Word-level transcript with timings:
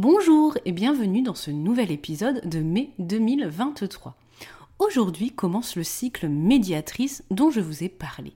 Bonjour 0.00 0.56
et 0.64 0.70
bienvenue 0.70 1.22
dans 1.22 1.34
ce 1.34 1.50
nouvel 1.50 1.90
épisode 1.90 2.48
de 2.48 2.60
mai 2.60 2.92
2023. 3.00 4.14
Aujourd'hui 4.78 5.32
commence 5.32 5.74
le 5.74 5.82
cycle 5.82 6.28
médiatrice 6.28 7.24
dont 7.32 7.50
je 7.50 7.58
vous 7.58 7.82
ai 7.82 7.88
parlé. 7.88 8.34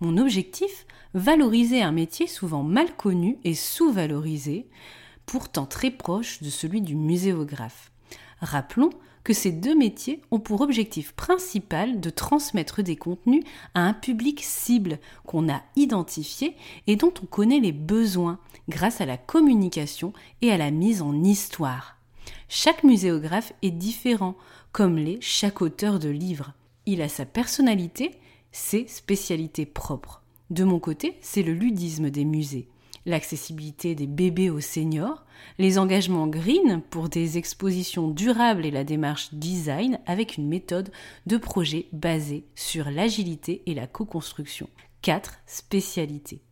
Mon 0.00 0.16
objectif, 0.16 0.86
valoriser 1.12 1.82
un 1.82 1.90
métier 1.90 2.28
souvent 2.28 2.62
mal 2.62 2.94
connu 2.94 3.38
et 3.42 3.56
sous-valorisé, 3.56 4.68
pourtant 5.26 5.66
très 5.66 5.90
proche 5.90 6.40
de 6.40 6.50
celui 6.50 6.80
du 6.80 6.94
muséographe. 6.94 7.90
Rappelons 8.40 8.90
que 9.24 9.32
ces 9.32 9.52
deux 9.52 9.74
métiers 9.74 10.20
ont 10.30 10.40
pour 10.40 10.60
objectif 10.60 11.12
principal 11.12 12.00
de 12.00 12.10
transmettre 12.10 12.82
des 12.82 12.96
contenus 12.96 13.44
à 13.74 13.80
un 13.80 13.94
public 13.94 14.40
cible 14.42 14.98
qu'on 15.24 15.48
a 15.48 15.62
identifié 15.76 16.56
et 16.86 16.96
dont 16.96 17.12
on 17.22 17.26
connaît 17.26 17.60
les 17.60 17.72
besoins 17.72 18.38
grâce 18.68 19.00
à 19.00 19.06
la 19.06 19.16
communication 19.16 20.12
et 20.40 20.50
à 20.50 20.56
la 20.56 20.70
mise 20.70 21.02
en 21.02 21.22
histoire. 21.22 21.96
Chaque 22.48 22.84
muséographe 22.84 23.52
est 23.62 23.70
différent, 23.70 24.36
comme 24.72 24.96
l'est 24.96 25.20
chaque 25.20 25.62
auteur 25.62 25.98
de 25.98 26.08
livre. 26.08 26.52
Il 26.86 27.02
a 27.02 27.08
sa 27.08 27.24
personnalité, 27.24 28.12
ses 28.50 28.86
spécialités 28.86 29.66
propres. 29.66 30.22
De 30.50 30.64
mon 30.64 30.78
côté, 30.78 31.16
c'est 31.20 31.42
le 31.42 31.54
ludisme 31.54 32.10
des 32.10 32.24
musées 32.24 32.68
l'accessibilité 33.06 33.94
des 33.94 34.06
bébés 34.06 34.50
aux 34.50 34.60
seniors, 34.60 35.24
les 35.58 35.78
engagements 35.78 36.26
green 36.26 36.82
pour 36.90 37.08
des 37.08 37.38
expositions 37.38 38.08
durables 38.08 38.64
et 38.64 38.70
la 38.70 38.84
démarche 38.84 39.34
design 39.34 39.98
avec 40.06 40.36
une 40.36 40.48
méthode 40.48 40.90
de 41.26 41.36
projet 41.36 41.86
basée 41.92 42.44
sur 42.54 42.90
l'agilité 42.90 43.62
et 43.66 43.74
la 43.74 43.86
co-construction. 43.86 44.68
Quatre 45.02 45.38
spécialités. 45.46 46.42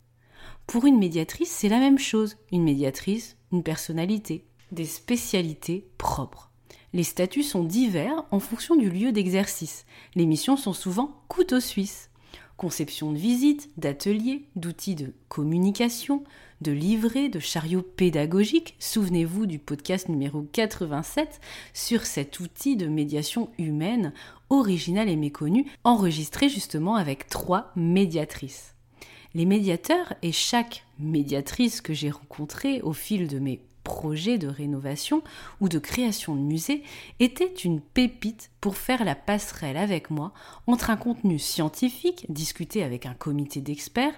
Pour 0.67 0.85
une 0.85 0.99
médiatrice, 0.99 1.49
c'est 1.49 1.69
la 1.69 1.79
même 1.79 1.99
chose. 1.99 2.37
Une 2.51 2.63
médiatrice, 2.63 3.37
une 3.51 3.63
personnalité, 3.63 4.45
des 4.71 4.85
spécialités 4.85 5.89
propres. 5.97 6.51
Les 6.93 7.03
statuts 7.03 7.43
sont 7.43 7.63
divers 7.63 8.25
en 8.31 8.39
fonction 8.39 8.75
du 8.75 8.89
lieu 8.89 9.13
d'exercice. 9.13 9.85
Les 10.15 10.25
missions 10.25 10.57
sont 10.57 10.73
souvent 10.73 11.23
couteau 11.29 11.61
suisse 11.61 12.10
conception 12.57 13.11
de 13.11 13.17
visites, 13.17 13.69
d'ateliers, 13.77 14.45
d'outils 14.55 14.95
de 14.95 15.13
communication, 15.29 16.23
de 16.61 16.71
livrets, 16.71 17.29
de 17.29 17.39
chariots 17.39 17.81
pédagogiques. 17.81 18.75
Souvenez-vous 18.79 19.45
du 19.45 19.59
podcast 19.59 20.09
numéro 20.09 20.43
87 20.51 21.41
sur 21.73 22.05
cet 22.05 22.39
outil 22.39 22.75
de 22.75 22.87
médiation 22.87 23.49
humaine 23.57 24.13
original 24.49 25.09
et 25.09 25.15
méconnu, 25.15 25.65
enregistré 25.83 26.49
justement 26.49 26.95
avec 26.95 27.27
trois 27.27 27.71
médiatrices. 27.75 28.75
Les 29.33 29.45
médiateurs 29.45 30.13
et 30.21 30.31
chaque 30.31 30.85
médiatrice 30.99 31.81
que 31.81 31.93
j'ai 31.93 32.11
rencontrée 32.11 32.81
au 32.81 32.93
fil 32.93 33.27
de 33.27 33.39
mes 33.39 33.61
projet 33.83 34.37
de 34.37 34.47
rénovation 34.47 35.23
ou 35.59 35.69
de 35.69 35.79
création 35.79 36.35
de 36.35 36.41
musée 36.41 36.83
était 37.19 37.53
une 37.53 37.81
pépite 37.81 38.51
pour 38.61 38.77
faire 38.77 39.03
la 39.03 39.15
passerelle 39.15 39.77
avec 39.77 40.09
moi 40.09 40.33
entre 40.67 40.89
un 40.89 40.97
contenu 40.97 41.39
scientifique 41.39 42.25
discuté 42.29 42.83
avec 42.83 43.05
un 43.05 43.13
comité 43.13 43.61
d'experts 43.61 44.15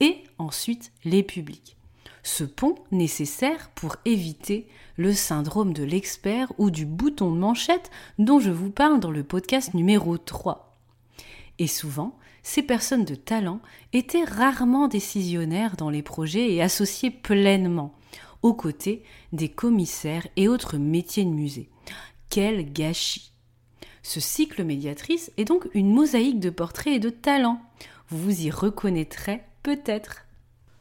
et 0.00 0.24
ensuite 0.38 0.92
les 1.04 1.22
publics. 1.22 1.76
Ce 2.22 2.44
pont 2.44 2.74
nécessaire 2.90 3.70
pour 3.74 3.96
éviter 4.04 4.66
le 4.96 5.12
syndrome 5.12 5.72
de 5.72 5.84
l'expert 5.84 6.52
ou 6.58 6.70
du 6.70 6.84
bouton 6.84 7.30
de 7.30 7.38
manchette 7.38 7.90
dont 8.18 8.40
je 8.40 8.50
vous 8.50 8.70
parle 8.70 8.98
dans 8.98 9.12
le 9.12 9.22
podcast 9.22 9.74
numéro 9.74 10.18
3. 10.18 10.76
Et 11.58 11.68
souvent, 11.68 12.18
ces 12.42 12.62
personnes 12.62 13.04
de 13.04 13.14
talent 13.14 13.60
étaient 13.92 14.24
rarement 14.24 14.88
décisionnaires 14.88 15.76
dans 15.76 15.90
les 15.90 16.02
projets 16.02 16.52
et 16.52 16.62
associées 16.62 17.10
pleinement 17.10 17.94
aux 18.42 18.54
côtés 18.54 19.02
des 19.32 19.48
commissaires 19.48 20.26
et 20.36 20.48
autres 20.48 20.78
métiers 20.78 21.24
de 21.24 21.30
musée. 21.30 21.68
Quel 22.28 22.72
gâchis 22.72 23.32
Ce 24.02 24.20
cycle 24.20 24.64
médiatrice 24.64 25.30
est 25.36 25.44
donc 25.44 25.68
une 25.74 25.92
mosaïque 25.92 26.40
de 26.40 26.50
portraits 26.50 26.94
et 26.94 26.98
de 27.00 27.10
talents. 27.10 27.60
Vous 28.08 28.18
vous 28.18 28.42
y 28.42 28.50
reconnaîtrez 28.50 29.42
peut-être. 29.62 30.26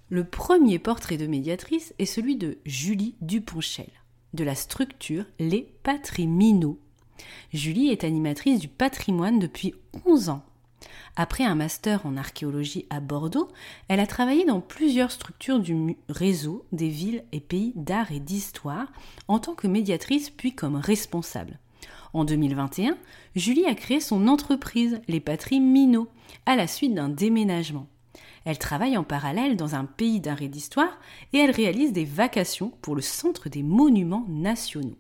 Le 0.10 0.24
premier 0.24 0.78
portrait 0.78 1.18
de 1.18 1.26
médiatrice 1.26 1.94
est 1.98 2.06
celui 2.06 2.36
de 2.36 2.60
Julie 2.66 3.16
Duponchel, 3.22 3.90
de 4.34 4.44
la 4.44 4.54
structure 4.54 5.26
Les 5.40 5.74
Patriminaux. 5.84 6.80
Julie 7.54 7.90
est 7.90 8.04
animatrice 8.04 8.60
du 8.60 8.68
patrimoine 8.68 9.40
depuis 9.40 9.74
11 10.06 10.30
ans. 10.30 10.46
Après 11.18 11.46
un 11.46 11.56
master 11.56 12.06
en 12.06 12.18
archéologie 12.18 12.86
à 12.90 13.00
Bordeaux, 13.00 13.48
elle 13.88 14.02
a 14.02 14.08
travaillé 14.08 14.44
dans 14.44 14.60
plusieurs 14.60 15.12
structures 15.12 15.60
du 15.60 15.96
réseau 16.10 16.66
des 16.74 16.90
villes 16.90 17.24
et 17.32 17.40
pays 17.40 17.72
d'art 17.76 18.12
et 18.12 18.20
d'histoire 18.20 18.88
en 19.30 19.40
tant 19.40 19.56
que 19.56 19.68
médiatrice 19.68 20.30
puis 20.30 20.54
comme 20.54 20.76
responsable. 20.76 21.58
En 22.14 22.26
2021, 22.26 22.98
Julie 23.36 23.66
a 23.66 23.76
créé 23.76 24.00
son 24.00 24.28
entreprise, 24.28 25.00
les 25.08 25.20
Patries 25.22 25.62
Minot, 25.62 26.10
à 26.46 26.56
la 26.56 26.68
suite 26.68 26.94
d'un 26.94 27.10
déménagement. 27.10 27.88
Elle 28.44 28.58
travaille 28.58 28.98
en 28.98 29.04
parallèle 29.04 29.56
dans 29.56 29.76
un 29.76 29.86
pays 29.86 30.20
d'art 30.20 30.42
et 30.42 30.48
d'histoire 30.50 31.00
et 31.34 31.38
elle 31.40 31.52
réalise 31.52 31.94
des 31.94 32.06
vacations 32.06 32.72
pour 32.82 32.96
le 32.96 33.02
Centre 33.02 33.50
des 33.50 33.64
Monuments 33.64 34.26
Nationaux 34.30 34.98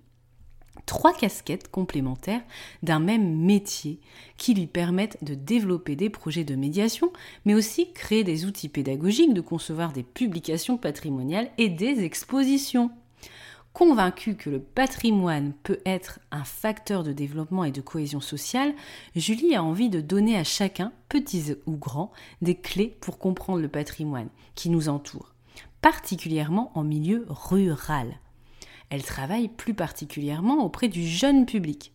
trois 0.85 1.13
casquettes 1.13 1.69
complémentaires 1.69 2.43
d'un 2.83 2.99
même 2.99 3.35
métier 3.37 3.99
qui 4.37 4.53
lui 4.53 4.67
permettent 4.67 5.23
de 5.23 5.35
développer 5.35 5.95
des 5.95 6.09
projets 6.09 6.43
de 6.43 6.55
médiation, 6.55 7.11
mais 7.45 7.53
aussi 7.53 7.91
créer 7.93 8.23
des 8.23 8.45
outils 8.45 8.69
pédagogiques, 8.69 9.33
de 9.33 9.41
concevoir 9.41 9.91
des 9.91 10.03
publications 10.03 10.77
patrimoniales 10.77 11.49
et 11.57 11.69
des 11.69 12.03
expositions. 12.03 12.91
Convaincue 13.75 14.35
que 14.35 14.49
le 14.49 14.61
patrimoine 14.61 15.51
peut 15.63 15.79
être 15.85 16.19
un 16.31 16.45
facteur 16.45 17.03
de 17.03 17.11
développement 17.11 17.65
et 17.65 17.71
de 17.71 17.81
cohésion 17.81 18.21
sociale, 18.21 18.73
Julie 19.17 19.53
a 19.53 19.61
envie 19.61 19.89
de 19.89 19.99
donner 19.99 20.37
à 20.37 20.45
chacun, 20.45 20.93
petits 21.09 21.55
ou 21.65 21.75
grands, 21.75 22.13
des 22.41 22.55
clés 22.55 22.95
pour 23.01 23.19
comprendre 23.19 23.59
le 23.59 23.67
patrimoine 23.67 24.29
qui 24.55 24.69
nous 24.69 24.87
entoure, 24.87 25.33
particulièrement 25.81 26.71
en 26.73 26.85
milieu 26.85 27.25
rural. 27.27 28.17
Elle 28.89 29.03
travaille 29.03 29.47
plus 29.47 29.73
particulièrement 29.73 30.63
auprès 30.63 30.87
du 30.87 31.05
jeune 31.05 31.45
public. 31.45 31.91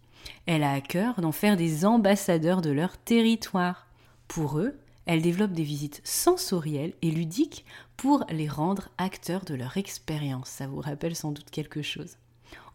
Elle 0.47 0.63
a 0.63 0.73
à 0.73 0.81
cœur 0.81 1.21
d'en 1.21 1.33
faire 1.33 1.57
des 1.57 1.85
ambassadeurs 1.85 2.63
de 2.63 2.71
leur 2.71 2.99
territoire. 2.99 3.87
Pour 4.29 4.59
eux, 4.59 4.79
elle 5.07 5.23
développe 5.23 5.53
des 5.53 5.63
visites 5.63 6.01
sensorielles 6.05 6.95
et 7.03 7.11
ludiques 7.11 7.65
pour 7.97 8.25
les 8.31 8.49
rendre 8.49 8.89
acteurs 8.99 9.45
de 9.45 9.55
leur 9.55 9.77
expérience. 9.77 10.49
Ça 10.49 10.67
vous 10.67 10.81
rappelle 10.81 11.17
sans 11.17 11.33
doute 11.33 11.51
quelque 11.51 11.83
chose. 11.83 12.17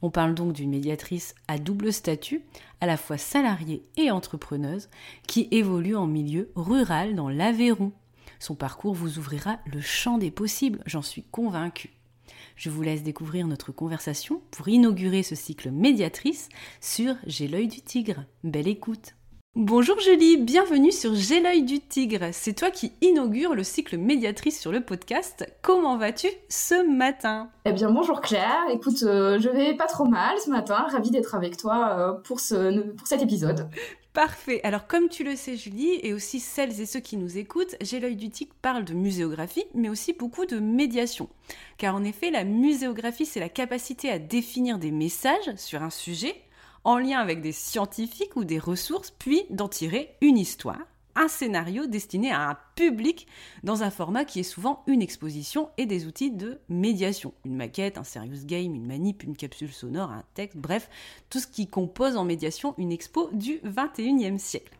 On 0.01 0.09
parle 0.09 0.35
donc 0.35 0.53
d'une 0.53 0.69
médiatrice 0.69 1.33
à 1.47 1.57
double 1.57 1.91
statut, 1.91 2.43
à 2.81 2.85
la 2.85 2.97
fois 2.97 3.17
salariée 3.17 3.83
et 3.97 4.11
entrepreneuse, 4.11 4.89
qui 5.27 5.47
évolue 5.51 5.95
en 5.95 6.07
milieu 6.07 6.51
rural 6.55 7.15
dans 7.15 7.29
l'Aveyron. 7.29 7.91
Son 8.39 8.55
parcours 8.55 8.93
vous 8.93 9.17
ouvrira 9.17 9.57
le 9.65 9.81
champ 9.81 10.17
des 10.17 10.31
possibles, 10.31 10.83
j'en 10.85 11.01
suis 11.01 11.23
convaincue. 11.23 11.94
Je 12.55 12.69
vous 12.69 12.81
laisse 12.81 13.03
découvrir 13.03 13.47
notre 13.47 13.73
conversation 13.73 14.41
pour 14.51 14.69
inaugurer 14.69 15.23
ce 15.23 15.35
cycle 15.35 15.71
médiatrice 15.71 16.47
sur 16.79 17.15
J'ai 17.27 17.47
l'œil 17.47 17.67
du 17.67 17.81
tigre. 17.81 18.23
Belle 18.43 18.69
écoute. 18.69 19.15
Bonjour 19.57 19.99
Julie, 19.99 20.37
bienvenue 20.37 20.91
sur 20.91 21.15
J'ai 21.15 21.41
l'œil 21.41 21.63
du 21.63 21.79
tigre. 21.79 22.29
C'est 22.31 22.53
toi 22.53 22.71
qui 22.71 22.93
inaugure 23.01 23.55
le 23.55 23.63
cycle 23.63 23.97
médiatrice 23.97 24.59
sur 24.59 24.71
le 24.71 24.81
podcast. 24.81 25.45
Comment 25.61 25.97
vas-tu 25.97 26.27
ce 26.49 26.89
matin? 26.89 27.49
Eh 27.65 27.73
bien 27.73 27.89
bonjour 27.89 28.21
Claire, 28.21 28.63
écoute, 28.71 29.03
euh, 29.03 29.39
je 29.39 29.49
vais 29.49 29.73
pas 29.75 29.87
trop 29.87 30.05
mal 30.05 30.37
ce 30.43 30.49
matin, 30.49 30.85
ravie 30.89 31.11
d'être 31.11 31.35
avec 31.35 31.57
toi 31.57 31.97
euh, 31.97 32.13
pour, 32.21 32.39
ce, 32.39 32.91
pour 32.91 33.07
cet 33.07 33.21
épisode. 33.21 33.69
Parfait. 34.15 34.61
Alors, 34.63 34.87
comme 34.87 35.09
tu 35.09 35.25
le 35.25 35.35
sais, 35.35 35.57
Julie, 35.57 35.99
et 36.01 36.13
aussi 36.13 36.39
celles 36.39 36.79
et 36.79 36.85
ceux 36.85 37.01
qui 37.01 37.17
nous 37.17 37.37
écoutent, 37.37 37.75
J'ai 37.81 37.99
l'œil 37.99 38.15
du 38.15 38.29
tic 38.29 38.53
parle 38.53 38.85
de 38.85 38.93
muséographie, 38.93 39.65
mais 39.73 39.89
aussi 39.89 40.13
beaucoup 40.13 40.45
de 40.45 40.57
médiation. 40.57 41.27
Car 41.77 41.95
en 41.95 42.03
effet, 42.05 42.31
la 42.31 42.45
muséographie, 42.45 43.25
c'est 43.25 43.41
la 43.41 43.49
capacité 43.49 44.09
à 44.09 44.17
définir 44.17 44.79
des 44.79 44.91
messages 44.91 45.53
sur 45.57 45.83
un 45.83 45.89
sujet 45.89 46.33
en 46.85 46.97
lien 46.97 47.19
avec 47.19 47.41
des 47.41 47.51
scientifiques 47.51 48.37
ou 48.37 48.45
des 48.45 48.57
ressources, 48.57 49.11
puis 49.11 49.43
d'en 49.49 49.67
tirer 49.67 50.15
une 50.21 50.37
histoire 50.37 50.79
un 51.15 51.27
scénario 51.27 51.87
destiné 51.87 52.31
à 52.31 52.49
un 52.49 52.57
public 52.75 53.27
dans 53.63 53.83
un 53.83 53.89
format 53.89 54.25
qui 54.25 54.41
est 54.41 54.43
souvent 54.43 54.83
une 54.87 55.01
exposition 55.01 55.69
et 55.77 55.85
des 55.85 56.05
outils 56.05 56.31
de 56.31 56.59
médiation. 56.69 57.33
Une 57.45 57.55
maquette, 57.55 57.97
un 57.97 58.03
serious 58.03 58.45
game, 58.45 58.75
une 58.75 58.85
manip, 58.85 59.23
une 59.23 59.35
capsule 59.35 59.71
sonore, 59.71 60.11
un 60.11 60.23
texte, 60.33 60.57
bref, 60.57 60.89
tout 61.29 61.39
ce 61.39 61.47
qui 61.47 61.67
compose 61.67 62.17
en 62.17 62.25
médiation 62.25 62.75
une 62.77 62.91
expo 62.91 63.29
du 63.31 63.59
21e 63.59 64.37
siècle. 64.37 64.73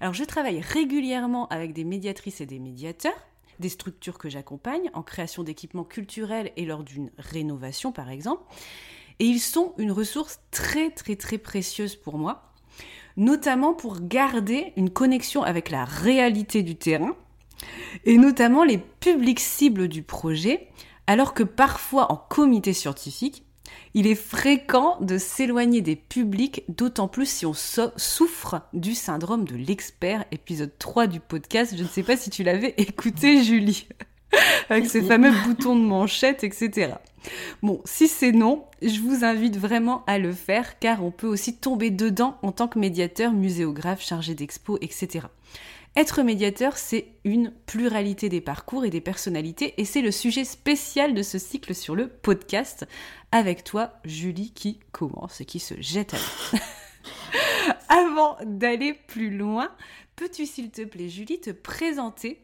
Alors 0.00 0.14
je 0.14 0.24
travaille 0.24 0.60
régulièrement 0.60 1.48
avec 1.48 1.72
des 1.72 1.84
médiatrices 1.84 2.40
et 2.40 2.46
des 2.46 2.58
médiateurs, 2.58 3.26
des 3.58 3.68
structures 3.68 4.18
que 4.18 4.28
j'accompagne 4.28 4.90
en 4.94 5.02
création 5.02 5.42
d'équipements 5.42 5.84
culturels 5.84 6.52
et 6.56 6.64
lors 6.64 6.84
d'une 6.84 7.10
rénovation 7.18 7.92
par 7.92 8.10
exemple. 8.10 8.42
Et 9.18 9.24
ils 9.24 9.40
sont 9.40 9.74
une 9.78 9.90
ressource 9.90 10.40
très 10.52 10.90
très 10.90 11.16
très 11.16 11.38
précieuse 11.38 11.96
pour 11.96 12.18
moi 12.18 12.47
notamment 13.18 13.74
pour 13.74 14.00
garder 14.00 14.72
une 14.76 14.88
connexion 14.88 15.42
avec 15.42 15.70
la 15.70 15.84
réalité 15.84 16.62
du 16.62 16.76
terrain, 16.76 17.14
et 18.04 18.16
notamment 18.16 18.64
les 18.64 18.78
publics 18.78 19.40
cibles 19.40 19.88
du 19.88 20.02
projet, 20.02 20.68
alors 21.06 21.34
que 21.34 21.42
parfois 21.42 22.10
en 22.12 22.16
comité 22.16 22.72
scientifique, 22.72 23.42
il 23.94 24.06
est 24.06 24.14
fréquent 24.14 24.98
de 25.00 25.18
s'éloigner 25.18 25.80
des 25.80 25.96
publics, 25.96 26.62
d'autant 26.68 27.08
plus 27.08 27.28
si 27.28 27.44
on 27.44 27.54
souffre 27.54 28.62
du 28.72 28.94
syndrome 28.94 29.44
de 29.44 29.56
l'expert, 29.56 30.24
épisode 30.30 30.72
3 30.78 31.08
du 31.08 31.20
podcast. 31.20 31.74
Je 31.76 31.82
ne 31.82 31.88
sais 31.88 32.04
pas 32.04 32.16
si 32.16 32.30
tu 32.30 32.44
l'avais 32.44 32.74
écouté, 32.78 33.42
Julie, 33.42 33.88
avec 34.68 34.86
ces 34.86 35.02
fameux 35.02 35.32
boutons 35.46 35.76
de 35.76 35.84
manchette, 35.84 36.44
etc. 36.44 36.94
Bon, 37.62 37.80
si 37.84 38.08
c'est 38.08 38.32
non, 38.32 38.64
je 38.82 39.00
vous 39.00 39.24
invite 39.24 39.56
vraiment 39.56 40.04
à 40.06 40.18
le 40.18 40.32
faire 40.32 40.78
car 40.78 41.04
on 41.04 41.10
peut 41.10 41.26
aussi 41.26 41.56
tomber 41.56 41.90
dedans 41.90 42.38
en 42.42 42.52
tant 42.52 42.68
que 42.68 42.78
médiateur, 42.78 43.32
muséographe, 43.32 44.02
chargé 44.02 44.34
d'expo, 44.34 44.78
etc. 44.80 45.26
Être 45.96 46.22
médiateur, 46.22 46.76
c'est 46.76 47.08
une 47.24 47.52
pluralité 47.66 48.28
des 48.28 48.40
parcours 48.40 48.84
et 48.84 48.90
des 48.90 49.00
personnalités 49.00 49.74
et 49.78 49.84
c'est 49.84 50.02
le 50.02 50.12
sujet 50.12 50.44
spécial 50.44 51.12
de 51.12 51.22
ce 51.22 51.38
cycle 51.38 51.74
sur 51.74 51.96
le 51.96 52.08
podcast 52.08 52.86
avec 53.32 53.64
toi, 53.64 53.94
Julie, 54.04 54.52
qui 54.52 54.78
commence 54.92 55.40
et 55.40 55.44
qui 55.44 55.58
se 55.58 55.74
jette 55.80 56.14
à 56.14 56.18
l'eau. 56.18 56.58
Avant 57.88 58.36
d'aller 58.44 58.94
plus 58.94 59.36
loin, 59.36 59.70
peux-tu 60.14 60.46
s'il 60.46 60.70
te 60.70 60.82
plaît, 60.82 61.08
Julie, 61.08 61.40
te 61.40 61.50
présenter 61.50 62.38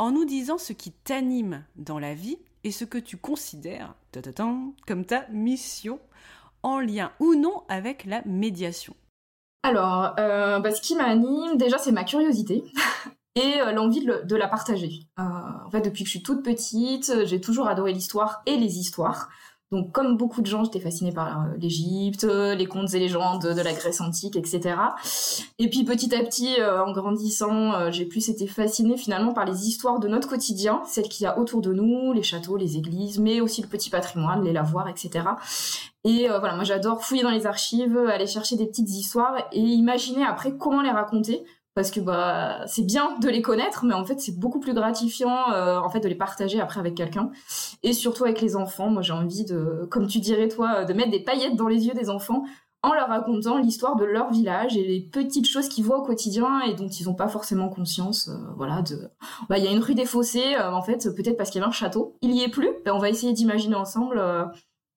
en 0.00 0.12
nous 0.12 0.24
disant 0.24 0.56
ce 0.56 0.72
qui 0.72 0.92
t'anime 0.92 1.62
dans 1.76 1.98
la 1.98 2.14
vie 2.14 2.38
et 2.64 2.72
ce 2.72 2.86
que 2.86 2.96
tu 2.96 3.18
considères 3.18 3.94
comme 4.86 5.04
ta 5.04 5.28
mission 5.28 6.00
en 6.62 6.80
lien 6.80 7.12
ou 7.20 7.34
non 7.34 7.64
avec 7.68 8.06
la 8.06 8.22
médiation 8.24 8.96
Alors, 9.62 10.14
euh, 10.18 10.58
bah, 10.58 10.70
ce 10.70 10.80
qui 10.80 10.96
m'anime, 10.96 11.58
déjà, 11.58 11.76
c'est 11.76 11.92
ma 11.92 12.04
curiosité. 12.04 12.64
et 13.34 13.60
euh, 13.60 13.72
l'envie 13.72 14.04
de, 14.04 14.36
la 14.36 14.48
partager. 14.48 15.00
Euh, 15.18 15.80
depuis 15.80 16.04
que 16.04 16.08
je 16.08 16.16
suis 16.16 16.22
toute 16.22 16.42
petite, 16.42 17.26
j'ai 17.26 17.40
toujours 17.40 17.68
adoré 17.68 17.92
l'histoire 17.92 18.42
et 18.46 18.56
les 18.56 18.78
histoires. 18.78 19.28
Donc, 19.72 19.92
comme 19.92 20.16
beaucoup 20.16 20.40
de 20.40 20.46
gens, 20.46 20.64
j'étais 20.64 20.80
fascinée 20.80 21.12
par 21.12 21.42
euh, 21.42 21.44
l'Égypte, 21.56 22.24
euh, 22.24 22.56
les 22.56 22.66
contes 22.66 22.92
et 22.92 22.98
légendes 22.98 23.42
de 23.42 23.60
la 23.60 23.72
Grèce 23.72 24.00
antique, 24.00 24.34
etc. 24.34 24.74
Et 25.60 25.70
puis, 25.70 25.84
petit 25.84 26.12
à 26.12 26.24
petit, 26.24 26.60
euh, 26.60 26.84
en 26.84 26.92
grandissant, 26.92 27.88
j'ai 27.92 28.04
plus 28.04 28.28
été 28.28 28.48
fascinée 28.48 28.96
finalement 28.96 29.32
par 29.32 29.44
les 29.44 29.68
histoires 29.68 30.00
de 30.00 30.08
notre 30.08 30.28
quotidien, 30.28 30.82
celles 30.86 31.08
qu'il 31.08 31.22
y 31.22 31.26
a 31.26 31.38
autour 31.38 31.60
de 31.60 31.72
nous, 31.72 32.12
les 32.12 32.24
châteaux, 32.24 32.56
les 32.56 32.78
églises, 32.78 33.20
mais 33.20 33.40
aussi 33.40 33.62
le 33.62 33.68
petit 33.68 33.90
patrimoine, 33.90 34.42
les 34.42 34.52
lavoirs, 34.52 34.88
etc. 34.88 35.24
Et 36.04 36.26
voilà, 36.28 36.54
moi 36.54 36.64
j'adore 36.64 37.04
fouiller 37.04 37.22
dans 37.22 37.30
les 37.30 37.46
archives, 37.46 37.96
aller 37.96 38.26
chercher 38.26 38.56
des 38.56 38.66
petites 38.66 38.90
histoires 38.90 39.36
et 39.52 39.60
imaginer 39.60 40.24
après 40.24 40.56
comment 40.56 40.80
les 40.80 40.90
raconter 40.90 41.44
parce 41.74 41.90
que 41.90 42.00
bah 42.00 42.66
c'est 42.66 42.84
bien 42.84 43.18
de 43.20 43.28
les 43.28 43.42
connaître 43.42 43.84
mais 43.84 43.94
en 43.94 44.04
fait 44.04 44.20
c'est 44.20 44.38
beaucoup 44.38 44.60
plus 44.60 44.74
gratifiant 44.74 45.52
euh, 45.52 45.78
en 45.78 45.88
fait 45.88 46.00
de 46.00 46.08
les 46.08 46.14
partager 46.14 46.60
après 46.60 46.80
avec 46.80 46.94
quelqu'un. 46.94 47.30
Et 47.82 47.92
surtout 47.92 48.24
avec 48.24 48.40
les 48.40 48.56
enfants 48.56 48.90
moi 48.90 49.02
j'ai 49.02 49.12
envie 49.12 49.44
de 49.44 49.86
comme 49.90 50.06
tu 50.06 50.18
dirais 50.18 50.48
toi 50.48 50.84
de 50.84 50.92
mettre 50.92 51.10
des 51.10 51.22
paillettes 51.22 51.56
dans 51.56 51.68
les 51.68 51.86
yeux 51.86 51.94
des 51.94 52.10
enfants 52.10 52.44
en 52.82 52.94
leur 52.94 53.08
racontant 53.08 53.58
l'histoire 53.58 53.94
de 53.96 54.04
leur 54.04 54.30
village 54.30 54.76
et 54.76 54.82
les 54.82 55.00
petites 55.00 55.46
choses 55.46 55.68
qu'ils 55.68 55.84
voient 55.84 55.98
au 55.98 56.02
quotidien 56.02 56.60
et 56.60 56.74
dont 56.74 56.88
ils 56.88 57.04
n'ont 57.06 57.14
pas 57.14 57.28
forcément 57.28 57.68
conscience 57.68 58.28
euh, 58.28 58.52
voilà 58.56 58.82
bah 59.48 59.58
il 59.58 59.64
y 59.64 59.68
a 59.68 59.70
une 59.70 59.82
rue 59.82 59.94
des 59.94 60.06
fossés 60.06 60.56
euh, 60.58 60.72
en 60.72 60.82
fait 60.82 61.14
peut-être 61.14 61.36
parce 61.36 61.50
qu'il 61.50 61.60
y 61.60 61.62
avait 61.62 61.68
un 61.68 61.72
château. 61.72 62.16
Il 62.22 62.32
y 62.32 62.42
est 62.42 62.48
plus 62.48 62.70
ben, 62.84 62.94
on 62.94 62.98
va 62.98 63.10
essayer 63.10 63.32
d'imaginer 63.32 63.74
ensemble 63.74 64.20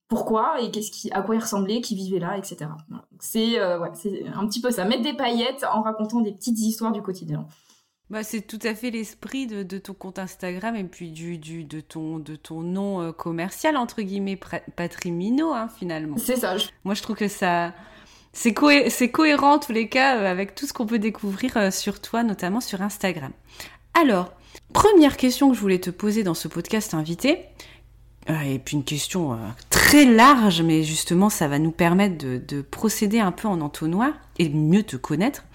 pourquoi 0.07 0.61
et 0.61 0.71
qu'est-ce 0.71 0.91
qui, 0.91 1.11
à 1.11 1.21
quoi 1.21 1.35
il 1.35 1.41
ressemblait, 1.41 1.81
qui 1.81 1.95
vivait 1.95 2.19
là, 2.19 2.37
etc. 2.37 2.67
C'est 3.19 3.59
euh, 3.59 3.79
c'est 3.93 4.25
un 4.33 4.45
petit 4.47 4.61
peu 4.61 4.71
ça, 4.71 4.85
mettre 4.85 5.01
des 5.01 5.13
paillettes 5.13 5.65
en 5.71 5.81
racontant 5.81 6.21
des 6.21 6.31
petites 6.31 6.59
histoires 6.59 6.91
du 6.91 7.01
quotidien. 7.01 7.47
Bah, 8.09 8.21
c'est 8.21 8.41
tout 8.41 8.59
à 8.63 8.75
fait 8.75 8.91
l'esprit 8.91 9.47
de, 9.47 9.77
ton 9.79 9.93
compte 9.93 10.19
Instagram 10.19 10.75
et 10.75 10.83
puis 10.83 11.09
du, 11.09 11.39
du 11.39 11.63
de, 11.63 11.79
ton, 11.79 12.19
de 12.19 12.35
ton 12.35 12.61
nom 12.61 13.01
euh, 13.01 13.11
commercial, 13.11 13.75
entre 13.75 14.01
guillemets, 14.01 14.39
Patrimino, 14.75 15.53
hein, 15.53 15.67
finalement. 15.67 16.17
C'est 16.17 16.35
ça. 16.35 16.55
Moi, 16.83 16.93
je 16.93 17.01
trouve 17.01 17.15
que 17.15 17.27
ça... 17.27 17.73
C'est 18.35 18.53
cohérent 18.53 19.53
en 19.53 19.59
tous 19.59 19.71
les 19.71 19.89
cas 19.89 20.17
euh, 20.17 20.29
avec 20.29 20.53
tout 20.53 20.67
ce 20.67 20.73
qu'on 20.73 20.85
peut 20.85 20.99
découvrir 20.99 21.71
sur 21.71 22.01
toi, 22.01 22.23
notamment 22.23 22.61
sur 22.61 22.81
Instagram. 22.81 23.31
Alors, 23.93 24.31
première 24.73 25.17
question 25.17 25.49
que 25.49 25.55
je 25.55 25.61
voulais 25.61 25.79
te 25.79 25.89
poser 25.89 26.23
dans 26.23 26.33
ce 26.33 26.47
podcast 26.47 26.93
invité, 26.93 27.45
et 28.27 28.59
puis 28.59 28.77
une 28.77 28.83
question 28.83 29.37
très 29.69 30.05
large, 30.05 30.61
mais 30.61 30.83
justement, 30.83 31.29
ça 31.29 31.47
va 31.47 31.59
nous 31.59 31.71
permettre 31.71 32.17
de, 32.17 32.61
procéder 32.61 33.19
un 33.19 33.31
peu 33.31 33.47
en 33.47 33.61
entonnoir 33.61 34.13
et 34.39 34.49
mieux 34.49 34.83
te 34.83 34.95
connaître. 34.95 35.45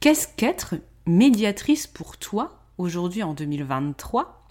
Qu'est-ce 0.00 0.28
qu'être 0.28 0.74
médiatrice 1.06 1.86
pour 1.86 2.16
toi 2.16 2.58
aujourd'hui 2.78 3.22
en 3.22 3.34
2023 3.34 4.46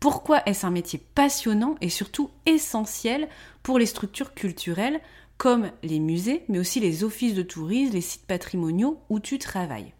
Pourquoi 0.00 0.42
est-ce 0.46 0.66
un 0.66 0.70
métier 0.70 1.00
passionnant 1.14 1.74
et 1.80 1.88
surtout 1.88 2.30
essentiel 2.46 3.28
pour 3.62 3.78
les 3.78 3.86
structures 3.86 4.34
culturelles 4.34 5.00
comme 5.38 5.70
les 5.82 5.98
musées, 5.98 6.44
mais 6.48 6.60
aussi 6.60 6.78
les 6.78 7.02
offices 7.04 7.34
de 7.34 7.42
tourisme, 7.42 7.94
les 7.94 8.00
sites 8.00 8.26
patrimoniaux 8.26 9.00
où 9.08 9.18
tu 9.18 9.38
travailles? 9.38 9.92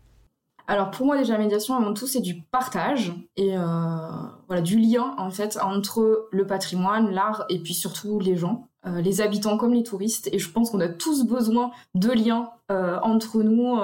Alors 0.73 0.91
pour 0.91 1.05
moi 1.05 1.19
déjà 1.19 1.37
médiation 1.37 1.77
avant 1.77 1.93
tout 1.93 2.07
c'est 2.07 2.23
du 2.23 2.41
partage 2.45 3.13
et 3.37 3.59
euh, 3.59 4.09
voilà 4.47 4.63
du 4.63 4.79
lien 4.79 5.15
en 5.19 5.31
fait 5.31 5.59
entre 5.61 6.29
le 6.33 6.47
patrimoine, 6.47 7.11
l'art 7.11 7.45
et 7.51 7.59
puis 7.59 7.75
surtout 7.75 8.19
les 8.19 8.37
gens, 8.37 8.69
euh, 8.87 9.03
les 9.03 9.21
habitants 9.21 9.59
comme 9.59 9.75
les 9.75 9.83
touristes 9.83 10.31
et 10.33 10.39
je 10.39 10.51
pense 10.51 10.71
qu'on 10.71 10.81
a 10.81 10.89
tous 10.89 11.27
besoin 11.27 11.73
de 11.95 12.11
liens 12.11 12.49
euh, 12.71 12.99
entre 13.03 13.43
nous 13.43 13.77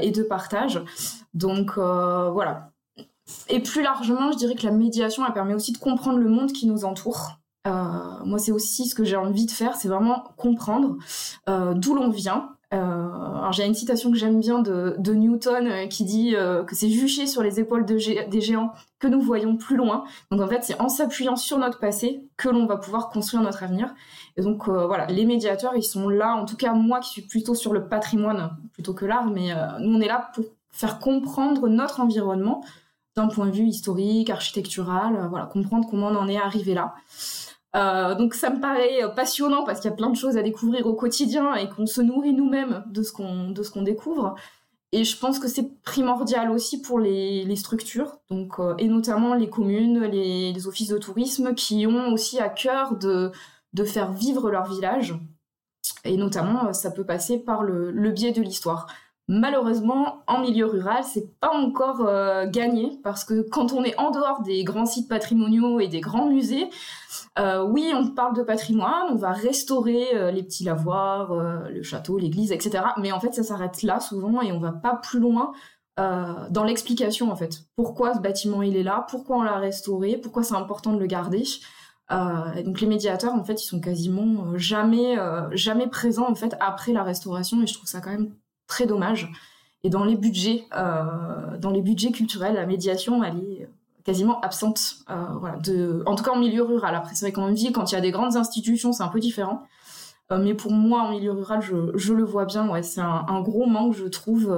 et 0.00 0.12
de 0.12 0.22
partage. 0.22 0.80
Donc 1.34 1.76
voilà. 1.76 2.70
Et 3.48 3.58
plus 3.58 3.82
largement 3.82 4.30
je 4.30 4.36
dirais 4.36 4.54
que 4.54 4.64
la 4.64 4.70
médiation 4.72 5.26
elle 5.26 5.32
permet 5.32 5.54
aussi 5.54 5.72
de 5.72 5.78
comprendre 5.78 6.18
le 6.18 6.28
monde 6.28 6.52
qui 6.52 6.68
nous 6.68 6.84
entoure. 6.84 7.40
moi, 7.64 8.38
c'est 8.38 8.52
aussi 8.52 8.86
ce 8.86 8.94
que 8.94 9.02
j'ai 9.02 9.16
envie 9.16 9.46
de 9.46 9.50
faire, 9.50 9.74
c'est 9.74 9.88
vraiment 9.88 10.22
comprendre 10.36 10.98
d'où 11.48 11.96
l'on 11.96 12.10
vient, 12.10 12.53
alors 12.74 13.52
j'ai 13.52 13.64
une 13.64 13.74
citation 13.74 14.10
que 14.10 14.16
j'aime 14.16 14.40
bien 14.40 14.60
de, 14.60 15.14
Newton 15.14 15.66
euh, 15.66 15.86
qui 15.86 16.04
dit 16.04 16.34
euh, 16.34 16.64
que 16.64 16.74
c'est 16.74 16.88
juché 16.88 17.26
sur 17.26 17.42
les 17.42 17.60
épaules 17.60 17.84
de 17.84 17.94
des 18.28 18.40
géants 18.40 18.72
que 18.98 19.06
nous 19.06 19.20
voyons 19.20 19.56
plus 19.56 19.76
loin. 19.76 20.04
Donc 20.30 20.40
en 20.40 20.48
fait, 20.48 20.64
c'est 20.64 20.80
en 20.80 20.88
s'appuyant 20.88 21.36
sur 21.36 21.58
notre 21.58 21.78
passé 21.78 22.26
que 22.36 22.48
l'on 22.48 22.66
va 22.66 22.76
pouvoir 22.76 23.10
construire 23.10 23.42
notre 23.42 23.62
avenir. 23.62 23.94
Et 24.36 24.42
donc 24.42 24.68
voilà, 24.68 25.06
les 25.06 25.26
médiateurs, 25.26 25.76
ils 25.76 25.84
sont 25.84 26.08
là, 26.08 26.34
en 26.34 26.44
tout 26.44 26.56
cas 26.56 26.72
moi 26.72 27.00
qui 27.00 27.10
suis 27.10 27.22
plutôt 27.22 27.54
sur 27.54 27.72
le 27.72 27.88
patrimoine 27.88 28.50
plutôt 28.72 28.94
que 28.94 29.04
l'art, 29.04 29.26
mais 29.26 29.54
nous 29.80 29.94
on 29.96 30.00
est 30.00 30.08
là 30.08 30.30
pour 30.34 30.44
faire 30.72 30.98
comprendre 30.98 31.68
notre 31.68 32.00
environnement 32.00 32.64
d'un 33.16 33.28
point 33.28 33.46
de 33.46 33.52
vue 33.52 33.66
historique, 33.66 34.30
architectural, 34.30 35.28
voilà, 35.30 35.46
comprendre 35.46 35.86
comment 35.88 36.08
on 36.08 36.16
en 36.16 36.28
est 36.28 36.36
arrivé 36.36 36.74
là. 36.74 36.94
Euh, 37.74 38.14
donc 38.14 38.34
ça 38.34 38.50
me 38.50 38.60
paraît 38.60 39.02
passionnant 39.16 39.64
parce 39.64 39.80
qu'il 39.80 39.90
y 39.90 39.92
a 39.92 39.96
plein 39.96 40.10
de 40.10 40.16
choses 40.16 40.36
à 40.36 40.42
découvrir 40.42 40.86
au 40.86 40.94
quotidien 40.94 41.54
et 41.54 41.68
qu'on 41.68 41.86
se 41.86 42.00
nourrit 42.00 42.32
nous-mêmes 42.32 42.84
de 42.86 43.02
ce 43.02 43.12
qu'on 43.12 43.50
de 43.50 43.62
ce 43.62 43.70
qu'on 43.70 43.82
découvre. 43.82 44.36
Et 44.92 45.02
je 45.02 45.18
pense 45.18 45.40
que 45.40 45.48
c'est 45.48 45.82
primordial 45.82 46.52
aussi 46.52 46.80
pour 46.80 47.00
les, 47.00 47.44
les 47.44 47.56
structures, 47.56 48.18
donc 48.30 48.60
euh, 48.60 48.74
et 48.78 48.86
notamment 48.86 49.34
les 49.34 49.50
communes, 49.50 50.04
les, 50.04 50.52
les, 50.52 50.66
offices 50.68 50.88
de 50.88 50.98
tourisme 50.98 51.54
qui 51.54 51.84
ont 51.88 52.12
aussi 52.12 52.38
à 52.38 52.48
cœur 52.48 52.96
de 52.96 53.32
de 53.72 53.84
faire 53.84 54.12
vivre 54.12 54.50
leur 54.50 54.66
village. 54.66 55.14
Et 56.04 56.16
notamment, 56.16 56.72
ça 56.72 56.90
peut 56.90 57.04
passer 57.04 57.38
par 57.38 57.62
le, 57.62 57.90
le 57.90 58.10
biais 58.10 58.32
de 58.32 58.40
l'histoire. 58.40 58.86
Malheureusement, 59.26 60.22
en 60.26 60.40
milieu 60.40 60.66
rural, 60.66 61.02
c'est 61.02 61.38
pas 61.40 61.50
encore 61.50 62.02
euh, 62.02 62.46
gagné 62.46 62.98
parce 63.02 63.24
que 63.24 63.48
quand 63.48 63.72
on 63.72 63.82
est 63.82 63.98
en 63.98 64.10
dehors 64.10 64.42
des 64.42 64.64
grands 64.64 64.84
sites 64.84 65.08
patrimoniaux 65.08 65.80
et 65.80 65.88
des 65.88 66.00
grands 66.00 66.28
musées, 66.28 66.68
euh, 67.38 67.64
oui, 67.64 67.90
on 67.94 68.08
parle 68.08 68.36
de 68.36 68.42
patrimoine, 68.42 69.06
on 69.08 69.14
va 69.14 69.32
restaurer 69.32 70.14
euh, 70.14 70.30
les 70.30 70.42
petits 70.42 70.64
lavoirs, 70.64 71.32
le 71.70 71.82
château, 71.82 72.18
l'église, 72.18 72.52
etc. 72.52 72.84
Mais 72.98 73.12
en 73.12 73.20
fait, 73.20 73.32
ça 73.32 73.42
s'arrête 73.42 73.82
là 73.82 73.98
souvent 73.98 74.42
et 74.42 74.52
on 74.52 74.60
va 74.60 74.72
pas 74.72 74.96
plus 74.96 75.20
loin 75.20 75.52
dans 75.96 76.64
l'explication 76.64 77.30
en 77.30 77.36
fait. 77.36 77.60
Pourquoi 77.76 78.14
ce 78.14 78.18
bâtiment 78.18 78.62
il 78.62 78.76
est 78.76 78.82
là? 78.82 79.06
Pourquoi 79.08 79.36
on 79.36 79.42
l'a 79.42 79.58
restauré? 79.58 80.16
Pourquoi 80.16 80.42
c'est 80.42 80.56
important 80.56 80.92
de 80.92 80.98
le 80.98 81.06
garder? 81.06 81.44
Donc 82.10 82.80
les 82.80 82.88
médiateurs 82.88 83.32
en 83.32 83.44
fait 83.44 83.62
ils 83.62 83.66
sont 83.66 83.80
quasiment 83.80 84.56
jamais 84.56 85.16
jamais 85.52 85.86
présents 85.86 86.28
en 86.28 86.34
fait 86.34 86.56
après 86.58 86.92
la 86.92 87.04
restauration 87.04 87.62
et 87.62 87.68
je 87.68 87.74
trouve 87.74 87.88
ça 87.88 88.00
quand 88.00 88.10
même 88.10 88.34
très 88.66 88.86
dommage. 88.86 89.30
Et 89.82 89.90
dans 89.90 90.04
les 90.04 90.16
budgets, 90.16 90.64
euh, 90.76 91.58
dans 91.58 91.70
les 91.70 91.82
budgets 91.82 92.10
culturels, 92.10 92.54
la 92.54 92.66
médiation, 92.66 93.22
elle 93.22 93.36
est 93.38 93.68
quasiment 94.04 94.40
absente. 94.40 94.96
Euh, 95.10 95.26
voilà, 95.38 95.56
de, 95.56 96.02
en 96.06 96.14
tout 96.14 96.24
cas 96.24 96.32
en 96.32 96.38
milieu 96.38 96.62
rural. 96.62 96.94
Après, 96.94 97.14
c'est 97.14 97.26
vrai 97.26 97.32
qu'en 97.32 97.52
ville, 97.52 97.72
quand 97.72 97.92
il 97.92 97.94
y 97.94 97.98
a 97.98 98.00
des 98.00 98.10
grandes 98.10 98.36
institutions, 98.36 98.92
c'est 98.92 99.02
un 99.02 99.08
peu 99.08 99.20
différent. 99.20 99.62
Euh, 100.32 100.38
mais 100.42 100.54
pour 100.54 100.72
moi, 100.72 101.02
en 101.02 101.10
milieu 101.10 101.32
rural, 101.32 101.60
je, 101.60 101.74
je 101.94 102.14
le 102.14 102.24
vois 102.24 102.46
bien. 102.46 102.68
Ouais, 102.70 102.82
c'est 102.82 103.02
un, 103.02 103.40
gros 103.42 103.66
manque, 103.66 103.94
je 103.94 104.06
trouve. 104.06 104.50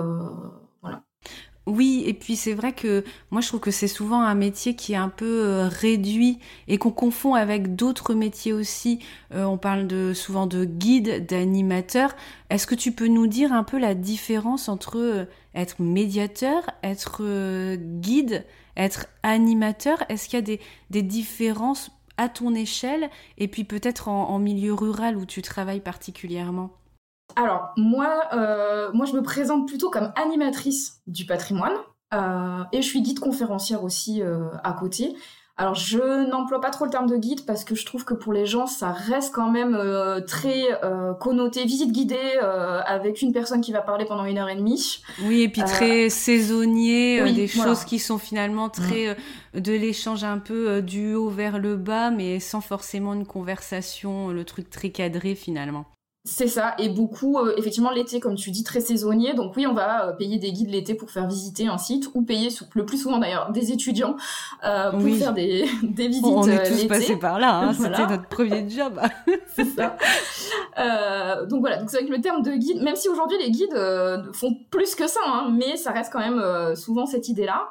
Oui, 1.67 2.05
et 2.07 2.15
puis 2.15 2.37
c'est 2.37 2.55
vrai 2.55 2.73
que 2.73 3.03
moi 3.33 3.41
je 3.41 3.49
trouve 3.49 3.59
que 3.59 3.73
c'est 3.73 3.89
souvent 3.89 4.23
un 4.23 4.37
métier 4.37 4.77
qui 4.77 4.93
est 4.93 4.97
un 4.97 5.09
peu 5.09 5.45
euh, 5.45 5.67
réduit 5.67 6.39
et 6.69 6.79
qu'on 6.79 6.93
confond 6.93 7.35
avec 7.35 7.75
d'autres 7.75 8.15
métiers 8.15 8.53
aussi. 8.53 9.01
Euh, 9.35 9.45
on 9.45 9.59
parle 9.59 9.89
de, 9.89 10.13
souvent 10.15 10.47
de 10.47 10.65
guide, 10.65 11.27
d'animateur. 11.27 12.15
Est-ce 12.51 12.69
que 12.69 12.77
tu 12.77 12.93
peux 12.93 13.09
nous 13.09 13.27
dire 13.27 13.53
un 13.53 13.65
peu 13.65 13.79
la 13.81 13.97
différence 13.97 14.69
entre 14.69 14.99
euh, 14.99 15.25
être 15.57 15.83
médiateur, 15.83 16.71
être 16.85 17.25
guide, 17.75 18.45
être 18.77 19.07
animateur? 19.25 20.05
Est-ce 20.09 20.29
qu'il 20.29 20.37
y 20.37 20.43
a 20.43 20.43
des, 20.43 20.61
des, 20.91 21.03
différences 21.03 21.91
à 22.17 22.29
ton 22.29 22.55
échelle 22.55 23.11
et 23.39 23.49
puis 23.49 23.65
peut-être 23.65 24.07
en 24.09 24.39
milieu 24.39 24.73
rural 24.73 25.17
où 25.17 25.27
tu 25.27 25.43
travailles 25.43 25.81
particulièrement? 25.81 26.71
Alors, 27.35 27.73
moi, 27.77 28.23
euh, 28.33 28.91
moi, 28.93 29.05
je 29.07 29.13
me 29.13 29.23
présente 29.23 29.67
plutôt 29.67 29.91
comme 29.91 30.13
animatrice 30.17 31.01
du 31.07 31.27
patrimoine 31.27 31.75
euh, 32.15 32.63
et 32.73 32.83
je 32.83 32.87
suis 32.87 33.03
guide 33.03 33.19
conférencière 33.19 33.83
aussi 33.83 34.23
euh, 34.23 34.49
à 34.63 34.73
côté. 34.73 35.15
Alors, 35.59 35.75
je 35.75 36.29
n'emploie 36.31 36.61
pas 36.61 36.69
trop 36.69 36.85
le 36.85 36.91
terme 36.91 37.07
de 37.07 37.17
guide 37.17 37.47
parce 37.47 37.65
que 37.65 37.75
je 37.75 37.87
trouve 37.87 38.05
que 38.05 38.13
pour 38.13 38.35
les 38.35 38.45
gens, 38.45 38.67
ça 38.67 38.93
reste 38.93 39.35
quand 39.35 39.51
même 39.51 39.75
très 40.27 40.67
connoté 41.19 41.65
visite 41.65 41.93
guidée 41.93 42.39
avec 42.85 43.23
une 43.23 43.33
personne 43.33 43.63
qui 43.63 43.73
va 43.73 43.81
parler 43.81 44.05
pendant 44.05 44.27
une 44.27 44.37
heure 44.37 44.51
et 44.51 44.55
demie. 44.55 45.01
Oui, 45.23 45.41
et 45.41 45.49
puis 45.49 45.63
très 45.63 46.11
saisonnier, 46.11 47.33
des 47.33 47.49
choses 47.49 47.85
qui 47.85 47.99
sont 47.99 48.19
finalement 48.19 48.69
très 48.69 49.17
mm. 49.55 49.61
de 49.61 49.73
l'échange 49.73 50.25
un 50.25 50.39
peu 50.39 50.83
du 50.83 51.15
haut 51.15 51.31
vers 51.31 51.59
le 51.59 51.77
bas, 51.77 52.11
mais 52.11 52.39
sans 52.39 52.61
forcément 52.61 53.15
une 53.15 53.25
conversation, 53.25 54.29
le 54.29 54.45
truc 54.45 54.69
très 54.69 54.91
cadré 54.91 55.35
finalement. 55.35 55.87
C'est 56.29 56.49
ça, 56.49 56.75
et 56.79 56.89
beaucoup, 56.89 57.39
euh, 57.39 57.55
effectivement, 57.57 57.93
l'été, 57.93 58.19
comme 58.19 58.35
tu 58.35 58.51
dis, 58.51 58.65
très 58.65 58.81
saisonnier. 58.81 59.35
Donc 59.35 59.57
oui, 59.57 59.65
on 59.65 59.75
va 59.75 60.09
euh, 60.09 60.13
payer 60.13 60.39
des 60.39 60.51
guides 60.51 60.71
l'été 60.71 60.95
pour 60.95 61.09
faire 61.09 61.29
visiter 61.29 61.69
un 61.69 61.79
site, 61.79 62.11
ou 62.15 62.23
payer 62.23 62.49
le 62.75 62.85
plus 62.85 62.99
souvent 62.99 63.19
d'ailleurs 63.19 63.53
des 63.53 63.71
étudiants 63.71 64.17
euh, 64.65 64.91
pour 64.91 65.17
faire 65.17 65.33
des, 65.33 65.67
des 65.85 66.09
visites 66.09 66.25
On 66.27 66.43
est 66.49 66.69
tous 66.69 66.89
passés 66.89 67.17
par 67.17 67.39
là, 67.39 67.57
hein, 67.59 67.73
c'était 67.79 68.09
notre 68.09 68.27
premier 68.27 68.69
job. 68.69 69.01
c'est 69.55 69.67
ça. 69.67 69.97
donc 71.49 71.61
voilà, 71.61 71.77
donc 71.77 71.91
c'est 71.91 71.99
vrai 71.99 72.07
que 72.07 72.13
le 72.13 72.21
terme 72.21 72.43
de 72.43 72.53
guide, 72.53 72.83
même 72.83 72.97
si 72.97 73.09
aujourd'hui 73.09 73.39
les 73.39 73.53
guides 73.53 73.79
font 74.33 74.53
plus 74.71 74.97
que 74.97 75.07
ça, 75.07 75.21
hein, 75.25 75.55
mais 75.57 75.77
ça 75.77 75.93
reste 75.93 76.13
quand 76.13 76.19
même 76.19 76.75
souvent 76.75 77.07
cette 77.07 77.29
idée-là. 77.29 77.69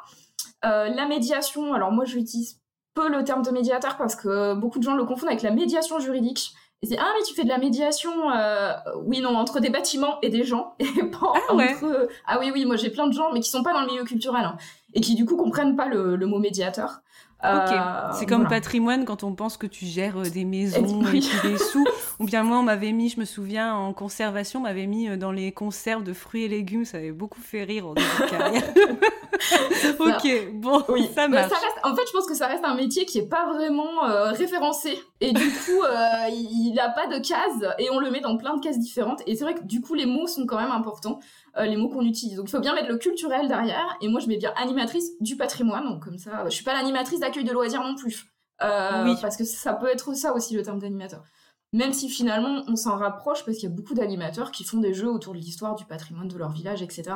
la 0.64 1.06
médiation, 1.10 1.74
alors 1.74 1.92
moi 1.92 2.06
j'utilise 2.06 2.62
peu 2.94 3.10
le 3.10 3.26
terme 3.26 3.42
de 3.42 3.52
médiateur 3.52 3.98
parce 3.98 4.16
que 4.16 4.54
beaucoup 4.54 4.80
de 4.80 4.84
gens 4.84 4.96
le 4.96 5.04
confondent 5.04 5.28
avec 5.28 5.42
la 5.42 5.52
médiation 5.52 6.00
juridique. 6.00 6.54
Et 6.82 6.98
ah 7.00 7.12
mais 7.18 7.24
tu 7.24 7.34
fais 7.34 7.44
de 7.44 7.50
la 7.50 7.58
médiation 7.58 8.30
euh, 8.32 8.74
oui 9.06 9.20
non 9.20 9.36
entre 9.36 9.60
des 9.60 9.70
bâtiments 9.70 10.20
et 10.22 10.30
des 10.30 10.44
gens 10.44 10.76
et 10.80 10.86
pas 11.04 11.34
ah, 11.34 11.54
entre 11.54 12.08
ah 12.28 12.40
oui 12.40 12.52
oui 12.54 12.66
moi 12.66 12.76
j'ai 12.76 12.90
plein 12.90 13.08
de 13.08 13.14
gens 13.14 13.32
mais 13.34 13.40
qui 13.40 13.50
sont 13.50 13.64
pas 13.64 13.74
dans 13.74 13.82
le 13.82 13.88
milieu 13.88 14.04
culturel 14.04 14.46
hein, 14.46 14.58
et 14.94 15.02
qui 15.02 15.16
du 15.16 15.26
coup 15.26 15.36
comprennent 15.36 15.76
pas 15.76 15.88
le, 15.88 16.16
le 16.16 16.26
mot 16.28 16.38
médiateur 16.38 17.02
Ok, 17.44 17.72
euh, 17.72 18.12
c'est 18.14 18.26
comme 18.26 18.48
patrimoine 18.48 19.06
quand 19.06 19.24
on 19.24 19.36
pense 19.36 19.58
que 19.58 19.68
tu 19.68 19.86
gères 19.86 20.18
euh, 20.18 20.30
des 20.30 20.46
maisons 20.46 21.06
et 21.08 21.20
des 21.20 21.58
sous. 21.58 21.86
Ou 22.20 22.26
bien 22.26 22.44
moi, 22.44 22.58
on 22.58 22.64
m'avait 22.64 22.94
mis, 22.94 23.10
je 23.10 23.20
me 23.20 23.26
souviens, 23.26 23.76
en 23.76 23.94
conservation, 23.94 24.62
on 24.62 24.64
m'avait 24.64 24.88
mis 24.88 25.10
euh, 25.10 25.18
dans 25.18 25.32
les 25.32 25.52
conserves 25.52 26.04
de 26.04 26.14
fruits 26.14 26.46
et 26.46 26.48
légumes. 26.48 26.86
Ça 26.86 26.98
avait 26.98 27.12
beaucoup 27.12 27.42
fait 27.42 27.64
rire 27.64 27.88
en 27.88 27.94
début 27.94 28.08
de 28.22 28.30
carrière. 28.30 28.64
ok, 30.00 30.54
bon, 30.54 30.84
oui. 30.90 31.10
ça 31.16 31.28
marche. 31.28 31.52
en 31.84 31.96
fait, 31.96 32.04
je 32.08 32.12
pense 32.14 32.26
que 32.26 32.36
ça 32.36 32.48
reste 32.48 32.64
un 32.64 32.76
métier 32.76 33.06
qui 33.06 33.20
est 33.20 33.28
pas 33.28 33.46
vraiment 33.54 34.02
référencé. 34.32 34.98
Et 35.22 35.34
du 35.34 35.50
coup, 35.50 35.84
il 36.30 36.74
n'a 36.76 36.90
pas 36.90 37.08
de 37.08 37.18
cases 37.18 37.76
et 37.78 37.90
on 37.92 38.00
le 38.00 38.12
met 38.12 38.22
dans 38.22 38.38
plein 38.38 38.56
de 38.56 38.62
cases 38.62 38.80
différentes. 38.80 39.22
Et 39.28 39.36
c'est 39.36 39.44
vrai 39.44 39.56
que 39.56 39.64
du 39.64 39.82
coup, 39.82 39.94
les 39.94 40.06
mots 40.06 40.28
sont 40.28 40.46
quand 40.46 40.58
même 40.58 40.72
importants. 40.72 41.20
Euh, 41.58 41.66
les 41.66 41.78
mots 41.78 41.88
qu'on 41.88 42.02
utilise. 42.02 42.36
Donc 42.36 42.48
il 42.50 42.52
faut 42.52 42.60
bien 42.60 42.76
mettre 42.76 42.90
le 42.90 42.98
culturel 42.98 43.48
derrière. 43.48 43.98
Et 44.02 44.10
moi, 44.10 44.20
je 44.20 44.28
mets 44.28 44.38
bien 44.38 44.54
animatrice 44.58 45.12
du 45.22 45.38
patrimoine. 45.38 45.86
Donc 45.86 46.04
comme 46.04 46.18
ça, 46.18 46.44
je 46.46 46.50
suis 46.50 46.66
pas 46.66 46.74
l'animatrice 46.74 47.22
d'accueil 47.22 47.46
de 47.46 47.52
loisirs 47.54 47.82
non 47.82 47.96
plus. 47.96 48.26
Euh, 48.62 49.06
oui. 49.06 49.16
Parce 49.22 49.38
que 49.38 49.46
ça 49.46 49.74
peut 49.74 49.88
être 49.88 50.14
ça 50.16 50.34
aussi 50.34 50.54
le 50.54 50.64
terme 50.64 50.80
d'animateur. 50.80 51.24
Même 51.72 51.94
si 51.94 52.10
finalement 52.10 52.64
on 52.68 52.76
s'en 52.76 52.98
rapproche 52.98 53.46
parce 53.46 53.58
qu'il 53.58 53.70
y 53.70 53.72
a 53.72 53.76
beaucoup 53.76 53.94
d'animateurs 53.94 54.52
qui 54.52 54.64
font 54.64 54.80
des 54.80 54.94
jeux 54.94 55.10
autour 55.10 55.34
de 55.34 55.40
l'histoire 55.40 55.76
du 55.76 55.86
patrimoine 55.86 56.28
de 56.28 56.38
leur 56.38 56.52
village, 56.52 56.82
etc. 56.82 57.16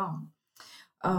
Euh, 1.05 1.09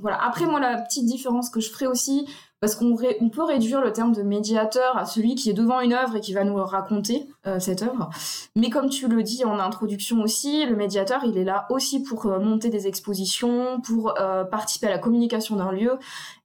voilà. 0.00 0.22
Après, 0.22 0.46
moi, 0.46 0.60
la 0.60 0.80
petite 0.80 1.06
différence 1.06 1.50
que 1.50 1.60
je 1.60 1.70
ferai 1.70 1.86
aussi, 1.86 2.28
parce 2.60 2.74
qu'on 2.74 2.96
on 3.20 3.28
peut 3.28 3.42
réduire 3.42 3.80
le 3.80 3.92
terme 3.92 4.12
de 4.12 4.22
médiateur 4.22 4.96
à 4.96 5.04
celui 5.04 5.34
qui 5.34 5.50
est 5.50 5.54
devant 5.54 5.80
une 5.80 5.92
œuvre 5.92 6.16
et 6.16 6.20
qui 6.20 6.32
va 6.32 6.44
nous 6.44 6.56
raconter 6.56 7.28
euh, 7.46 7.58
cette 7.60 7.82
œuvre. 7.82 8.10
Mais 8.54 8.70
comme 8.70 8.88
tu 8.88 9.08
le 9.08 9.22
dis 9.22 9.44
en 9.44 9.58
introduction 9.58 10.22
aussi, 10.22 10.64
le 10.64 10.76
médiateur, 10.76 11.22
il 11.24 11.36
est 11.36 11.44
là 11.44 11.66
aussi 11.70 12.02
pour 12.02 12.26
euh, 12.26 12.38
monter 12.38 12.70
des 12.70 12.86
expositions, 12.86 13.80
pour 13.80 14.14
participer 14.50 14.86
à 14.86 14.90
la 14.90 14.98
communication 14.98 15.56
d'un 15.56 15.72
lieu. 15.72 15.98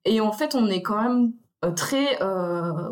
Et 0.06 0.22
en 0.22 0.32
fait, 0.32 0.56
on 0.56 0.68
est 0.68 0.82
quand 0.82 1.02
même 1.02 1.34
très 1.76 2.20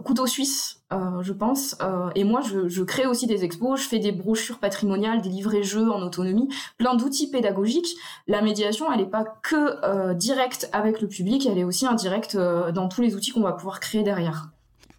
couteau 0.04 0.28
suisse 0.28 0.80
euh, 0.92 1.22
je 1.22 1.34
pense. 1.34 1.76
Euh, 1.82 2.10
et 2.16 2.24
moi, 2.24 2.42
je, 2.42 2.68
je, 2.68 2.84
crée 2.84 3.06
aussi 3.06 3.28
des 3.28 3.44
expos, 3.44 3.80
je 3.80 3.88
fais 3.88 4.00
des 4.00 4.12
brochures 4.12 4.58
patrimoniales, 4.58 5.22
des 5.22 5.30
livrets 5.30 5.62
jeux 5.62 5.92
en 5.92 6.02
autonomie, 6.02 6.50
plein 6.80 6.96
d'outils 6.96 7.30
pédagogiques. 7.30 7.96
La 8.28 8.42
médiation, 8.42 8.92
elle 8.92 9.02
n'est 9.02 9.06
pas 9.06 9.24
que 9.44 9.86
euh, 9.86 10.16
directe 10.16 10.68
avec 10.74 11.00
le 11.00 11.08
public, 11.08 11.46
elle 11.46 11.60
est 11.60 11.64
aussi 11.64 11.86
indirecte 11.86 12.36
dans 12.36 12.88
tous 12.88 13.02
les 13.02 13.16
outils 13.16 13.32
qu'on 13.32 13.42
va 13.42 13.54
pouvoir 13.54 13.80
créer 13.80 14.02
derrière. 14.02 14.50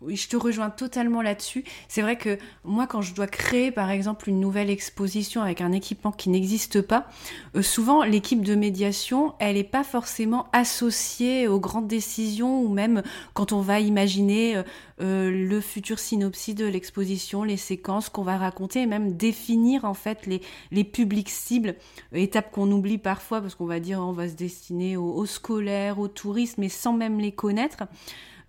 Oui, 0.02 0.16
je 0.16 0.30
te 0.30 0.36
rejoins 0.36 0.70
totalement 0.70 1.20
là-dessus. 1.20 1.62
C'est 1.88 2.00
vrai 2.00 2.16
que 2.16 2.38
moi, 2.64 2.86
quand 2.86 3.02
je 3.02 3.12
dois 3.12 3.26
créer, 3.26 3.70
par 3.70 3.90
exemple, 3.90 4.30
une 4.30 4.40
nouvelle 4.40 4.70
exposition 4.70 5.42
avec 5.42 5.60
un 5.60 5.72
équipement 5.72 6.10
qui 6.10 6.30
n'existe 6.30 6.80
pas, 6.80 7.06
euh, 7.54 7.60
souvent 7.60 8.02
l'équipe 8.02 8.42
de 8.42 8.54
médiation, 8.54 9.34
elle 9.40 9.56
n'est 9.56 9.64
pas 9.64 9.84
forcément 9.84 10.46
associée 10.54 11.48
aux 11.48 11.60
grandes 11.60 11.86
décisions 11.86 12.62
ou 12.62 12.70
même 12.70 13.02
quand 13.34 13.52
on 13.52 13.60
va 13.60 13.78
imaginer 13.80 14.56
euh, 14.56 14.62
euh, 15.02 15.30
le 15.30 15.60
futur 15.60 15.98
synopsis 15.98 16.54
de 16.54 16.64
l'exposition, 16.64 17.44
les 17.44 17.58
séquences 17.58 18.08
qu'on 18.08 18.22
va 18.22 18.38
raconter 18.38 18.80
et 18.80 18.86
même 18.86 19.18
définir 19.18 19.84
en 19.84 19.94
fait 19.94 20.26
les, 20.26 20.84
publics 20.84 21.28
cibles, 21.28 21.74
étape 22.14 22.50
qu'on 22.52 22.72
oublie 22.72 22.96
parfois 22.96 23.42
parce 23.42 23.54
qu'on 23.54 23.66
va 23.66 23.80
dire 23.80 24.00
on 24.00 24.12
va 24.12 24.30
se 24.30 24.34
destiner 24.34 24.96
aux, 24.96 25.12
aux 25.12 25.26
scolaires, 25.26 25.98
aux 25.98 26.08
touristes, 26.08 26.56
mais 26.56 26.70
sans 26.70 26.94
même 26.94 27.20
les 27.20 27.32
connaître. 27.32 27.84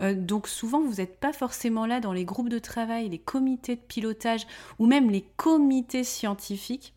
Euh, 0.02 0.14
donc 0.16 0.48
souvent, 0.48 0.82
vous 0.82 0.96
n'êtes 0.96 1.20
pas 1.20 1.34
forcément 1.34 1.86
là 1.86 2.00
dans 2.00 2.14
les 2.14 2.26
groupes 2.26 2.50
de 2.50 2.60
travail, 2.60 3.10
les 3.10 3.20
comités 3.20 3.76
de 3.76 3.82
pilotage 3.82 4.48
ou 4.80 4.86
même 4.86 5.10
les 5.10 5.26
comités 5.38 6.04
scientifiques. 6.04 6.94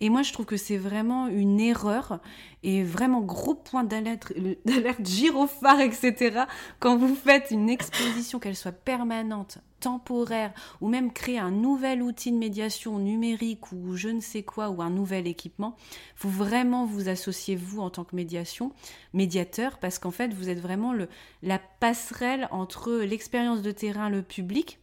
Et 0.00 0.08
moi, 0.08 0.22
je 0.22 0.32
trouve 0.32 0.46
que 0.46 0.56
c'est 0.56 0.78
vraiment 0.78 1.28
une 1.28 1.60
erreur 1.60 2.20
et 2.62 2.82
vraiment 2.82 3.20
gros 3.20 3.54
point 3.54 3.84
d'alerte, 3.84 4.32
d'alerte 4.64 5.04
gyrophare, 5.04 5.80
etc. 5.80 6.44
Quand 6.80 6.96
vous 6.96 7.14
faites 7.14 7.50
une 7.50 7.68
exposition, 7.68 8.38
qu'elle 8.38 8.56
soit 8.56 8.72
permanente, 8.72 9.58
temporaire, 9.80 10.52
ou 10.80 10.88
même 10.88 11.12
créer 11.12 11.38
un 11.38 11.50
nouvel 11.50 12.02
outil 12.02 12.32
de 12.32 12.36
médiation 12.36 12.98
numérique 12.98 13.72
ou 13.72 13.96
je 13.96 14.08
ne 14.08 14.20
sais 14.20 14.42
quoi, 14.42 14.70
ou 14.70 14.82
un 14.82 14.90
nouvel 14.90 15.26
équipement, 15.26 15.76
faut 16.14 16.28
vraiment 16.28 16.84
vous 16.84 17.08
associer 17.08 17.56
vous 17.56 17.80
en 17.80 17.90
tant 17.90 18.04
que 18.04 18.16
médiation, 18.16 18.72
médiateur, 19.12 19.78
parce 19.78 19.98
qu'en 19.98 20.10
fait, 20.10 20.32
vous 20.32 20.48
êtes 20.48 20.60
vraiment 20.60 20.92
le, 20.92 21.08
la 21.42 21.58
passerelle 21.58 22.48
entre 22.50 22.92
l'expérience 22.92 23.62
de 23.62 23.70
terrain, 23.70 24.08
le 24.08 24.22
public, 24.22 24.78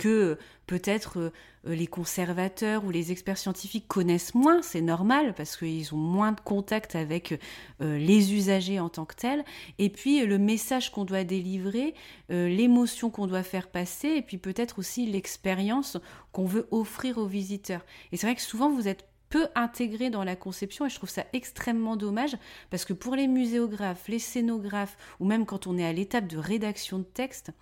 que 0.00 0.38
peut-être 0.66 1.18
euh, 1.18 1.30
les 1.66 1.86
conservateurs 1.86 2.86
ou 2.86 2.90
les 2.90 3.12
experts 3.12 3.36
scientifiques 3.36 3.86
connaissent 3.86 4.34
moins, 4.34 4.62
c'est 4.62 4.80
normal 4.80 5.34
parce 5.34 5.58
qu'ils 5.58 5.94
ont 5.94 5.98
moins 5.98 6.32
de 6.32 6.40
contact 6.40 6.96
avec 6.96 7.38
euh, 7.82 7.98
les 7.98 8.32
usagers 8.32 8.80
en 8.80 8.88
tant 8.88 9.04
que 9.04 9.14
tels, 9.14 9.44
et 9.78 9.90
puis 9.90 10.24
le 10.24 10.38
message 10.38 10.90
qu'on 10.90 11.04
doit 11.04 11.24
délivrer, 11.24 11.94
euh, 12.30 12.48
l'émotion 12.48 13.10
qu'on 13.10 13.26
doit 13.26 13.42
faire 13.42 13.68
passer, 13.68 14.08
et 14.08 14.22
puis 14.22 14.38
peut-être 14.38 14.78
aussi 14.78 15.04
l'expérience 15.04 15.98
qu'on 16.32 16.46
veut 16.46 16.66
offrir 16.70 17.18
aux 17.18 17.26
visiteurs. 17.26 17.84
Et 18.10 18.16
c'est 18.16 18.26
vrai 18.26 18.36
que 18.36 18.40
souvent 18.40 18.70
vous 18.70 18.88
êtes 18.88 19.06
peu 19.28 19.48
intégré 19.54 20.08
dans 20.08 20.24
la 20.24 20.34
conception 20.34 20.86
et 20.86 20.88
je 20.88 20.96
trouve 20.96 21.10
ça 21.10 21.26
extrêmement 21.34 21.96
dommage 21.96 22.36
parce 22.70 22.86
que 22.86 22.94
pour 22.94 23.14
les 23.14 23.28
muséographes, 23.28 24.08
les 24.08 24.18
scénographes 24.18 24.96
ou 25.20 25.26
même 25.26 25.44
quand 25.44 25.68
on 25.68 25.76
est 25.76 25.86
à 25.86 25.92
l'étape 25.92 26.26
de 26.26 26.38
rédaction 26.38 26.98
de 26.98 27.04
texte, 27.04 27.52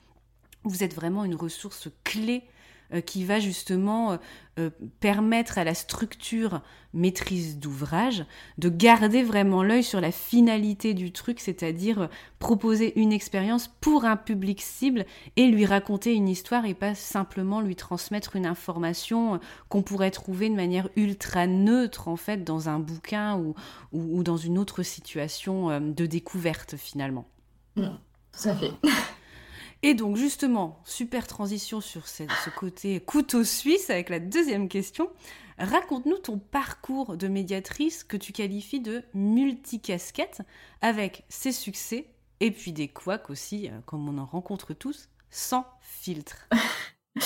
vous 0.64 0.82
êtes 0.82 0.94
vraiment 0.94 1.24
une 1.24 1.34
ressource 1.34 1.88
clé 2.04 2.44
euh, 2.94 3.02
qui 3.02 3.22
va 3.22 3.38
justement 3.38 4.12
euh, 4.12 4.16
euh, 4.58 4.70
permettre 5.00 5.58
à 5.58 5.64
la 5.64 5.74
structure 5.74 6.62
maîtrise 6.94 7.58
d'ouvrage 7.58 8.24
de 8.56 8.70
garder 8.70 9.22
vraiment 9.22 9.62
l'œil 9.62 9.82
sur 9.82 10.00
la 10.00 10.10
finalité 10.10 10.94
du 10.94 11.12
truc, 11.12 11.38
c'est-à-dire 11.38 12.08
proposer 12.38 12.98
une 12.98 13.12
expérience 13.12 13.68
pour 13.82 14.06
un 14.06 14.16
public 14.16 14.62
cible 14.62 15.04
et 15.36 15.48
lui 15.48 15.66
raconter 15.66 16.14
une 16.14 16.30
histoire 16.30 16.64
et 16.64 16.72
pas 16.72 16.94
simplement 16.94 17.60
lui 17.60 17.76
transmettre 17.76 18.36
une 18.36 18.46
information 18.46 19.38
qu'on 19.68 19.82
pourrait 19.82 20.10
trouver 20.10 20.48
de 20.48 20.54
manière 20.54 20.88
ultra 20.96 21.46
neutre 21.46 22.08
en 22.08 22.16
fait 22.16 22.42
dans 22.42 22.70
un 22.70 22.78
bouquin 22.78 23.36
ou, 23.36 23.54
ou, 23.92 24.22
dans 24.22 24.38
une 24.38 24.56
autre 24.56 24.82
situation 24.82 25.78
de 25.78 26.06
découverte 26.06 26.76
finalement. 26.78 27.28
Mmh, 27.76 27.82
à 28.46 28.54
fait. 28.54 28.72
Et 29.82 29.94
donc 29.94 30.16
justement, 30.16 30.80
super 30.84 31.26
transition 31.26 31.80
sur 31.80 32.08
ce, 32.08 32.24
côté 32.56 33.00
couteau 33.00 33.44
suisse 33.44 33.90
avec 33.90 34.08
la 34.08 34.18
deuxième 34.18 34.68
question. 34.68 35.08
Raconte-nous 35.58 36.18
ton 36.18 36.38
parcours 36.38 37.16
de 37.16 37.28
médiatrice 37.28 38.04
que 38.04 38.16
tu 38.16 38.32
qualifies 38.32 38.80
de 38.80 39.02
multicasquette 39.14 40.42
avec 40.80 41.24
ses 41.28 41.52
succès 41.52 42.06
et 42.40 42.50
puis 42.50 42.72
des 42.72 42.88
couacs 42.88 43.30
aussi, 43.30 43.68
euh, 43.68 43.80
comme 43.86 44.08
on 44.08 44.18
en 44.18 44.26
rencontre 44.26 44.74
tous, 44.74 45.08
sans 45.30 45.66
filtre. 45.80 46.48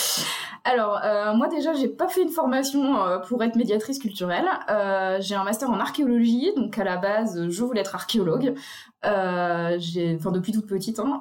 Alors, 0.65 1.01
euh, 1.03 1.35
moi 1.35 1.49
déjà, 1.49 1.75
j'ai 1.75 1.89
pas 1.89 2.07
fait 2.09 2.23
une 2.23 2.29
formation 2.31 3.05
euh, 3.05 3.19
pour 3.19 3.43
être 3.43 3.57
médiatrice 3.57 3.99
culturelle. 3.99 4.47
Euh, 4.71 5.19
j'ai 5.21 5.35
un 5.35 5.43
master 5.43 5.69
en 5.71 5.81
archéologie, 5.81 6.53
donc 6.57 6.79
à 6.79 6.85
la 6.85 6.97
base, 6.97 7.49
je 7.49 7.65
voulais 7.65 7.81
être 7.81 7.95
archéologue. 7.97 8.55
enfin 9.03 10.31
depuis 10.31 10.53
toute 10.53 10.67
petite. 10.67 11.01
Hein, 11.01 11.21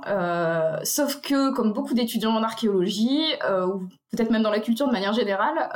sauf 0.84 1.22
que, 1.22 1.52
comme 1.54 1.74
beaucoup 1.74 1.96
d'étudiants 1.96 2.36
en 2.36 2.44
archéologie, 2.44 3.24
ou 3.68 3.80
peut-être 4.12 4.30
même 4.30 4.44
dans 4.44 4.52
la 4.52 4.60
culture 4.60 4.88
de 4.88 4.92
manière 4.92 5.14
générale, 5.14 5.70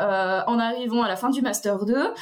en 0.48 0.60
arrivant 0.60 1.02
à 1.02 1.08
la 1.08 1.16
fin 1.16 1.30
du 1.30 1.42
master 1.42 1.86
2, 1.86 2.14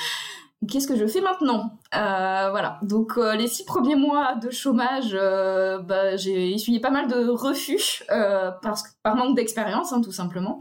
qu'est-ce 0.69 0.87
que 0.87 0.95
je 0.95 1.05
fais 1.05 1.21
maintenant 1.21 1.79
Voilà. 1.91 2.79
Donc 2.81 3.17
les 3.17 3.47
six 3.47 3.65
premiers 3.65 3.95
mois 3.95 4.35
de 4.35 4.49
chômage, 4.49 5.13
bah, 5.13 6.15
j'ai 6.15 6.51
essuyé 6.53 6.79
pas 6.79 6.91
mal 6.91 7.07
de 7.07 7.29
refus 7.29 8.03
par 8.07 9.15
manque 9.15 9.35
d'expérience, 9.35 9.93
hein, 9.93 10.01
tout 10.01 10.11
simplement. 10.11 10.59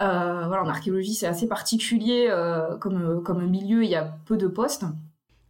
Euh, 0.00 0.46
voilà, 0.46 0.62
en 0.62 0.68
archéologie, 0.68 1.14
c'est 1.14 1.26
assez 1.26 1.48
particulier 1.48 2.28
euh, 2.30 2.76
comme 2.78 3.46
milieu, 3.46 3.82
il 3.82 3.90
y 3.90 3.96
a 3.96 4.16
peu 4.26 4.36
de 4.36 4.46
postes. 4.46 4.84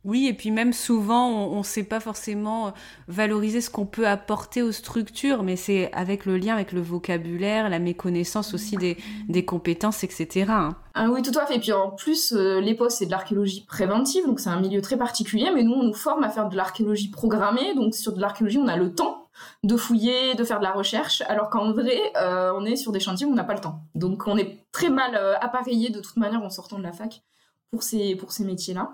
Oui, 0.05 0.27
et 0.29 0.33
puis 0.33 0.51
même 0.51 0.73
souvent, 0.73 1.29
on 1.29 1.59
ne 1.59 1.63
sait 1.63 1.83
pas 1.83 2.01
forcément 2.01 2.73
valoriser 3.09 3.61
ce 3.61 3.69
qu'on 3.69 3.85
peut 3.85 4.07
apporter 4.07 4.63
aux 4.63 4.73
structures, 4.73 5.43
mais 5.43 5.57
c'est 5.57 5.93
avec 5.93 6.25
le 6.25 6.39
lien 6.39 6.55
avec 6.55 6.73
le 6.73 6.81
vocabulaire, 6.81 7.69
la 7.69 7.79
méconnaissance 7.79 8.55
aussi 8.55 8.77
des, 8.77 9.45
compétences, 9.45 10.05
etc. 10.05 10.47
Hein. 10.49 10.77
Ah 10.95 11.11
oui, 11.11 11.23
tout 11.23 11.37
à 11.39 11.47
fait. 11.47 11.57
Et 11.57 11.61
puis 11.61 11.73
en 11.73 11.91
plus, 11.91 12.33
euh, 12.33 12.61
les 12.61 12.79
c'est 12.91 13.07
de 13.07 13.11
l'archéologie 13.11 13.65
préventive, 13.67 14.25
donc 14.25 14.41
c'est 14.41 14.51
un 14.51 14.61
milieu 14.61 14.81
très 14.81 14.97
particulier, 14.97 15.51
mais 15.55 15.65
nous, 15.65 15.75
on 15.75 15.83
nous 15.83 15.95
forme 15.95 16.23
à 16.23 16.31
faire 16.31 16.49
de 16.49 16.57
l'archéologie 16.57 17.11
programmée, 17.11 17.75
donc 17.75 17.95
sur 17.95 18.13
de 18.13 18.21
l'archéologie, 18.21 18.59
on 18.59 18.69
a 18.69 18.77
le 18.77 18.95
temps 18.95 19.29
de 19.65 19.77
fouiller, 19.77 20.35
de 20.35 20.45
faire 20.45 20.59
de 20.59 20.65
la 20.65 20.73
recherche, 20.73 21.23
alors 21.23 21.51
qu'en 21.51 21.73
vrai, 21.73 21.99
euh, 22.17 22.53
on 22.57 22.65
est 22.65 22.77
sur 22.77 22.93
des 22.93 23.01
chantiers 23.01 23.27
où 23.27 23.31
on 23.31 23.35
n'a 23.35 23.45
pas 23.45 23.55
le 23.55 23.61
temps. 23.61 23.81
Donc 23.95 24.27
on 24.27 24.37
est 24.37 24.65
très 24.73 24.91
mal 24.91 25.15
euh, 25.15 25.37
appareillé 25.41 25.91
de 25.91 26.01
toute 26.01 26.17
manière 26.17 26.43
en 26.43 26.51
sortant 26.51 26.79
de 26.79 26.83
la 26.83 26.93
fac 26.93 27.23
pour 27.71 27.83
ces, 27.83 28.17
pour 28.17 28.33
ces 28.33 28.45
métiers-là. 28.45 28.93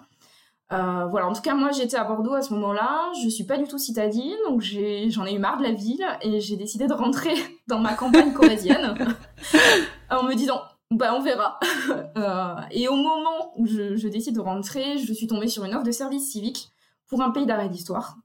Euh, 0.73 1.06
voilà, 1.06 1.28
en 1.28 1.33
tout 1.33 1.42
cas, 1.42 1.54
moi 1.54 1.71
j'étais 1.73 1.97
à 1.97 2.04
Bordeaux 2.04 2.35
à 2.35 2.42
ce 2.42 2.52
moment-là, 2.54 3.12
je 3.23 3.28
suis 3.28 3.44
pas 3.44 3.59
du 3.59 3.64
tout 3.64 3.78
citadine, 3.78 4.35
donc 4.49 4.62
j'en 4.62 5.26
ai, 5.26 5.35
eu 5.35 5.38
marre 5.38 5.59
de 5.59 5.62
la 5.62 5.73
ville 5.73 6.04
et 6.23 6.40
j'ai 6.40 6.56
décidé 6.56 6.87
de 6.87 6.94
rentrer 6.94 7.35
dans 7.66 7.78
ma 7.78 7.94
campagne 7.94 8.33
corrézienne 8.33 8.94
en 10.11 10.23
me 10.23 10.35
disant, 10.35 10.62
bah 10.90 11.14
on 11.14 11.20
verra. 11.20 11.59
et 12.70 12.88
au 12.88 12.96
moment 12.96 13.53
où 13.57 13.66
je, 13.66 13.96
je, 13.96 14.09
décide 14.09 14.37
de 14.37 14.40
rentrer, 14.40 14.98
je 14.98 15.12
suis 15.12 15.27
tombée 15.27 15.48
sur 15.48 15.64
une 15.64 15.74
offre 15.74 15.85
de 15.85 15.92
service 15.92 16.31
civique 16.31 16.70
pour 17.09 17.20
un 17.22 17.31
pays 17.31 17.46
d'arrêt 17.46 17.68
d'histoire 17.68 18.16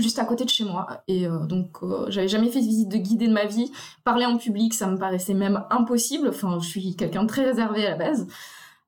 juste 0.00 0.18
à 0.18 0.24
côté 0.24 0.44
de 0.44 0.50
chez 0.50 0.64
moi. 0.64 1.02
Et 1.08 1.26
euh, 1.26 1.46
donc, 1.46 1.78
euh, 1.82 2.06
j'avais 2.08 2.28
jamais 2.28 2.50
fait 2.50 2.60
de 2.60 2.66
visite 2.66 2.88
de 2.88 2.96
guidée 2.96 3.28
de 3.28 3.32
ma 3.32 3.46
vie. 3.46 3.70
Parler 4.04 4.26
en 4.26 4.36
public, 4.36 4.74
ça 4.74 4.86
me 4.86 4.98
paraissait 4.98 5.34
même 5.34 5.64
impossible. 5.70 6.28
Enfin, 6.28 6.58
je 6.60 6.66
suis 6.66 6.96
quelqu'un 6.96 7.22
de 7.22 7.28
très 7.28 7.44
réservé 7.44 7.86
à 7.86 7.90
la 7.90 7.96
base. 7.96 8.26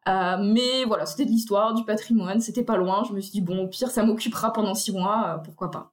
Euh, 0.08 0.36
mais 0.40 0.84
voilà, 0.84 1.06
c'était 1.06 1.24
de 1.24 1.30
l'histoire, 1.30 1.74
du 1.74 1.84
patrimoine, 1.84 2.40
c'était 2.40 2.62
pas 2.62 2.76
loin. 2.76 3.04
Je 3.08 3.12
me 3.12 3.20
suis 3.20 3.32
dit, 3.32 3.40
bon, 3.40 3.64
au 3.64 3.68
pire, 3.68 3.90
ça 3.90 4.04
m'occupera 4.04 4.52
pendant 4.52 4.74
six 4.74 4.92
mois, 4.92 5.40
pourquoi 5.44 5.70
pas. 5.70 5.92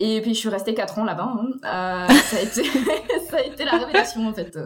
Et 0.00 0.20
puis, 0.22 0.34
je 0.34 0.38
suis 0.38 0.48
restée 0.48 0.74
quatre 0.74 0.98
ans 0.98 1.04
là-bas. 1.04 1.34
Hein. 1.62 2.08
ça, 2.08 2.36
a 2.36 2.40
été 2.40 2.64
ça 3.30 3.36
a 3.36 3.42
été 3.42 3.64
la 3.64 3.78
révélation, 3.78 4.26
en 4.26 4.32
fait. 4.32 4.58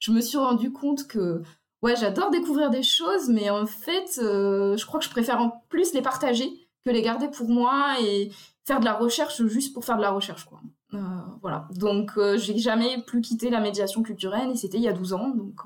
je 0.00 0.12
me 0.12 0.20
suis 0.20 0.38
rendu 0.38 0.72
compte 0.72 1.06
que, 1.06 1.42
ouais, 1.82 1.94
j'adore 1.96 2.30
découvrir 2.30 2.70
des 2.70 2.82
choses, 2.82 3.28
mais 3.28 3.50
en 3.50 3.66
fait, 3.66 4.10
je 4.16 4.86
crois 4.86 4.98
que 4.98 5.06
je 5.06 5.10
préfère 5.10 5.40
en 5.40 5.62
plus 5.68 5.92
les 5.94 6.02
partager 6.02 6.50
que 6.84 6.90
les 6.90 7.02
garder 7.02 7.28
pour 7.28 7.48
moi 7.48 7.96
et, 8.00 8.30
faire 8.66 8.80
de 8.80 8.84
la 8.84 8.94
recherche 8.94 9.46
juste 9.46 9.72
pour 9.72 9.84
faire 9.84 9.96
de 9.96 10.02
la 10.02 10.10
recherche, 10.10 10.44
quoi. 10.44 10.60
Euh, 10.94 10.98
voilà. 11.40 11.68
Donc, 11.70 12.12
euh, 12.16 12.36
j'ai 12.36 12.58
jamais 12.58 13.00
plus 13.06 13.20
quitté 13.20 13.48
la 13.48 13.60
médiation 13.60 14.02
culturelle 14.02 14.50
et 14.50 14.56
c'était 14.56 14.78
il 14.78 14.82
y 14.82 14.88
a 14.88 14.92
12 14.92 15.12
ans. 15.12 15.28
Donc, 15.30 15.60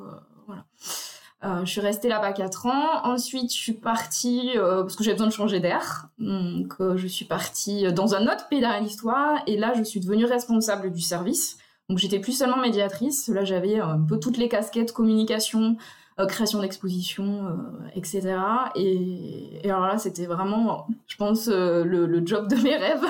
euh, 1.43 1.65
je 1.65 1.71
suis 1.71 1.81
restée 1.81 2.09
là-bas 2.09 2.33
4 2.33 2.67
ans. 2.67 3.05
Ensuite, 3.05 3.53
je 3.53 3.59
suis 3.59 3.73
partie 3.73 4.51
parce 4.57 4.97
que 4.97 5.05
j'ai 5.05 5.13
besoin 5.13 5.27
de 5.27 5.33
changer 5.33 5.61
d'air. 5.61 6.09
Donc, 6.19 6.75
je 6.97 7.07
suis 7.07 7.25
partie 7.25 7.93
dans 7.93 8.15
un 8.15 8.25
autre 8.25 8.49
pays 8.49 8.61
d'art 8.61 8.81
l'histoire 8.81 9.41
et 9.47 9.57
là, 9.57 9.73
je 9.77 9.83
suis 9.83 10.01
devenue 10.01 10.27
responsable 10.27 10.93
du 10.93 11.01
service. 11.01 11.59
Donc, 11.91 11.99
j'étais 11.99 12.21
plus 12.21 12.39
seulement 12.39 12.59
médiatrice. 12.59 13.27
Là, 13.29 13.45
j'avais 13.45 13.81
un 13.81 14.01
peu 14.01 14.21
toutes 14.21 14.37
les 14.37 14.49
casquettes 14.49 14.93
communication, 14.93 15.71
euh, 15.71 15.75
création 16.27 16.61
d'expositions, 16.61 17.47
euh, 17.47 17.53
etc. 17.95 18.37
Et, 18.77 19.61
alors 19.65 19.87
là, 19.87 19.99
c'était 19.99 20.27
vraiment, 20.27 20.87
je 21.07 21.17
pense, 21.17 21.49
euh, 21.49 21.85
le, 21.85 22.27
job 22.27 22.49
de 22.49 22.57
mes 22.57 22.77
rêves. 22.77 23.05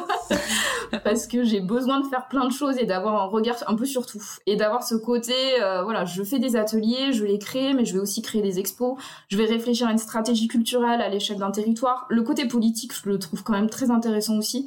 parce 1.04 1.26
que 1.26 1.44
j'ai 1.44 1.60
besoin 1.60 2.00
de 2.00 2.06
faire 2.06 2.26
plein 2.28 2.46
de 2.46 2.52
choses 2.52 2.76
et 2.78 2.84
d'avoir 2.84 3.22
un 3.22 3.26
regard 3.26 3.56
un 3.66 3.74
peu 3.74 3.84
sur 3.84 4.06
tout. 4.06 4.22
Et 4.46 4.56
d'avoir 4.56 4.82
ce 4.82 4.96
côté, 4.96 5.34
voilà, 5.84 6.04
je 6.04 6.22
fais 6.24 6.38
des 6.40 6.56
ateliers, 6.56 7.12
je 7.12 7.24
les 7.24 7.38
crée, 7.38 7.74
mais 7.74 7.84
je 7.84 7.94
vais 7.94 8.00
aussi 8.00 8.22
créer 8.22 8.42
des 8.42 8.58
expos. 8.58 8.96
Je 9.28 9.36
vais 9.36 9.44
réfléchir 9.44 9.86
à 9.86 9.92
une 9.92 9.98
stratégie 9.98 10.48
culturelle 10.48 11.00
à 11.00 11.08
l'échelle 11.08 11.38
d'un 11.38 11.52
territoire. 11.52 12.06
Le 12.08 12.22
côté 12.22 12.46
politique, 12.48 12.92
je 12.92 13.08
le 13.08 13.18
trouve 13.18 13.44
quand 13.44 13.52
même 13.52 13.70
très 13.70 13.90
intéressant 13.90 14.36
aussi. 14.36 14.66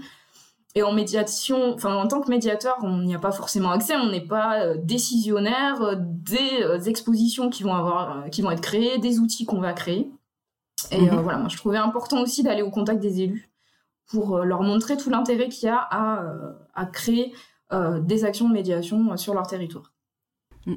Et 0.76 0.82
en 0.82 0.92
médiation, 0.92 1.74
enfin 1.74 1.96
en 1.96 2.08
tant 2.08 2.22
que 2.22 2.30
médiateur, 2.30 2.78
on 2.82 2.98
n'y 2.98 3.14
a 3.14 3.20
pas 3.20 3.32
forcément 3.32 3.70
accès, 3.70 3.96
on 3.96 4.10
n'est 4.10 4.26
pas 4.26 4.64
euh, 4.64 4.76
décisionnaire 4.78 5.82
euh, 5.82 5.96
des 6.00 6.64
euh, 6.64 6.80
expositions 6.80 7.52
qui 7.52 7.62
vont 7.62 7.76
avoir, 7.76 8.30
qui 8.32 8.42
vont 8.42 8.50
être 8.50 8.62
créées, 8.62 8.98
des 8.98 9.20
outils 9.20 9.46
qu'on 9.46 9.60
va 9.60 9.74
créer. 9.74 10.10
Et 10.92 11.02
mhm. 11.02 11.20
voilà, 11.20 11.38
moi 11.38 11.50
je 11.50 11.58
trouvais 11.58 11.78
important 11.78 12.22
aussi 12.22 12.42
d'aller 12.42 12.64
au 12.64 12.72
contact 12.72 13.00
des 13.00 13.22
élus 13.22 13.52
pour 14.08 14.40
leur 14.40 14.64
montrer 14.64 14.98
tout 14.98 15.10
l'intérêt 15.10 15.48
qu'il 15.48 15.68
y 15.68 15.72
a 15.72 15.78
à, 15.78 16.24
à 16.74 16.86
créer 16.86 17.34
des 18.02 18.26
actions 18.26 18.48
de 18.48 18.54
médiation 18.54 19.16
sur 19.16 19.34
leur 19.34 19.48
territoire. 19.48 19.93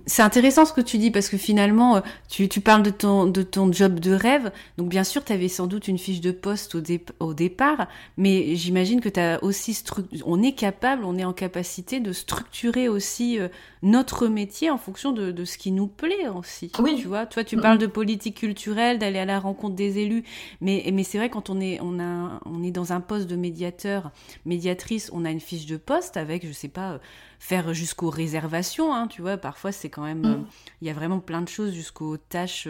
C'est 0.06 0.22
intéressant 0.22 0.64
ce 0.64 0.72
que 0.72 0.80
tu 0.80 0.98
dis 0.98 1.12
parce 1.12 1.28
que 1.28 1.36
finalement, 1.36 1.96
euh, 1.96 2.00
tu, 2.28 2.48
tu, 2.48 2.60
parles 2.60 2.82
de 2.82 2.90
ton, 2.90 3.26
de 3.26 3.42
ton 3.42 3.72
job 3.72 4.00
de 4.00 4.12
rêve. 4.12 4.50
Donc 4.78 4.88
bien 4.88 5.04
sûr, 5.04 5.24
tu 5.24 5.32
avais 5.32 5.48
sans 5.48 5.68
doute 5.68 5.86
une 5.86 5.98
fiche 5.98 6.20
de 6.20 6.32
poste 6.32 6.74
au, 6.74 6.82
au 7.20 7.34
départ, 7.34 7.86
mais 8.16 8.56
j'imagine 8.56 9.00
que 9.00 9.08
tu 9.08 9.20
as 9.20 9.42
aussi 9.44 9.80
on 10.24 10.42
est 10.42 10.52
capable, 10.52 11.04
on 11.04 11.16
est 11.16 11.24
en 11.24 11.32
capacité 11.32 12.00
de 12.00 12.12
structurer 12.12 12.88
aussi 12.88 13.38
euh, 13.38 13.48
notre 13.86 14.26
métier 14.26 14.68
en 14.68 14.78
fonction 14.78 15.12
de, 15.12 15.30
de, 15.30 15.44
ce 15.44 15.58
qui 15.58 15.70
nous 15.70 15.86
plaît 15.86 16.28
aussi. 16.28 16.72
Oui. 16.80 16.96
Tu 17.00 17.06
vois, 17.06 17.24
toi 17.24 17.44
tu 17.44 17.56
parles 17.56 17.78
de 17.78 17.86
politique 17.86 18.38
culturelle, 18.38 18.98
d'aller 18.98 19.20
à 19.20 19.24
la 19.24 19.38
rencontre 19.38 19.76
des 19.76 19.98
élus, 19.98 20.24
mais, 20.60 20.84
mais 20.92 21.04
c'est 21.04 21.18
vrai 21.18 21.30
quand 21.30 21.50
on 21.50 21.60
est, 21.60 21.78
on, 21.80 22.00
a, 22.00 22.40
on 22.46 22.64
est 22.64 22.72
dans 22.72 22.92
un 22.92 23.00
poste 23.00 23.28
de 23.28 23.36
médiateur, 23.36 24.10
médiatrice, 24.44 25.08
on 25.12 25.24
a 25.24 25.30
une 25.30 25.40
fiche 25.40 25.66
de 25.66 25.76
poste 25.76 26.16
avec, 26.16 26.44
je 26.44 26.52
sais 26.52 26.68
pas, 26.68 26.98
faire 27.38 27.74
jusqu'aux 27.74 28.10
réservations, 28.10 28.94
hein, 28.94 29.06
tu 29.06 29.22
vois, 29.22 29.36
parfois 29.36 29.70
c'est 29.70 29.88
quand 29.88 30.02
même, 30.02 30.22
mm. 30.22 30.26
euh, 30.26 30.36
il 30.80 30.88
y 30.88 30.90
a 30.90 30.94
vraiment 30.94 31.20
plein 31.20 31.42
de 31.42 31.48
choses 31.48 31.72
jusqu'aux 31.72 32.16
tâches 32.16 32.66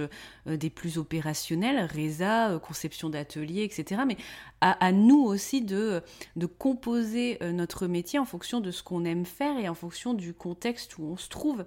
euh, 0.46 0.56
des 0.56 0.70
plus 0.70 0.98
opérationnelles, 0.98 1.80
résa, 1.80 2.50
euh, 2.50 2.58
conception 2.58 3.08
d'atelier, 3.08 3.62
etc. 3.62 4.02
Mais 4.06 4.16
à, 4.60 4.92
nous 4.92 5.22
aussi 5.22 5.62
de, 5.62 6.02
de 6.36 6.46
composer 6.46 7.38
notre 7.52 7.86
métier 7.86 8.18
en 8.18 8.24
fonction 8.24 8.60
de 8.60 8.70
ce 8.70 8.82
qu'on 8.82 9.04
aime 9.04 9.26
faire 9.26 9.58
et 9.58 9.68
en 9.68 9.74
fonction 9.74 10.14
du 10.14 10.34
contexte 10.34 10.98
où 10.98 11.04
on 11.04 11.16
se 11.16 11.28
trouve. 11.28 11.64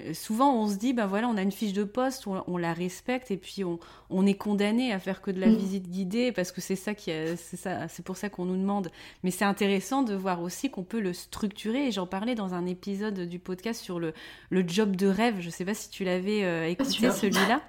Euh, 0.00 0.14
souvent 0.14 0.54
on 0.54 0.68
se 0.68 0.76
dit, 0.76 0.92
ben 0.92 1.06
voilà, 1.06 1.28
on 1.28 1.36
a 1.36 1.42
une 1.42 1.52
fiche 1.52 1.72
de 1.72 1.84
poste, 1.84 2.26
on, 2.26 2.56
la 2.56 2.72
respecte 2.72 3.30
et 3.30 3.36
puis 3.36 3.64
on, 3.64 3.78
on, 4.10 4.26
est 4.26 4.34
condamné 4.34 4.92
à 4.92 4.98
faire 4.98 5.20
que 5.20 5.30
de 5.30 5.40
la 5.40 5.48
mm. 5.48 5.56
visite 5.56 5.88
guidée 5.90 6.32
parce 6.32 6.52
que 6.52 6.60
c'est 6.60 6.76
ça 6.76 6.94
qui, 6.94 7.10
c'est 7.36 7.56
ça, 7.56 7.88
c'est 7.88 8.04
pour 8.04 8.16
ça 8.16 8.28
qu'on 8.28 8.44
nous 8.44 8.56
demande. 8.56 8.90
Mais 9.22 9.30
c'est 9.30 9.44
intéressant 9.44 10.02
de 10.02 10.14
voir 10.14 10.42
aussi 10.42 10.70
qu'on 10.70 10.82
peut 10.82 11.00
le 11.00 11.12
structurer 11.12 11.88
et 11.88 11.92
j'en 11.92 12.06
parlais 12.06 12.34
dans 12.34 12.54
un 12.54 12.66
épisode 12.66 13.20
du 13.28 13.38
podcast 13.38 13.82
sur 13.82 13.98
le, 13.98 14.12
le 14.50 14.66
job 14.66 14.96
de 14.96 15.06
rêve. 15.06 15.36
Je 15.40 15.50
sais 15.50 15.64
pas 15.64 15.74
si 15.74 15.90
tu 15.90 16.04
l'avais 16.04 16.44
euh, 16.44 16.68
écouté 16.68 17.10
celui-là. 17.10 17.62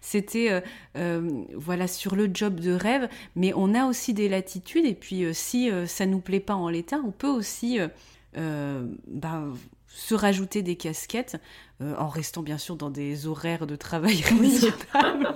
C'était 0.00 0.62
euh, 0.96 1.44
voilà 1.54 1.86
sur 1.86 2.16
le 2.16 2.28
job 2.32 2.60
de 2.60 2.72
rêve, 2.72 3.08
mais 3.36 3.52
on 3.56 3.74
a 3.74 3.86
aussi 3.86 4.14
des 4.14 4.28
latitudes 4.28 4.84
et 4.84 4.94
puis 4.94 5.24
si 5.32 5.70
ça 5.86 6.06
nous 6.06 6.20
plaît 6.20 6.40
pas 6.40 6.54
en 6.54 6.68
l'état, 6.68 7.00
on 7.04 7.12
peut 7.12 7.28
aussi 7.28 7.78
bah, 8.34 9.44
se 9.94 10.14
rajouter 10.14 10.62
des 10.62 10.76
casquettes, 10.76 11.36
euh, 11.82 11.94
en 11.98 12.08
restant 12.08 12.42
bien 12.42 12.58
sûr 12.58 12.76
dans 12.76 12.90
des 12.90 13.26
horaires 13.26 13.66
de 13.66 13.76
travail 13.76 14.22
raisonnables. 14.22 15.32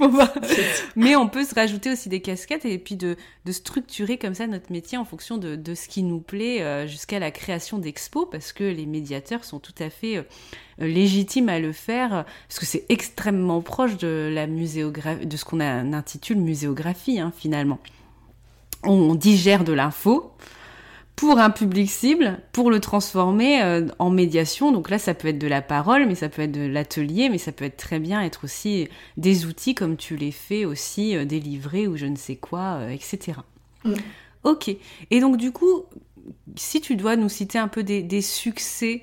Mais 0.96 1.16
on 1.16 1.28
peut 1.28 1.44
se 1.44 1.54
rajouter 1.54 1.90
aussi 1.90 2.08
des 2.08 2.20
casquettes 2.20 2.64
et 2.64 2.78
puis 2.78 2.96
de, 2.96 3.16
structurer 3.50 4.16
comme 4.16 4.34
ça 4.34 4.46
notre 4.46 4.70
métier 4.70 4.98
en 4.98 5.04
fonction 5.04 5.36
de, 5.36 5.74
ce 5.74 5.88
qui 5.88 6.02
nous 6.02 6.20
plaît 6.20 6.62
euh, 6.62 6.86
jusqu'à 6.86 7.18
la 7.18 7.30
création 7.30 7.78
d'expos, 7.78 8.28
parce 8.30 8.52
que 8.52 8.64
les 8.64 8.86
médiateurs 8.86 9.44
sont 9.44 9.58
tout 9.58 9.74
à 9.78 9.90
fait 9.90 10.18
euh, 10.18 10.22
légitimes 10.78 11.48
à 11.48 11.58
le 11.58 11.72
faire, 11.72 12.24
parce 12.48 12.60
que 12.60 12.66
c'est 12.66 12.86
extrêmement 12.88 13.60
proche 13.60 13.96
de 13.96 14.30
la 14.32 14.46
muséographie, 14.46 15.26
de 15.26 15.36
ce 15.36 15.44
qu'on 15.44 15.60
intitule 15.60 16.38
muséographie 16.38 17.18
hein, 17.18 17.32
finalement. 17.36 17.78
On 18.84 19.14
digère 19.14 19.64
de 19.64 19.72
l'info, 19.72 20.32
pour 21.20 21.38
un 21.38 21.50
public 21.50 21.90
cible, 21.90 22.38
pour 22.50 22.70
le 22.70 22.80
transformer 22.80 23.62
euh, 23.62 23.86
en 23.98 24.08
médiation. 24.08 24.72
Donc 24.72 24.88
là, 24.88 24.98
ça 24.98 25.12
peut 25.12 25.28
être 25.28 25.38
de 25.38 25.46
la 25.46 25.60
parole, 25.60 26.06
mais 26.06 26.14
ça 26.14 26.30
peut 26.30 26.40
être 26.40 26.50
de 26.50 26.66
l'atelier, 26.66 27.28
mais 27.28 27.36
ça 27.36 27.52
peut 27.52 27.66
être 27.66 27.76
très 27.76 27.98
bien 27.98 28.22
être 28.22 28.44
aussi 28.44 28.88
des 29.18 29.44
outils 29.44 29.74
comme 29.74 29.98
tu 29.98 30.16
les 30.16 30.30
fais 30.30 30.64
aussi, 30.64 31.14
euh, 31.14 31.26
délivrer 31.26 31.86
ou 31.86 31.98
je 31.98 32.06
ne 32.06 32.16
sais 32.16 32.36
quoi, 32.36 32.78
euh, 32.78 32.88
etc. 32.88 33.32
Mm. 33.84 33.92
Ok. 34.44 34.74
Et 35.10 35.20
donc 35.20 35.36
du 35.36 35.52
coup, 35.52 35.84
si 36.56 36.80
tu 36.80 36.96
dois 36.96 37.16
nous 37.16 37.28
citer 37.28 37.58
un 37.58 37.68
peu 37.68 37.82
des, 37.82 38.22
succès 38.22 39.02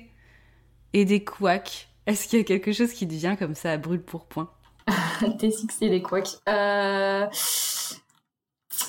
et 0.94 1.04
des 1.04 1.22
couacs, 1.22 1.88
est-ce 2.08 2.26
qu'il 2.26 2.40
y 2.40 2.42
a 2.42 2.44
quelque 2.44 2.72
chose 2.72 2.92
qui 2.94 3.06
te 3.06 3.14
vient 3.14 3.36
comme 3.36 3.54
ça 3.54 3.70
à 3.70 3.76
brûle 3.76 4.02
pour 4.02 4.24
point? 4.24 4.50
Des 5.38 5.52
succès 5.52 5.86
et 5.86 5.90
des 5.90 6.02
couacs. 6.02 6.38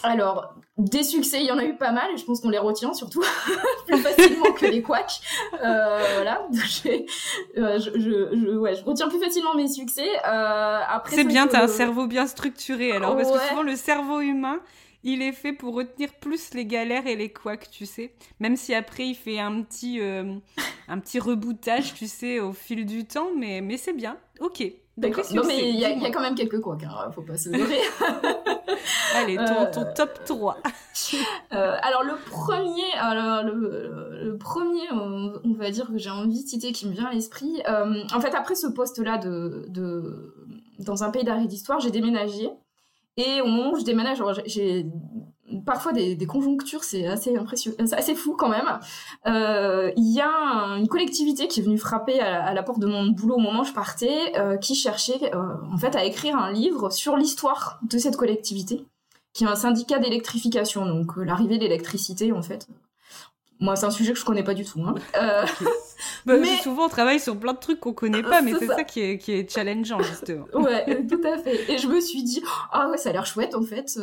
Alors, 0.03 0.55
des 0.77 1.03
succès, 1.03 1.41
il 1.41 1.45
y 1.45 1.51
en 1.51 1.57
a 1.57 1.65
eu 1.65 1.75
pas 1.75 1.91
mal 1.91 2.09
et 2.13 2.17
je 2.17 2.25
pense 2.25 2.39
qu'on 2.41 2.49
les 2.49 2.57
retient 2.57 2.93
surtout 2.93 3.21
plus 3.87 3.97
facilement 3.97 4.51
que 4.53 4.65
les 4.65 4.81
couacs. 4.81 5.19
Euh, 5.61 5.99
voilà, 6.15 6.47
euh, 6.85 7.79
je, 7.79 7.89
je, 7.99 8.57
ouais, 8.57 8.75
je, 8.75 8.83
retiens 8.83 9.09
plus 9.09 9.19
facilement 9.19 9.55
mes 9.55 9.67
succès. 9.67 10.07
Euh, 10.25 10.79
après, 10.87 11.15
c'est 11.15 11.23
bien, 11.23 11.47
t'as 11.47 11.63
un 11.63 11.67
cerveau 11.67 12.07
bien 12.07 12.27
structuré 12.27 12.91
alors, 12.91 13.15
parce 13.15 13.31
que 13.31 13.39
souvent 13.47 13.63
le 13.63 13.75
cerveau 13.75 14.21
humain, 14.21 14.59
il 15.03 15.21
est 15.21 15.33
fait 15.33 15.53
pour 15.53 15.73
retenir 15.73 16.09
plus 16.13 16.53
les 16.53 16.65
galères 16.65 17.07
et 17.07 17.15
les 17.15 17.31
couacs, 17.31 17.69
tu 17.69 17.85
sais. 17.85 18.13
Même 18.39 18.55
si 18.55 18.73
après 18.73 19.07
il 19.07 19.15
fait 19.15 19.39
un 19.39 19.61
petit, 19.61 19.99
un 20.01 20.99
petit 20.99 21.19
reboutage, 21.19 21.93
tu 21.93 22.07
sais, 22.07 22.39
au 22.39 22.53
fil 22.53 22.85
du 22.85 23.05
temps, 23.05 23.29
mais, 23.37 23.61
mais 23.61 23.77
c'est 23.77 23.93
bien. 23.93 24.17
Ok. 24.39 24.63
D'accord. 24.99 25.23
Non, 25.33 25.43
mais 25.47 25.69
il 25.69 25.79
y, 25.79 25.85
a 25.85 26.11
quand 26.11 26.19
même 26.19 26.35
quelques 26.35 26.59
couacs, 26.59 26.83
hein, 26.83 27.09
faut 27.15 27.21
pas 27.21 27.37
se 27.37 27.49
leurrer. 27.49 27.79
Allez, 29.15 29.35
ton, 29.35 29.81
euh, 29.81 29.93
top 29.95 30.23
3. 30.25 30.57
Euh, 31.53 31.77
alors, 31.81 32.03
le 32.03 32.15
premier, 32.29 32.91
alors, 32.99 33.43
le, 33.43 34.37
premier, 34.37 34.91
on, 34.91 35.53
va 35.53 35.71
dire 35.71 35.87
que 35.87 35.97
j'ai 35.97 36.09
envie 36.09 36.43
de 36.43 36.47
citer 36.47 36.73
qui 36.73 36.87
me 36.87 36.91
vient 36.91 37.05
à 37.05 37.13
l'esprit. 37.13 37.61
Euh, 37.69 38.03
en 38.13 38.19
fait, 38.19 38.35
après 38.35 38.53
ce 38.53 38.67
poste-là 38.67 39.17
de, 39.17 39.65
de, 39.69 40.35
dans 40.79 41.03
un 41.03 41.09
pays 41.09 41.23
d'arrêt 41.23 41.47
d'histoire, 41.47 41.79
j'ai 41.79 41.89
déménagé. 41.89 42.49
Et 43.17 43.41
au 43.41 43.47
moment 43.47 43.71
où 43.71 43.79
je 43.79 43.85
déménage, 43.85 44.21
j'ai 44.45 44.85
parfois 45.65 45.93
des, 45.93 46.17
conjonctures, 46.25 46.83
c'est 46.83 47.07
assez 47.07 47.35
impressionnant, 47.35 47.77
assez 47.91 48.15
fou 48.15 48.35
quand 48.37 48.49
même. 48.49 48.79
Euh, 49.27 49.91
il 49.97 50.13
y 50.13 50.21
a 50.21 50.77
une 50.77 50.87
collectivité 50.87 51.47
qui 51.47 51.59
est 51.59 51.63
venue 51.63 51.77
frapper 51.77 52.19
à, 52.19 52.53
la 52.53 52.63
porte 52.63 52.79
de 52.79 52.87
mon 52.87 53.07
boulot 53.07 53.35
au 53.35 53.39
moment 53.39 53.61
où 53.61 53.65
je 53.65 53.73
partais, 53.73 54.37
euh, 54.37 54.57
qui 54.57 54.75
cherchait 54.75 55.33
euh, 55.33 55.55
en 55.71 55.77
fait 55.77 55.95
à 55.95 56.05
écrire 56.05 56.37
un 56.37 56.51
livre 56.51 56.91
sur 56.91 57.17
l'histoire 57.17 57.79
de 57.83 57.97
cette 57.97 58.15
collectivité, 58.15 58.85
qui 59.33 59.43
est 59.43 59.47
un 59.47 59.55
syndicat 59.55 59.99
d'électrification, 59.99 60.85
donc 60.85 61.15
l'arrivée 61.17 61.57
de 61.57 61.63
l'électricité 61.63 62.31
en 62.31 62.41
fait. 62.41 62.67
Moi, 63.61 63.75
c'est 63.75 63.85
un 63.85 63.91
sujet 63.91 64.13
que 64.13 64.19
je 64.19 64.23
connais 64.23 64.43
pas 64.43 64.53
du 64.53 64.65
tout. 64.65 64.81
Hein. 64.81 64.95
Bah, 66.25 66.37
mais 66.37 66.57
souvent, 66.57 66.85
on 66.85 66.89
travaille 66.89 67.19
sur 67.19 67.37
plein 67.37 67.53
de 67.53 67.59
trucs 67.59 67.79
qu'on 67.79 67.93
connaît 67.93 68.23
pas, 68.23 68.41
mais 68.41 68.53
c'est 68.57 68.67
ça. 68.67 68.83
qui, 68.83 69.01
est, 69.01 69.17
qui 69.17 69.33
est 69.33 69.51
challengeant 69.51 70.01
justement. 70.01 70.45
ouais, 70.53 71.05
tout 71.07 71.21
à 71.25 71.37
fait. 71.37 71.69
Et 71.71 71.77
je 71.77 71.87
me 71.87 71.99
suis 71.99 72.23
dit, 72.23 72.41
ah 72.71 72.89
ouais, 72.89 72.97
ça 72.97 73.09
a 73.09 73.13
l'air 73.13 73.25
chouette 73.25 73.53
en 73.53 73.63
fait. 73.63 73.97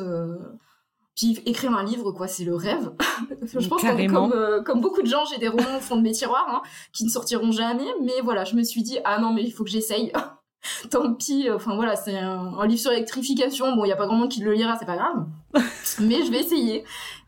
Puis 1.16 1.40
écrire 1.46 1.72
un 1.72 1.82
livre, 1.82 2.12
quoi, 2.12 2.28
c'est 2.28 2.44
le 2.44 2.54
rêve. 2.54 2.92
je 3.58 3.66
pense 3.66 3.80
que 3.80 4.12
comme, 4.12 4.32
euh, 4.32 4.62
comme, 4.62 4.82
beaucoup 4.82 5.00
de 5.00 5.06
gens, 5.06 5.24
j'ai 5.24 5.38
des 5.38 5.48
romans 5.48 5.78
au 5.78 5.80
fond 5.80 5.96
de 5.96 6.02
mes 6.02 6.12
tiroirs 6.12 6.46
hein, 6.48 6.62
qui 6.92 7.04
ne 7.04 7.08
sortiront 7.08 7.52
jamais. 7.52 7.86
Mais 8.02 8.20
voilà, 8.22 8.44
je 8.44 8.54
me 8.54 8.62
suis 8.62 8.82
dit, 8.82 8.98
ah 9.04 9.18
non, 9.18 9.32
mais 9.32 9.42
il 9.42 9.50
faut 9.50 9.64
que 9.64 9.70
j'essaye. 9.70 10.12
Tant 10.90 11.14
pis, 11.14 11.48
enfin 11.50 11.74
voilà, 11.76 11.96
c'est 11.96 12.18
un, 12.18 12.66
livre 12.66 12.80
sur 12.80 12.90
l'électrification. 12.90 13.74
Bon, 13.76 13.84
il 13.84 13.88
n'y 13.88 13.92
a 13.92 13.96
pas 13.96 14.06
grand 14.06 14.16
monde 14.16 14.30
qui 14.30 14.40
le 14.40 14.52
lira, 14.52 14.76
c'est 14.78 14.86
pas 14.86 14.96
grave. 14.96 15.26
mais 16.00 16.24
je 16.24 16.30
vais 16.30 16.40
essayer. 16.40 16.84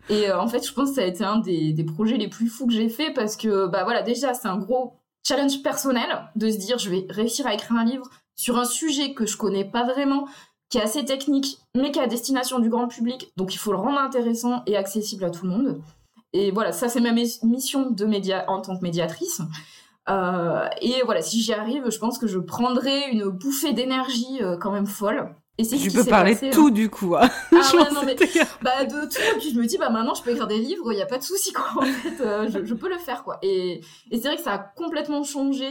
Et 0.08 0.28
euh, 0.30 0.40
en 0.40 0.48
fait, 0.48 0.66
je 0.66 0.72
pense 0.72 0.90
que 0.90 0.94
ça 0.96 1.02
a 1.02 1.04
été 1.04 1.24
un 1.24 1.38
des, 1.38 1.72
des 1.72 1.84
projets 1.84 2.16
les 2.16 2.28
plus 2.28 2.48
fous 2.48 2.66
que 2.66 2.72
j'ai 2.72 2.88
fait 2.88 3.12
parce 3.12 3.36
que, 3.36 3.66
bah 3.66 3.84
voilà, 3.84 4.02
déjà, 4.02 4.34
c'est 4.34 4.48
un 4.48 4.56
gros 4.56 4.94
challenge 5.26 5.62
personnel 5.62 6.30
de 6.36 6.50
se 6.50 6.56
dire, 6.56 6.78
je 6.78 6.90
vais 6.90 7.06
réussir 7.10 7.46
à 7.46 7.54
écrire 7.54 7.76
un 7.76 7.84
livre 7.84 8.08
sur 8.36 8.58
un 8.58 8.64
sujet 8.64 9.14
que 9.14 9.26
je 9.26 9.36
connais 9.36 9.64
pas 9.64 9.84
vraiment, 9.84 10.26
qui 10.70 10.78
est 10.78 10.82
assez 10.82 11.04
technique, 11.04 11.58
mais 11.74 11.90
qui 11.90 11.98
est 11.98 12.02
à 12.02 12.06
destination 12.06 12.58
du 12.58 12.70
grand 12.70 12.88
public. 12.88 13.32
Donc 13.36 13.54
il 13.54 13.58
faut 13.58 13.72
le 13.72 13.78
rendre 13.78 13.98
intéressant 13.98 14.62
et 14.66 14.76
accessible 14.76 15.24
à 15.24 15.30
tout 15.30 15.44
le 15.44 15.50
monde. 15.50 15.82
Et 16.32 16.50
voilà, 16.50 16.72
ça 16.72 16.88
c'est 16.88 17.00
ma 17.00 17.12
mission 17.12 17.90
de 17.90 18.04
média 18.04 18.44
en 18.48 18.60
tant 18.60 18.76
que 18.76 18.82
médiatrice. 18.82 19.40
Euh, 20.08 20.66
et 20.80 21.02
voilà, 21.04 21.22
si 21.22 21.42
j'y 21.42 21.52
arrive, 21.52 21.90
je 21.90 21.98
pense 21.98 22.18
que 22.18 22.26
je 22.26 22.38
prendrai 22.38 23.10
une 23.10 23.28
bouffée 23.28 23.72
d'énergie 23.72 24.38
euh, 24.42 24.56
quand 24.56 24.72
même 24.72 24.86
folle. 24.86 25.34
Et 25.60 25.64
c'est 25.64 25.76
tu 25.76 25.90
peux 25.90 26.04
parler 26.04 26.36
de 26.36 26.52
tout 26.52 26.70
du 26.70 26.88
coup. 26.88 27.16
Hein. 27.16 27.28
Ah 27.52 27.56
ouais, 27.74 27.92
non 27.92 28.02
mais 28.06 28.14
bah 28.62 28.84
de 28.84 29.08
tout. 29.08 29.38
Puis 29.40 29.50
je 29.50 29.58
me 29.58 29.66
dis 29.66 29.76
bah 29.76 29.90
maintenant 29.90 30.14
je 30.14 30.22
peux 30.22 30.30
écrire 30.30 30.46
des 30.46 30.58
livres, 30.58 30.92
il 30.92 30.98
y 30.98 31.02
a 31.02 31.06
pas 31.06 31.18
de 31.18 31.24
souci 31.24 31.52
quoi. 31.52 31.64
En 31.76 31.82
fait, 31.82 32.20
euh, 32.20 32.48
je, 32.48 32.64
je, 32.64 32.74
peux 32.74 32.88
le 32.88 32.96
faire 32.96 33.24
quoi. 33.24 33.38
Et, 33.42 33.80
et 34.12 34.20
c'est 34.20 34.28
vrai 34.28 34.36
que 34.36 34.42
ça 34.42 34.52
a 34.52 34.58
complètement 34.58 35.24
changé 35.24 35.66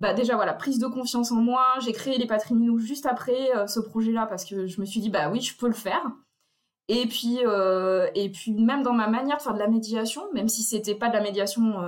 bah 0.00 0.12
déjà 0.12 0.34
voilà 0.34 0.52
prise 0.52 0.78
de 0.78 0.86
confiance 0.86 1.32
en 1.32 1.36
moi 1.36 1.64
j'ai 1.82 1.92
créé 1.92 2.18
les 2.18 2.26
patrimoniaux 2.26 2.78
juste 2.78 3.06
après 3.06 3.56
euh, 3.56 3.66
ce 3.66 3.80
projet 3.80 4.12
là 4.12 4.26
parce 4.26 4.44
que 4.44 4.66
je 4.66 4.78
me 4.78 4.84
suis 4.84 5.00
dit 5.00 5.08
bah 5.08 5.30
oui 5.30 5.40
je 5.40 5.56
peux 5.56 5.68
le 5.68 5.72
faire 5.72 6.02
et 6.88 7.06
puis 7.06 7.38
et 8.14 8.30
puis 8.30 8.52
même 8.52 8.82
dans 8.82 8.92
ma 8.92 9.08
manière 9.08 9.38
de 9.38 9.42
faire 9.42 9.54
de 9.54 9.58
la 9.58 9.68
médiation 9.68 10.22
même 10.34 10.48
si 10.48 10.62
c'était 10.62 10.94
pas 10.94 11.08
de 11.08 11.14
la 11.14 11.22
médiation 11.22 11.82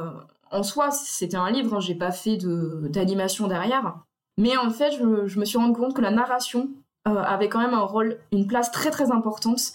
en 0.50 0.62
soi 0.62 0.90
c'était 0.90 1.36
un 1.36 1.50
livre 1.50 1.74
hein, 1.74 1.80
j'ai 1.80 1.94
pas 1.94 2.12
fait 2.12 2.36
de 2.36 2.88
d'animation 2.88 3.46
derrière. 3.46 3.98
Mais 4.38 4.56
en 4.56 4.70
fait 4.70 4.92
je, 4.92 5.38
me 5.38 5.44
suis 5.44 5.58
rendu 5.58 5.74
compte 5.74 5.94
que 5.94 6.02
la 6.02 6.10
narration 6.10 6.68
avait 7.04 7.48
quand 7.48 7.60
même 7.60 7.74
un 7.74 7.84
rôle 7.84 8.18
une 8.32 8.46
place 8.46 8.70
très 8.70 8.90
très 8.90 9.10
importante. 9.10 9.72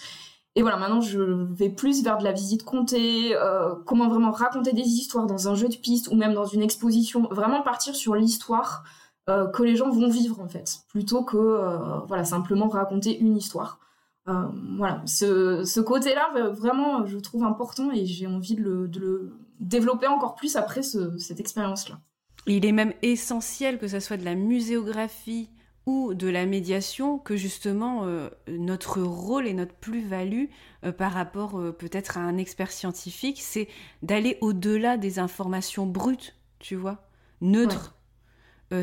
Et 0.55 0.62
voilà, 0.62 0.77
maintenant 0.77 0.99
je 0.99 1.21
vais 1.21 1.69
plus 1.69 2.03
vers 2.03 2.17
de 2.17 2.25
la 2.25 2.34
visite 2.34 2.63
comptée, 2.63 3.36
euh, 3.36 3.73
comment 3.86 4.10
vraiment 4.10 4.31
raconter 4.31 4.73
des 4.73 4.81
histoires 4.81 5.25
dans 5.25 5.47
un 5.47 5.55
jeu 5.55 5.69
de 5.69 5.75
piste 5.75 6.10
ou 6.10 6.15
même 6.15 6.34
dans 6.34 6.45
une 6.45 6.62
exposition, 6.62 7.27
vraiment 7.31 7.62
partir 7.62 7.95
sur 7.95 8.15
l'histoire 8.15 8.84
euh, 9.29 9.47
que 9.47 9.63
les 9.63 9.77
gens 9.77 9.89
vont 9.89 10.10
vivre 10.10 10.41
en 10.41 10.49
fait, 10.49 10.79
plutôt 10.89 11.23
que 11.23 11.38
euh, 11.38 11.99
voilà 12.07 12.25
simplement 12.25 12.67
raconter 12.67 13.17
une 13.17 13.38
histoire. 13.38 13.79
voilà, 14.25 15.01
ce, 15.05 15.63
ce 15.63 15.79
côté-là 15.79 16.49
vraiment 16.51 17.05
je 17.05 17.17
trouve 17.17 17.43
important 17.45 17.89
et 17.91 18.05
j'ai 18.05 18.27
envie 18.27 18.55
de 18.55 18.62
le, 18.62 18.88
de 18.89 18.99
le, 18.99 19.34
développer 19.62 20.08
encore 20.08 20.36
plus 20.36 20.58
après 20.58 20.84
ce, 20.84 21.17
cette 21.17 21.39
expérience-là. 21.39 22.02
Il 22.47 22.65
est 22.65 22.71
même 22.74 22.93
essentiel 23.02 23.78
que 23.78 23.88
ça 23.88 24.02
soit 24.02 24.17
de 24.17 24.26
la 24.26 24.36
muséographie, 24.36 25.50
ou 25.86 26.13
de 26.13 26.28
la 26.28 26.45
médiation 26.45 27.17
que 27.17 27.36
justement 27.36 28.06
euh, 28.06 28.30
notre 28.47 29.02
rôle 29.02 29.47
et 29.47 29.54
notre 29.54 29.74
plus-value 29.74 30.45
euh, 30.84 30.91
par 30.91 31.12
rapport 31.12 31.60
euh, 31.60 31.71
peut-être 31.71 32.17
à 32.17 32.21
un 32.21 32.38
expert 32.38 32.71
scientifique, 32.71 33.41
c'est 33.41 33.67
d'aller 34.04 34.38
au-delà 34.41 34.97
des 34.97 35.17
informations 35.17 35.88
brutes, 35.88 36.36
tu 36.60 36.76
vois, 36.76 37.10
neutres. 37.41 37.95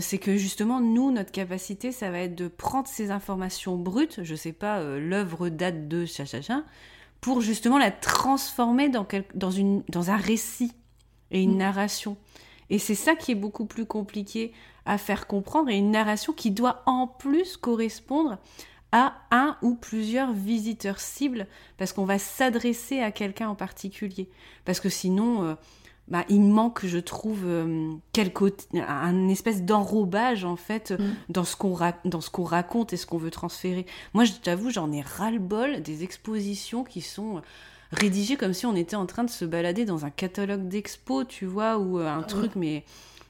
c'est 0.01 0.19
que 0.19 0.37
justement, 0.37 0.81
nous, 0.81 1.13
notre 1.13 1.31
capacité, 1.31 1.93
ça 1.93 2.11
va 2.11 2.19
être 2.19 2.35
de 2.35 2.49
prendre 2.49 2.89
ces 2.89 3.11
informations 3.11 3.77
brutes, 3.77 4.23
je 4.23 4.35
sais 4.35 4.53
pas, 4.53 4.83
l'œuvre 4.83 5.49
date 5.49 5.89
de 5.89 6.05
cha, 6.05 6.25
pour 7.21 7.41
justement 7.41 7.79
la 7.79 7.91
transformer 7.91 8.89
dans, 8.89 9.07
dans, 9.35 9.51
une, 9.51 9.83
dans 9.89 10.11
un 10.11 10.17
récit 10.17 10.73
et 11.31 11.43
une 11.43 11.55
mm. 11.55 11.59
narration. 11.59 12.17
Et 12.71 12.79
c'est 12.79 12.95
ça 12.95 13.15
qui 13.15 13.33
est 13.33 13.37
beaucoup 13.37 13.67
plus 13.67 13.87
compliqué 13.87 14.53
à 14.85 14.99
faire 14.99 15.27
comprendre 15.27 15.71
et 15.71 15.77
une 15.77 15.91
narration 15.91 16.33
qui 16.33 16.51
doit 16.51 16.83
en 16.87 17.07
plus 17.07 17.57
correspondre 17.57 18.39
à 18.93 19.15
un 19.31 19.57
ou 19.63 19.75
plusieurs 19.75 20.33
visiteurs 20.33 21.01
cibles 21.01 21.47
parce 21.77 21.93
qu'on 21.93 22.05
va 22.05 22.19
s'adresser 22.19 23.01
à 23.01 23.11
quelqu'un 23.11 23.49
en 23.49 23.55
particulier. 23.55 24.31
Parce 24.65 24.81
que 24.81 24.89
sinon, 24.89 25.45
euh, 25.45 25.55
bah, 26.11 26.25
il 26.29 26.41
manque, 26.41 26.87
je 26.87 26.99
trouve, 26.99 27.43
euh, 27.45 27.93
quelque, 28.13 28.53
un 28.75 29.29
espèce 29.29 29.63
d'enrobage 29.63 30.45
en 30.45 30.57
fait 30.57 30.93
mm. 30.93 31.15
dans 31.29 31.45
ce 31.45 31.57
qu'on 31.57 32.45
raconte 32.45 32.93
et 32.93 32.97
ce 32.97 33.07
qu'on 33.07 33.19
veut 33.19 33.31
transférer. 33.31 33.87
Moi, 34.15 34.25
je 34.25 34.33
t'avoue, 34.33 34.71
j'en 34.71 34.91
ai 34.91 35.03
ras-le-bol 35.03 35.83
des 35.83 36.05
expositions 36.05 36.83
qui 36.83 37.03
sont 37.03 37.43
rédigées 37.93 38.37
comme 38.37 38.55
si 38.55 38.67
on 38.67 38.75
était 38.75 38.97
en 38.97 39.07
train 39.07 39.25
de 39.25 39.31
se 39.31 39.45
balader 39.45 39.85
dans 39.85 40.05
un 40.05 40.11
catalogue 40.11 40.69
d'expo, 40.69 41.25
tu 41.25 41.47
vois, 41.47 41.79
ou 41.79 41.99
euh, 41.99 42.09
un 42.09 42.23
truc 42.23 42.53
mais 42.57 42.85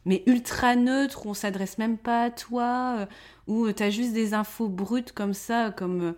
mais 0.04 0.22
ultra 0.26 0.74
neutre 0.74 1.26
où 1.26 1.30
on 1.30 1.34
s'adresse 1.34 1.76
même 1.76 1.98
pas 1.98 2.24
à 2.24 2.30
toi, 2.30 2.96
euh, 2.98 3.06
où 3.46 3.70
tu 3.72 3.82
as 3.82 3.90
juste 3.90 4.12
des 4.12 4.32
infos 4.32 4.68
brutes 4.68 5.12
comme 5.12 5.34
ça, 5.34 5.70
comme 5.70 6.14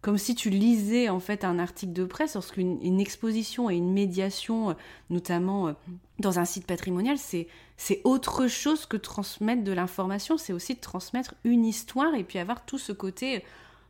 comme 0.00 0.18
si 0.18 0.34
tu 0.34 0.50
lisais 0.50 1.08
en 1.08 1.18
fait 1.18 1.44
un 1.44 1.58
article 1.58 1.92
de 1.92 2.04
presse, 2.04 2.34
lorsqu'une 2.34 2.78
une 2.82 3.00
exposition 3.00 3.68
et 3.68 3.76
une 3.76 3.92
médiation, 3.92 4.70
euh, 4.70 4.74
notamment 5.10 5.68
euh, 5.68 5.72
dans 6.18 6.38
un 6.38 6.44
site 6.44 6.66
patrimonial, 6.66 7.18
c'est 7.18 7.48
c'est 7.76 8.00
autre 8.04 8.48
chose 8.48 8.86
que 8.86 8.96
transmettre 8.96 9.62
de 9.62 9.72
l'information, 9.72 10.36
c'est 10.36 10.52
aussi 10.52 10.74
de 10.74 10.80
transmettre 10.80 11.34
une 11.44 11.64
histoire 11.64 12.14
et 12.14 12.24
puis 12.24 12.38
avoir 12.38 12.64
tout 12.64 12.78
ce 12.78 12.92
côté 12.92 13.36
euh, 13.36 13.40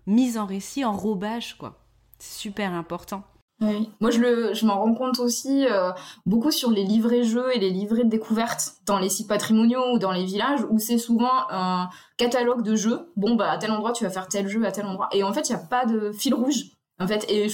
mise 0.06 0.38
en 0.38 0.46
récit, 0.46 0.84
en 0.84 0.96
robage 0.96 1.56
quoi. 1.58 1.78
C'est 2.18 2.38
super 2.38 2.72
important. 2.72 3.24
Oui. 3.60 3.90
Moi, 4.00 4.10
je, 4.10 4.20
le, 4.20 4.54
je 4.54 4.66
m'en 4.66 4.80
rends 4.80 4.94
compte 4.94 5.18
aussi 5.18 5.66
euh, 5.66 5.90
beaucoup 6.26 6.52
sur 6.52 6.70
les 6.70 6.84
livrets 6.84 7.24
jeux 7.24 7.54
et 7.54 7.58
les 7.58 7.70
livrets 7.70 8.04
de 8.04 8.08
découverte 8.08 8.74
dans 8.86 8.98
les 8.98 9.08
sites 9.08 9.28
patrimoniaux 9.28 9.94
ou 9.94 9.98
dans 9.98 10.12
les 10.12 10.24
villages 10.24 10.60
où 10.70 10.78
c'est 10.78 10.98
souvent 10.98 11.48
un 11.50 11.88
catalogue 12.16 12.62
de 12.62 12.76
jeux. 12.76 13.10
Bon, 13.16 13.34
bah, 13.34 13.50
à 13.50 13.58
tel 13.58 13.72
endroit, 13.72 13.92
tu 13.92 14.04
vas 14.04 14.10
faire 14.10 14.28
tel 14.28 14.46
jeu, 14.46 14.64
à 14.64 14.70
tel 14.70 14.86
endroit. 14.86 15.08
Et 15.12 15.24
en 15.24 15.32
fait, 15.32 15.48
il 15.48 15.56
n'y 15.56 15.60
a 15.60 15.64
pas 15.64 15.86
de 15.86 16.12
fil 16.12 16.34
rouge. 16.34 16.77
En 17.00 17.06
fait, 17.06 17.24
et 17.30 17.46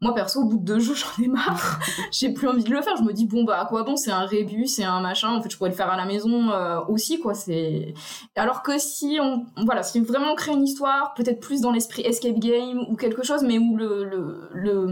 moi 0.00 0.14
perso, 0.14 0.40
au 0.40 0.44
bout 0.46 0.56
de 0.56 0.64
deux 0.64 0.78
jours, 0.78 0.96
j'en 1.18 1.22
ai 1.22 1.28
marre. 1.28 1.78
J'ai 2.10 2.32
plus 2.32 2.48
envie 2.48 2.64
de 2.64 2.70
le 2.70 2.80
faire. 2.80 2.96
Je 2.96 3.02
me 3.02 3.12
dis 3.12 3.26
bon 3.26 3.44
bah 3.44 3.60
à 3.60 3.66
quoi 3.66 3.82
bon? 3.82 3.96
C'est 3.96 4.10
un 4.10 4.24
rébus, 4.24 4.66
c'est 4.66 4.84
un 4.84 5.00
machin. 5.00 5.28
En 5.34 5.42
fait, 5.42 5.50
je 5.50 5.58
pourrais 5.58 5.68
le 5.68 5.76
faire 5.76 5.90
à 5.90 5.96
la 5.96 6.06
maison 6.06 6.50
euh, 6.50 6.80
aussi 6.88 7.20
quoi. 7.20 7.34
C'est 7.34 7.92
alors 8.34 8.62
que 8.62 8.78
si 8.78 9.18
on 9.20 9.44
voilà, 9.64 9.82
si 9.82 10.00
vraiment 10.00 10.32
on 10.32 10.34
crée 10.36 10.52
une 10.52 10.62
histoire, 10.62 11.12
peut-être 11.14 11.40
plus 11.40 11.60
dans 11.60 11.70
l'esprit 11.70 12.00
escape 12.02 12.38
game 12.38 12.86
ou 12.88 12.96
quelque 12.96 13.22
chose, 13.22 13.42
mais 13.42 13.58
où 13.58 13.76
le 13.76 14.04
le, 14.04 14.48
le, 14.54 14.86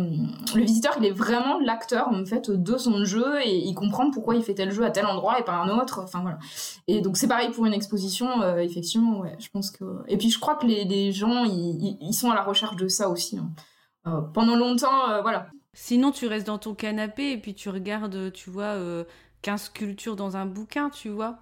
le 0.54 0.62
visiteur 0.62 0.94
il 0.98 1.06
est 1.06 1.10
vraiment 1.10 1.58
l'acteur 1.60 2.08
en 2.08 2.24
fait 2.26 2.50
de 2.50 2.76
son 2.76 3.04
jeu 3.06 3.40
et 3.42 3.56
il 3.56 3.74
comprend 3.74 4.10
pourquoi 4.10 4.34
il 4.34 4.42
fait 4.42 4.54
tel 4.54 4.72
jeu 4.72 4.84
à 4.84 4.90
tel 4.90 5.06
endroit 5.06 5.38
et 5.38 5.42
pas 5.42 5.54
un 5.54 5.70
autre. 5.70 6.00
Enfin 6.04 6.20
voilà. 6.20 6.38
Et 6.86 7.00
donc 7.00 7.16
c'est 7.16 7.28
pareil 7.28 7.48
pour 7.48 7.64
une 7.64 7.72
exposition. 7.72 8.42
Euh, 8.42 8.58
effectivement, 8.58 9.20
ouais, 9.20 9.36
je 9.38 9.48
pense 9.48 9.70
que. 9.70 9.84
Et 10.06 10.18
puis 10.18 10.28
je 10.28 10.38
crois 10.38 10.56
que 10.56 10.66
les, 10.66 10.84
les 10.84 11.12
gens 11.12 11.44
ils, 11.44 11.96
ils 11.98 12.12
sont 12.12 12.30
à 12.30 12.34
la 12.34 12.42
recherche 12.42 12.76
de 12.76 12.88
ça 12.88 13.08
aussi. 13.08 13.38
Hein. 13.38 13.48
Euh, 14.06 14.20
pendant 14.20 14.56
longtemps, 14.56 15.10
euh, 15.10 15.22
voilà. 15.22 15.48
Sinon, 15.72 16.10
tu 16.10 16.26
restes 16.26 16.46
dans 16.46 16.58
ton 16.58 16.74
canapé 16.74 17.32
et 17.32 17.38
puis 17.38 17.54
tu 17.54 17.68
regardes, 17.68 18.32
tu 18.32 18.50
vois, 18.50 18.74
15 19.42 19.60
euh, 19.60 19.64
sculptures 19.64 20.16
dans 20.16 20.36
un 20.36 20.46
bouquin, 20.46 20.90
tu 20.90 21.08
vois. 21.08 21.38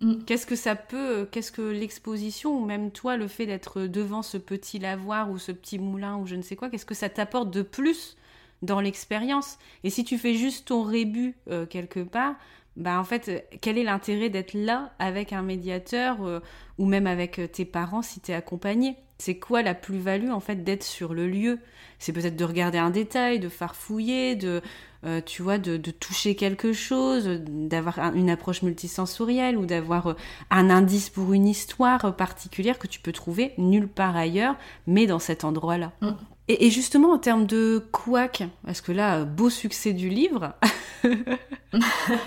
Mm. 0.00 0.24
Qu'est-ce 0.24 0.46
que 0.46 0.56
ça 0.56 0.74
peut, 0.74 1.28
qu'est-ce 1.30 1.52
que 1.52 1.62
l'exposition 1.62 2.58
ou 2.58 2.64
même 2.64 2.90
toi, 2.90 3.16
le 3.16 3.28
fait 3.28 3.46
d'être 3.46 3.82
devant 3.82 4.22
ce 4.22 4.38
petit 4.38 4.78
lavoir 4.78 5.30
ou 5.30 5.38
ce 5.38 5.52
petit 5.52 5.78
moulin 5.78 6.16
ou 6.16 6.26
je 6.26 6.34
ne 6.34 6.42
sais 6.42 6.56
quoi, 6.56 6.68
qu'est-ce 6.68 6.86
que 6.86 6.94
ça 6.94 7.08
t'apporte 7.08 7.50
de 7.50 7.62
plus 7.62 8.16
dans 8.62 8.80
l'expérience? 8.80 9.58
Et 9.84 9.90
si 9.90 10.04
tu 10.04 10.18
fais 10.18 10.34
juste 10.34 10.68
ton 10.68 10.82
rébut 10.82 11.36
quelque 11.70 12.00
part, 12.00 12.34
bah 12.76 12.98
en 13.00 13.04
fait, 13.04 13.48
quel 13.60 13.78
est 13.78 13.84
l'intérêt 13.84 14.30
d'être 14.30 14.54
là 14.54 14.92
avec 14.98 15.32
un 15.32 15.42
médiateur 15.42 16.18
ou 16.78 16.86
même 16.86 17.06
avec 17.06 17.40
tes 17.52 17.64
parents 17.64 18.02
si 18.02 18.20
tu 18.20 18.32
es 18.32 18.34
accompagné? 18.34 18.96
C'est 19.18 19.38
quoi 19.38 19.62
la 19.62 19.74
plus-value 19.74 20.30
en 20.30 20.40
fait 20.40 20.64
d'être 20.64 20.82
sur 20.82 21.12
le 21.12 21.26
lieu? 21.26 21.58
C'est 22.00 22.12
peut-être 22.12 22.36
de 22.36 22.44
regarder 22.44 22.78
un 22.78 22.90
détail, 22.90 23.38
de 23.38 23.48
farfouiller, 23.48 24.34
de 24.34 24.60
euh, 25.06 25.22
tu 25.24 25.40
vois, 25.40 25.56
de, 25.56 25.78
toucher 25.78 26.34
quelque 26.34 26.74
chose, 26.74 27.26
d'avoir 27.46 28.14
une 28.14 28.28
approche 28.28 28.60
multisensorielle 28.60 29.56
ou 29.56 29.64
d'avoir 29.64 30.08
euh, 30.08 30.14
un 30.50 30.68
indice 30.68 31.08
pour 31.08 31.32
une 31.32 31.48
histoire 31.48 32.14
particulière 32.16 32.78
que 32.78 32.86
tu 32.86 33.00
peux 33.00 33.12
trouver 33.12 33.54
nulle 33.56 33.88
part 33.88 34.14
ailleurs, 34.14 34.56
mais 34.86 35.06
dans 35.06 35.18
cet 35.18 35.44
endroit-là. 35.44 35.92
Mm. 36.02 36.10
Et, 36.48 36.70
justement, 36.70 37.12
en 37.12 37.18
termes 37.18 37.46
de 37.46 37.86
couac, 37.92 38.42
parce 38.66 38.80
que 38.80 38.90
là, 38.90 39.24
beau 39.24 39.50
succès 39.50 39.92
du 39.92 40.08
livre, 40.08 40.52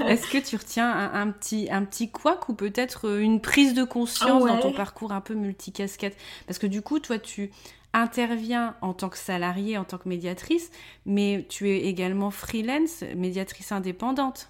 est-ce 0.07 0.27
que 0.27 0.38
tu 0.38 0.55
retiens 0.55 1.12
un, 1.13 1.29
petit, 1.29 1.67
un 1.69 1.83
petit 1.83 2.09
couac 2.09 2.47
ou 2.47 2.53
peut-être 2.53 3.09
euh, 3.09 3.19
une 3.19 3.41
prise 3.41 3.73
de 3.73 3.83
conscience 3.83 4.45
dans 4.45 4.59
ton 4.59 4.71
parcours 4.71 5.12
un 5.12 5.19
peu 5.19 5.33
multicasquette? 5.33 6.15
Parce 6.47 6.57
que 6.57 6.67
du 6.67 6.81
coup, 6.81 6.99
toi, 6.99 7.19
tu 7.19 7.51
interviens 7.93 8.75
en 8.82 8.93
tant 8.93 9.10
que 9.10 9.17
salarié, 9.17 9.77
en 9.77 9.84
tant 9.84 9.97
que 9.97 10.10
médiatrice, 10.10 10.71
mais 11.06 11.45
tu 11.49 11.69
es 11.69 11.86
également 11.86 12.32
freelance, 12.32 13.03
médiatrice 13.15 13.71
indépendante. 13.71 14.49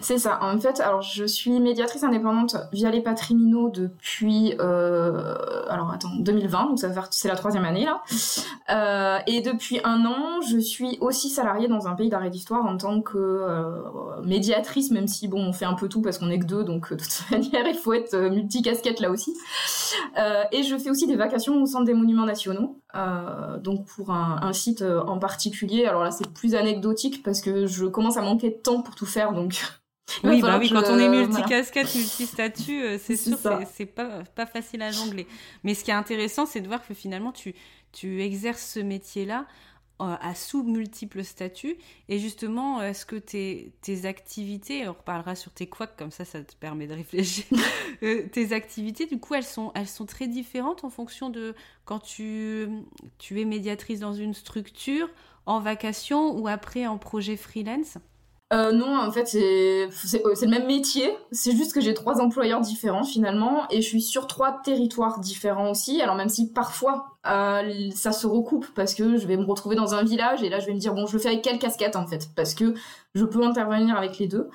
C'est 0.00 0.18
ça. 0.18 0.38
En 0.42 0.58
fait, 0.58 0.80
alors 0.80 1.02
je 1.02 1.24
suis 1.24 1.60
médiatrice 1.60 2.04
indépendante 2.04 2.56
via 2.72 2.90
les 2.90 3.02
Patrimino 3.02 3.68
depuis 3.68 4.54
euh, 4.58 5.34
alors 5.68 5.90
attends 5.92 6.14
2020, 6.18 6.66
donc 6.68 6.78
ça 6.78 6.88
va 6.88 7.04
c'est 7.10 7.28
la 7.28 7.36
troisième 7.36 7.64
année 7.64 7.84
là. 7.84 8.02
Euh, 8.70 9.18
et 9.26 9.42
depuis 9.42 9.80
un 9.84 10.06
an, 10.06 10.40
je 10.40 10.58
suis 10.58 10.96
aussi 11.00 11.28
salariée 11.28 11.68
dans 11.68 11.86
un 11.86 11.94
pays 11.94 12.08
d'arrêt 12.08 12.30
d'histoire 12.30 12.64
en 12.64 12.76
tant 12.78 13.02
que 13.02 13.18
euh, 13.18 14.22
médiatrice, 14.24 14.90
même 14.90 15.06
si 15.06 15.28
bon 15.28 15.40
on 15.40 15.52
fait 15.52 15.66
un 15.66 15.74
peu 15.74 15.88
tout 15.88 16.00
parce 16.00 16.18
qu'on 16.18 16.30
est 16.30 16.38
que 16.38 16.46
deux, 16.46 16.64
donc 16.64 16.90
de 16.90 17.04
toute 17.04 17.24
manière 17.30 17.66
il 17.68 17.76
faut 17.76 17.92
être 17.92 18.16
multicasquette 18.16 19.00
là 19.00 19.10
aussi. 19.10 19.34
et 20.52 20.62
je 20.62 20.76
fais 20.78 20.90
aussi 20.90 21.06
des 21.06 21.16
vacations 21.16 21.62
au 21.62 21.66
centre 21.66 21.84
des 21.84 21.94
monuments 21.94 22.26
nationaux, 22.26 22.80
donc 23.62 23.86
pour 23.86 24.10
un, 24.10 24.38
un, 24.42 24.52
site 24.52 24.82
en 24.82 25.18
particulier. 25.18 25.86
Alors 25.86 26.04
là 26.04 26.10
c'est 26.10 26.28
plus 26.32 26.54
anecdotique 26.54 27.22
parce 27.22 27.40
que 27.40 27.66
je 27.66 27.86
commence 27.86 28.16
à 28.16 28.22
manquer 28.22 28.50
de 28.50 28.56
temps 28.56 28.82
pour 28.82 28.94
tout 28.94 29.06
faire, 29.06 29.32
donc 29.32 29.54
oui, 30.24 30.42
bah 30.42 30.58
oui, 30.58 30.70
quand 30.70 30.82
on 30.88 30.98
est 30.98 31.08
multicasquette, 31.08 31.94
multistatut, 31.94 32.82
euh, 32.82 32.98
c'est 32.98 33.16
sûr, 33.16 33.36
c'est 33.72 33.86
pas, 33.86 34.22
pas 34.34 34.46
facile 34.46 34.82
à 34.82 34.90
jongler. 34.90 35.26
Mais 35.62 35.74
ce 35.74 35.84
qui 35.84 35.90
est 35.90 35.94
intéressant, 35.94 36.46
c'est 36.46 36.60
de 36.60 36.68
voir 36.68 36.86
que 36.86 36.94
finalement, 36.94 37.32
tu, 37.32 37.54
tu 37.92 38.22
exerces 38.22 38.72
ce 38.74 38.80
métier-là 38.80 39.46
euh, 39.46 39.73
à 40.00 40.34
sous 40.34 40.62
multiples 40.64 41.24
statuts. 41.24 41.76
Et 42.08 42.18
justement, 42.18 42.82
est-ce 42.82 43.06
que 43.06 43.16
tes, 43.16 43.72
tes 43.80 44.06
activités, 44.06 44.88
on 44.88 44.92
reparlera 44.92 45.34
sur 45.34 45.52
tes 45.52 45.66
couacs, 45.66 45.96
comme 45.96 46.10
ça, 46.10 46.24
ça 46.24 46.42
te 46.42 46.54
permet 46.56 46.86
de 46.86 46.94
réfléchir. 46.94 47.44
Euh, 48.02 48.26
tes 48.30 48.52
activités, 48.52 49.06
du 49.06 49.20
coup, 49.20 49.34
elles 49.34 49.44
sont, 49.44 49.70
elles 49.74 49.86
sont 49.86 50.04
très 50.04 50.26
différentes 50.26 50.84
en 50.84 50.90
fonction 50.90 51.30
de 51.30 51.54
quand 51.84 52.00
tu, 52.00 52.68
tu 53.18 53.40
es 53.40 53.44
médiatrice 53.44 54.00
dans 54.00 54.12
une 54.12 54.34
structure, 54.34 55.08
en 55.46 55.60
vacation 55.60 56.36
ou 56.36 56.48
après 56.48 56.86
en 56.86 56.98
projet 56.98 57.36
freelance? 57.36 57.98
Euh, 58.52 58.72
non, 58.72 58.98
en 58.98 59.10
fait, 59.10 59.26
c'est 59.26 59.88
le 59.88 60.48
même 60.48 60.66
métier. 60.66 61.16
C'est 61.32 61.56
juste 61.56 61.72
que 61.72 61.80
j'ai 61.80 61.94
trois 61.94 62.20
employeurs 62.20 62.60
différents 62.60 63.04
finalement, 63.04 63.68
et 63.70 63.80
je 63.80 63.88
suis 63.88 64.02
sur 64.02 64.26
trois 64.26 64.60
territoires 64.62 65.20
différents 65.20 65.70
aussi. 65.70 66.02
Alors 66.02 66.14
même 66.14 66.28
si 66.28 66.52
parfois 66.52 67.13
euh, 67.26 67.90
ça 67.94 68.12
se 68.12 68.26
recoupe 68.26 68.66
parce 68.74 68.94
que 68.94 69.16
je 69.16 69.26
vais 69.26 69.36
me 69.36 69.44
retrouver 69.44 69.76
dans 69.76 69.94
un 69.94 70.02
village 70.02 70.42
et 70.42 70.48
là 70.48 70.58
je 70.60 70.66
vais 70.66 70.74
me 70.74 70.78
dire 70.78 70.94
bon, 70.94 71.06
je 71.06 71.14
le 71.14 71.18
fais 71.18 71.28
avec 71.28 71.42
quelle 71.42 71.58
casquette 71.58 71.96
en 71.96 72.06
fait, 72.06 72.28
parce 72.36 72.54
que 72.54 72.74
je 73.14 73.24
peux 73.24 73.44
intervenir 73.44 73.96
avec 73.96 74.18
les 74.18 74.28
deux. 74.28 74.48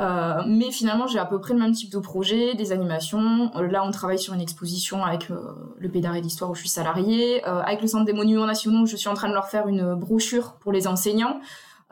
Euh, 0.00 0.42
mais 0.46 0.70
finalement, 0.70 1.08
j'ai 1.08 1.18
à 1.18 1.24
peu 1.24 1.40
près 1.40 1.54
le 1.54 1.58
même 1.58 1.72
type 1.72 1.90
de 1.90 1.98
projet, 1.98 2.54
des 2.54 2.70
animations. 2.70 3.50
Là, 3.56 3.84
on 3.84 3.90
travaille 3.90 4.20
sur 4.20 4.32
une 4.32 4.40
exposition 4.40 5.04
avec 5.04 5.28
le 5.28 5.88
Pays 5.88 6.00
d'arrêt 6.00 6.20
d'histoire 6.20 6.52
où 6.52 6.54
je 6.54 6.60
suis 6.60 6.68
salariée, 6.68 7.42
avec 7.42 7.82
le 7.82 7.88
Centre 7.88 8.04
des 8.04 8.12
monuments 8.12 8.46
nationaux, 8.46 8.86
je 8.86 8.94
suis 8.94 9.08
en 9.08 9.14
train 9.14 9.28
de 9.28 9.34
leur 9.34 9.48
faire 9.48 9.66
une 9.66 9.96
brochure 9.96 10.54
pour 10.60 10.70
les 10.70 10.86
enseignants. 10.86 11.40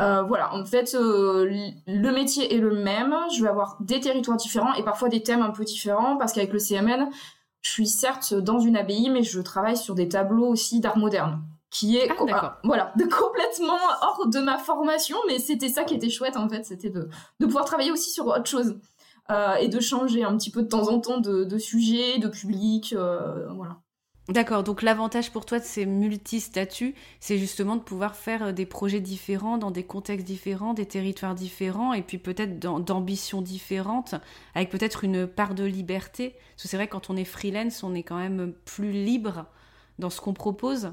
Euh, 0.00 0.22
voilà, 0.22 0.54
en 0.54 0.64
fait, 0.64 0.94
euh, 0.94 1.50
le 1.86 2.12
métier 2.12 2.54
est 2.54 2.58
le 2.58 2.70
même. 2.70 3.14
Je 3.34 3.42
vais 3.42 3.48
avoir 3.48 3.78
des 3.80 4.00
territoires 4.00 4.36
différents 4.36 4.74
et 4.74 4.82
parfois 4.82 5.08
des 5.08 5.22
thèmes 5.22 5.42
un 5.42 5.50
peu 5.50 5.64
différents 5.64 6.16
parce 6.18 6.32
qu'avec 6.32 6.52
le 6.52 6.58
CMN, 6.58 7.08
je 7.66 7.72
suis 7.72 7.88
certes 7.88 8.32
dans 8.32 8.60
une 8.60 8.76
abbaye, 8.76 9.10
mais 9.10 9.24
je 9.24 9.40
travaille 9.40 9.76
sur 9.76 9.96
des 9.96 10.08
tableaux 10.08 10.46
aussi 10.46 10.78
d'art 10.80 10.96
moderne 10.96 11.42
qui 11.68 11.96
est 11.96 12.08
ah, 12.32 12.60
voilà 12.62 12.92
de 12.96 13.04
complètement 13.12 13.76
hors 14.00 14.28
de 14.28 14.38
ma 14.38 14.56
formation 14.56 15.16
mais 15.26 15.40
c'était 15.40 15.68
ça 15.68 15.82
qui 15.82 15.94
était 15.94 16.08
chouette 16.08 16.36
en 16.36 16.48
fait 16.48 16.64
c'était 16.64 16.90
de, 16.90 17.08
de 17.40 17.46
pouvoir 17.46 17.64
travailler 17.64 17.90
aussi 17.90 18.10
sur 18.10 18.28
autre 18.28 18.46
chose 18.46 18.78
euh, 19.30 19.56
et 19.56 19.66
de 19.66 19.80
changer 19.80 20.22
un 20.22 20.36
petit 20.36 20.52
peu 20.52 20.62
de 20.62 20.68
temps 20.68 20.88
en 20.88 21.00
temps 21.00 21.18
de, 21.18 21.42
de 21.42 21.58
sujet 21.58 22.18
de 22.18 22.28
public 22.28 22.94
voilà 22.94 23.78
D'accord, 24.28 24.64
donc 24.64 24.82
l'avantage 24.82 25.30
pour 25.30 25.46
toi 25.46 25.60
de 25.60 25.64
ces 25.64 25.86
multi-statuts, 25.86 26.96
c'est 27.20 27.38
justement 27.38 27.76
de 27.76 27.82
pouvoir 27.82 28.16
faire 28.16 28.46
euh, 28.46 28.52
des 28.52 28.66
projets 28.66 29.00
différents, 29.00 29.56
dans 29.56 29.70
des 29.70 29.84
contextes 29.84 30.26
différents, 30.26 30.74
des 30.74 30.86
territoires 30.86 31.36
différents, 31.36 31.92
et 31.92 32.02
puis 32.02 32.18
peut-être 32.18 32.58
d'ambitions 32.58 33.40
différentes, 33.40 34.16
avec 34.56 34.68
peut-être 34.68 35.04
une 35.04 35.28
part 35.28 35.54
de 35.54 35.62
liberté. 35.62 36.30
Parce 36.54 36.64
que 36.64 36.68
c'est 36.68 36.76
vrai, 36.76 36.88
quand 36.88 37.08
on 37.08 37.16
est 37.16 37.24
freelance, 37.24 37.84
on 37.84 37.94
est 37.94 38.02
quand 38.02 38.16
même 38.18 38.52
plus 38.64 38.90
libre 38.90 39.46
dans 40.00 40.10
ce 40.10 40.20
qu'on 40.20 40.34
propose. 40.34 40.90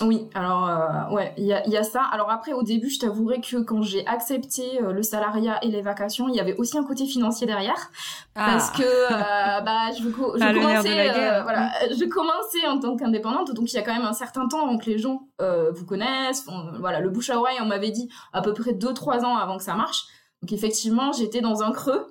Oui, 0.00 0.26
alors 0.34 0.68
euh, 0.68 1.14
ouais, 1.14 1.34
il 1.36 1.44
y 1.44 1.52
a, 1.52 1.82
ça. 1.82 2.02
Alors 2.12 2.30
après, 2.30 2.54
au 2.54 2.62
début, 2.62 2.88
je 2.88 2.98
t'avouerai 2.98 3.42
que 3.42 3.58
quand 3.58 3.82
j'ai 3.82 4.06
accepté 4.06 4.82
euh, 4.82 4.92
le 4.92 5.02
salariat 5.02 5.58
et 5.62 5.68
les 5.68 5.82
vacations, 5.82 6.28
il 6.28 6.34
y 6.34 6.40
avait 6.40 6.56
aussi 6.56 6.78
un 6.78 6.82
côté 6.82 7.04
financier 7.04 7.46
derrière, 7.46 7.90
parce 8.34 8.70
ah. 8.72 8.78
que 8.78 8.82
euh, 8.82 9.60
bah 9.60 9.92
je, 9.92 10.08
commençais, 10.08 11.42
voilà, 11.42 11.72
je 11.90 12.04
commençais 12.06 12.66
en 12.68 12.80
tant 12.80 12.96
qu'indépendante, 12.96 13.52
donc 13.52 13.70
il 13.70 13.76
y 13.76 13.78
a 13.78 13.82
quand 13.82 13.92
même 13.92 14.06
un 14.06 14.14
certain 14.14 14.48
temps 14.48 14.64
avant 14.64 14.78
que 14.78 14.86
les 14.86 14.98
gens 14.98 15.28
vous 15.38 15.84
connaissent. 15.84 16.46
voilà, 16.78 17.00
le 17.00 17.10
bouche 17.10 17.28
à 17.28 17.38
oreille, 17.38 17.58
on 17.60 17.66
m'avait 17.66 17.90
dit 17.90 18.08
à 18.32 18.40
peu 18.40 18.54
près 18.54 18.72
2-3 18.72 19.24
ans 19.24 19.36
avant 19.36 19.58
que 19.58 19.64
ça 19.64 19.74
marche. 19.74 20.04
Donc 20.40 20.52
effectivement, 20.52 21.12
j'étais 21.12 21.40
dans 21.40 21.62
un 21.62 21.70
creux 21.70 22.06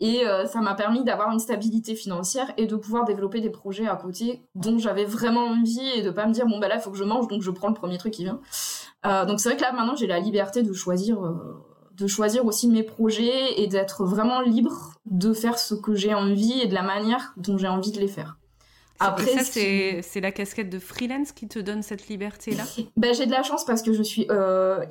et 0.00 0.26
euh, 0.26 0.44
ça 0.46 0.60
m'a 0.60 0.74
permis 0.74 1.04
d'avoir 1.04 1.30
une 1.32 1.38
stabilité 1.38 1.94
financière 1.94 2.52
et 2.58 2.66
de 2.66 2.76
pouvoir 2.76 3.04
développer 3.04 3.40
des 3.40 3.50
projets 3.50 3.88
à 3.88 3.96
côté 3.96 4.42
dont 4.54 4.78
j'avais 4.78 5.04
vraiment 5.04 5.46
envie 5.46 5.88
et 5.96 6.02
de 6.02 6.10
pas 6.10 6.26
me 6.26 6.32
dire 6.32 6.46
bon 6.46 6.58
bah 6.58 6.68
là 6.68 6.76
il 6.76 6.80
faut 6.80 6.90
que 6.90 6.98
je 6.98 7.04
mange 7.04 7.28
donc 7.28 7.42
je 7.42 7.50
prends 7.50 7.68
le 7.68 7.74
premier 7.74 7.96
truc 7.96 8.12
qui 8.12 8.24
vient. 8.24 8.40
Euh, 9.06 9.24
donc 9.24 9.40
c'est 9.40 9.48
vrai 9.48 9.56
que 9.56 9.62
là 9.62 9.72
maintenant 9.72 9.96
j'ai 9.96 10.06
la 10.06 10.20
liberté 10.20 10.62
de 10.62 10.72
choisir 10.72 11.24
euh, 11.24 11.64
de 11.94 12.06
choisir 12.06 12.44
aussi 12.44 12.68
mes 12.68 12.82
projets 12.82 13.58
et 13.60 13.68
d'être 13.68 14.04
vraiment 14.04 14.42
libre 14.42 14.96
de 15.06 15.32
faire 15.32 15.58
ce 15.58 15.74
que 15.74 15.94
j'ai 15.94 16.12
envie 16.12 16.60
et 16.60 16.66
de 16.66 16.74
la 16.74 16.82
manière 16.82 17.32
dont 17.38 17.56
j'ai 17.56 17.68
envie 17.68 17.90
de 17.90 17.98
les 17.98 18.08
faire. 18.08 18.36
Après, 18.98 19.26
ça, 19.26 19.42
c'est 19.44 20.20
la 20.20 20.32
casquette 20.32 20.70
de 20.70 20.78
freelance 20.78 21.32
qui 21.32 21.48
te 21.48 21.58
donne 21.58 21.82
cette 21.82 22.08
liberté-là? 22.08 22.64
Ben, 22.96 23.14
J'ai 23.14 23.26
de 23.26 23.32
la 23.32 23.42
chance 23.42 23.64
parce 23.64 23.82
que 23.82 23.92
je 23.92 24.02
suis... 24.02 24.26
Euh, 24.30 24.84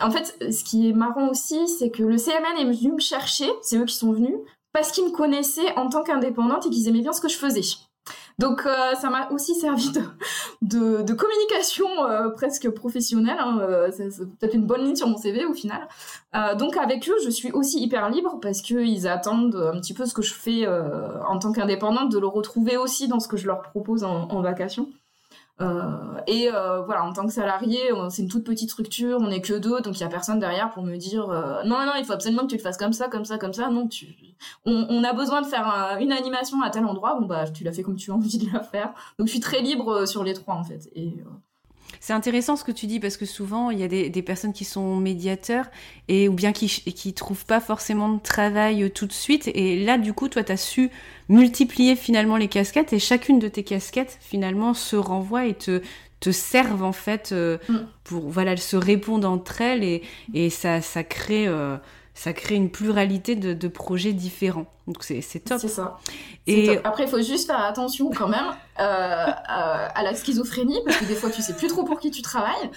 en 0.00 0.10
fait, 0.10 0.36
ce 0.52 0.64
qui 0.64 0.88
est 0.88 0.92
marrant 0.92 1.28
aussi, 1.28 1.68
c'est 1.68 1.90
que 1.90 2.02
le 2.02 2.16
CMN 2.16 2.58
est 2.58 2.72
venu 2.72 2.92
me 2.92 3.00
chercher, 3.00 3.48
c'est 3.62 3.76
eux 3.76 3.84
qui 3.84 3.94
sont 3.94 4.12
venus, 4.12 4.36
parce 4.72 4.92
qu'ils 4.92 5.04
me 5.04 5.12
connaissaient 5.12 5.72
en 5.76 5.88
tant 5.88 6.02
qu'indépendante 6.02 6.66
et 6.66 6.70
qu'ils 6.70 6.88
aimaient 6.88 7.02
bien 7.02 7.12
ce 7.12 7.20
que 7.20 7.28
je 7.28 7.36
faisais. 7.36 7.62
Donc 8.38 8.66
euh, 8.66 8.94
ça 9.00 9.10
m'a 9.10 9.30
aussi 9.30 9.54
servi 9.54 9.90
de, 10.62 11.12
communication 11.12 11.86
euh, 12.04 12.30
presque 12.30 12.68
professionnelle. 12.70 13.38
Hein, 13.38 13.58
euh, 13.60 13.90
c'est 13.92 14.08
peut-être 14.38 14.54
une 14.54 14.66
bonne 14.66 14.84
ligne 14.84 14.96
sur 14.96 15.08
mon 15.08 15.16
CV 15.16 15.44
au 15.44 15.54
final. 15.54 15.86
donc 16.58 16.76
avec 16.76 17.08
eux, 17.08 17.16
je 17.24 17.30
suis 17.30 17.52
aussi 17.52 17.80
hyper 17.80 18.10
libre 18.10 18.38
parce 18.40 18.60
qu'ils 18.60 19.06
attendent 19.06 19.56
un 19.56 19.78
petit 19.80 19.94
peu 19.94 20.06
ce 20.06 20.14
que 20.14 20.22
je 20.22 20.34
fais 20.34 20.66
en 20.66 21.38
tant 21.38 21.52
qu'indépendante, 21.52 22.10
de 22.10 22.18
le 22.18 22.26
retrouver 22.26 22.76
aussi 22.76 23.08
dans 23.08 23.20
ce 23.20 23.28
que 23.28 23.36
je 23.36 23.46
leur 23.46 23.62
propose 23.62 24.04
en, 24.04 24.28
en 24.28 24.42
vacation. 24.42 24.88
Euh, 25.60 26.18
et 26.26 26.50
euh, 26.52 26.82
voilà, 26.82 27.04
en 27.04 27.12
tant 27.12 27.26
que 27.26 27.32
salarié, 27.32 27.80
c'est 28.10 28.22
une 28.22 28.28
toute 28.28 28.44
petite 28.44 28.70
structure, 28.70 29.18
on 29.20 29.30
est 29.30 29.40
que 29.40 29.54
deux, 29.54 29.80
donc 29.80 29.98
il 29.98 30.00
y 30.00 30.04
a 30.04 30.08
personne 30.08 30.40
derrière 30.40 30.70
pour 30.70 30.82
me 30.82 30.96
dire 30.96 31.30
euh, 31.30 31.62
non, 31.64 31.84
non, 31.86 31.92
il 31.96 32.04
faut 32.04 32.12
absolument 32.12 32.42
que 32.42 32.48
tu 32.48 32.56
le 32.56 32.62
fasses 32.62 32.76
comme 32.76 32.92
ça, 32.92 33.08
comme 33.08 33.24
ça, 33.24 33.38
comme 33.38 33.52
ça. 33.52 33.70
Non, 33.70 33.86
tu... 33.86 34.06
on, 34.64 35.04
a 35.04 35.12
besoin 35.12 35.42
de 35.42 35.46
faire 35.46 35.96
une 36.00 36.12
animation 36.12 36.60
à 36.62 36.70
tel 36.70 36.84
endroit, 36.84 37.16
bon 37.20 37.26
bah 37.26 37.48
tu 37.48 37.62
l'as 37.62 37.72
fait 37.72 37.82
comme 37.82 37.96
tu 37.96 38.10
as 38.10 38.14
envie 38.14 38.38
de 38.38 38.52
la 38.52 38.62
faire. 38.62 38.92
Donc 39.18 39.28
je 39.28 39.32
suis 39.32 39.40
très 39.40 39.60
libre 39.60 40.06
sur 40.06 40.24
les 40.24 40.34
trois 40.34 40.54
en 40.54 40.64
fait. 40.64 40.90
Et 40.94 41.22
c'est 42.00 42.12
intéressant 42.12 42.56
ce 42.56 42.64
que 42.64 42.72
tu 42.72 42.86
dis 42.86 43.00
parce 43.00 43.16
que 43.16 43.24
souvent 43.24 43.70
il 43.70 43.78
y 43.78 43.82
a 43.82 43.88
des, 43.88 44.22
personnes 44.22 44.52
qui 44.52 44.64
sont 44.64 44.96
médiateurs 44.96 45.66
et 46.08 46.28
ou 46.28 46.32
bien 46.32 46.52
qui 46.52 46.68
qui 46.68 47.14
trouvent 47.14 47.46
pas 47.46 47.60
forcément 47.60 48.10
de 48.10 48.20
travail 48.20 48.82
euh, 48.82 48.90
tout 48.90 49.06
de 49.06 49.12
suite 49.12 49.48
et 49.54 49.82
là 49.82 49.98
du 49.98 50.12
coup 50.12 50.28
toi 50.28 50.44
tu 50.44 50.52
as 50.52 50.56
su 50.56 50.90
multiplier 51.28 51.96
finalement 51.96 52.36
les 52.36 52.48
casquettes 52.48 52.92
et 52.92 52.98
chacune 52.98 53.38
de 53.38 53.48
tes 53.48 53.62
casquettes 53.62 54.18
finalement 54.20 54.74
se 54.74 54.96
renvoie 54.96 55.46
et 55.46 55.54
te 55.54 55.82
te 56.20 56.30
servent 56.30 56.84
en 56.84 56.92
fait 56.92 57.30
euh, 57.32 57.58
mm. 57.68 57.78
pour 58.04 58.28
voilà 58.30 58.52
elles 58.52 58.58
se 58.58 58.76
répondent 58.76 59.24
entre 59.24 59.60
elles 59.60 59.84
et, 59.84 60.02
et 60.32 60.50
ça 60.50 60.80
ça 60.80 61.04
crée 61.04 61.46
euh, 61.46 61.76
ça 62.14 62.32
crée 62.32 62.54
une 62.54 62.70
pluralité 62.70 63.34
de, 63.34 63.68
projets 63.68 64.12
différents. 64.12 64.66
Donc 64.86 65.02
c'est 65.02 65.22
top. 65.40 65.58
C'est 65.60 65.68
ça. 65.68 65.98
Et 66.46 66.78
après, 66.84 67.04
il 67.04 67.08
faut 67.08 67.20
juste 67.20 67.46
faire 67.46 67.62
attention 67.62 68.10
quand 68.10 68.28
même 68.28 68.54
euh, 68.78 68.82
euh, 68.82 69.32
à 69.48 70.02
la 70.02 70.14
schizophrénie, 70.14 70.80
parce 70.84 70.98
que 70.98 71.06
des 71.06 71.14
fois, 71.14 71.30
tu 71.30 71.42
sais 71.42 71.54
plus 71.54 71.68
trop 71.68 71.82
pour 71.82 71.98
qui 71.98 72.10
tu 72.10 72.22
travailles. 72.22 72.70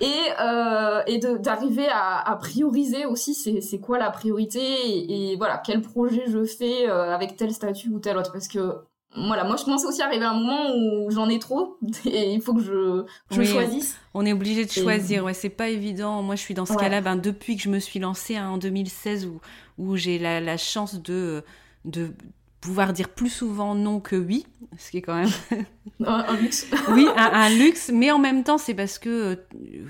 Et, 0.00 0.12
euh, 0.40 1.02
et 1.06 1.18
d'arriver 1.18 1.88
à, 1.90 2.36
prioriser 2.38 3.06
aussi, 3.06 3.34
c'est 3.34 3.78
quoi 3.78 3.98
la 3.98 4.10
priorité 4.10 4.60
et, 4.60 5.32
et, 5.32 5.36
voilà, 5.36 5.56
quel 5.64 5.80
projet 5.80 6.24
je 6.28 6.44
fais 6.44 6.86
avec 6.86 7.36
tel 7.36 7.52
statut 7.52 7.88
ou 7.88 7.98
tel 7.98 8.18
autre. 8.18 8.32
Parce 8.32 8.48
que 8.48 8.74
voilà, 9.16 9.44
moi 9.44 9.56
je 9.56 9.64
commence 9.64 9.84
aussi 9.84 10.02
à 10.02 10.06
arriver 10.06 10.24
à 10.24 10.30
un 10.30 10.34
moment 10.34 10.76
où 10.76 11.10
j'en 11.10 11.28
ai 11.28 11.38
trop 11.38 11.78
et 12.04 12.32
il 12.32 12.42
faut 12.42 12.54
que 12.54 12.62
je, 12.62 13.04
je 13.30 13.42
choisisse. 13.42 13.98
On 14.14 14.24
est 14.26 14.32
obligé 14.32 14.64
de 14.64 14.70
choisir, 14.70 15.24
ouais, 15.24 15.34
c'est 15.34 15.48
pas 15.48 15.68
évident. 15.68 16.22
Moi 16.22 16.36
je 16.36 16.40
suis 16.40 16.54
dans 16.54 16.66
ce 16.66 16.74
cas-là 16.74 17.00
ben, 17.00 17.16
depuis 17.16 17.56
que 17.56 17.62
je 17.62 17.70
me 17.70 17.78
suis 17.78 17.98
lancée 17.98 18.36
hein, 18.36 18.48
en 18.50 18.58
2016 18.58 19.26
où, 19.26 19.40
où 19.78 19.96
j'ai 19.96 20.18
la, 20.18 20.40
la, 20.40 20.56
chance 20.56 21.00
de, 21.00 21.42
de, 21.84 22.12
pouvoir 22.60 22.92
dire 22.92 23.08
plus 23.08 23.30
souvent 23.30 23.74
non 23.74 24.00
que 24.00 24.16
oui, 24.16 24.46
ce 24.78 24.90
qui 24.90 24.98
est 24.98 25.02
quand 25.02 25.14
même 25.14 25.30
un, 26.04 26.36
luxe. 26.36 26.66
oui, 26.90 27.06
un, 27.16 27.48
luxe, 27.50 27.90
mais 27.92 28.10
en 28.10 28.18
même 28.18 28.44
temps, 28.44 28.58
c'est 28.58 28.74
parce 28.74 28.98
que 28.98 29.08
euh, 29.08 29.36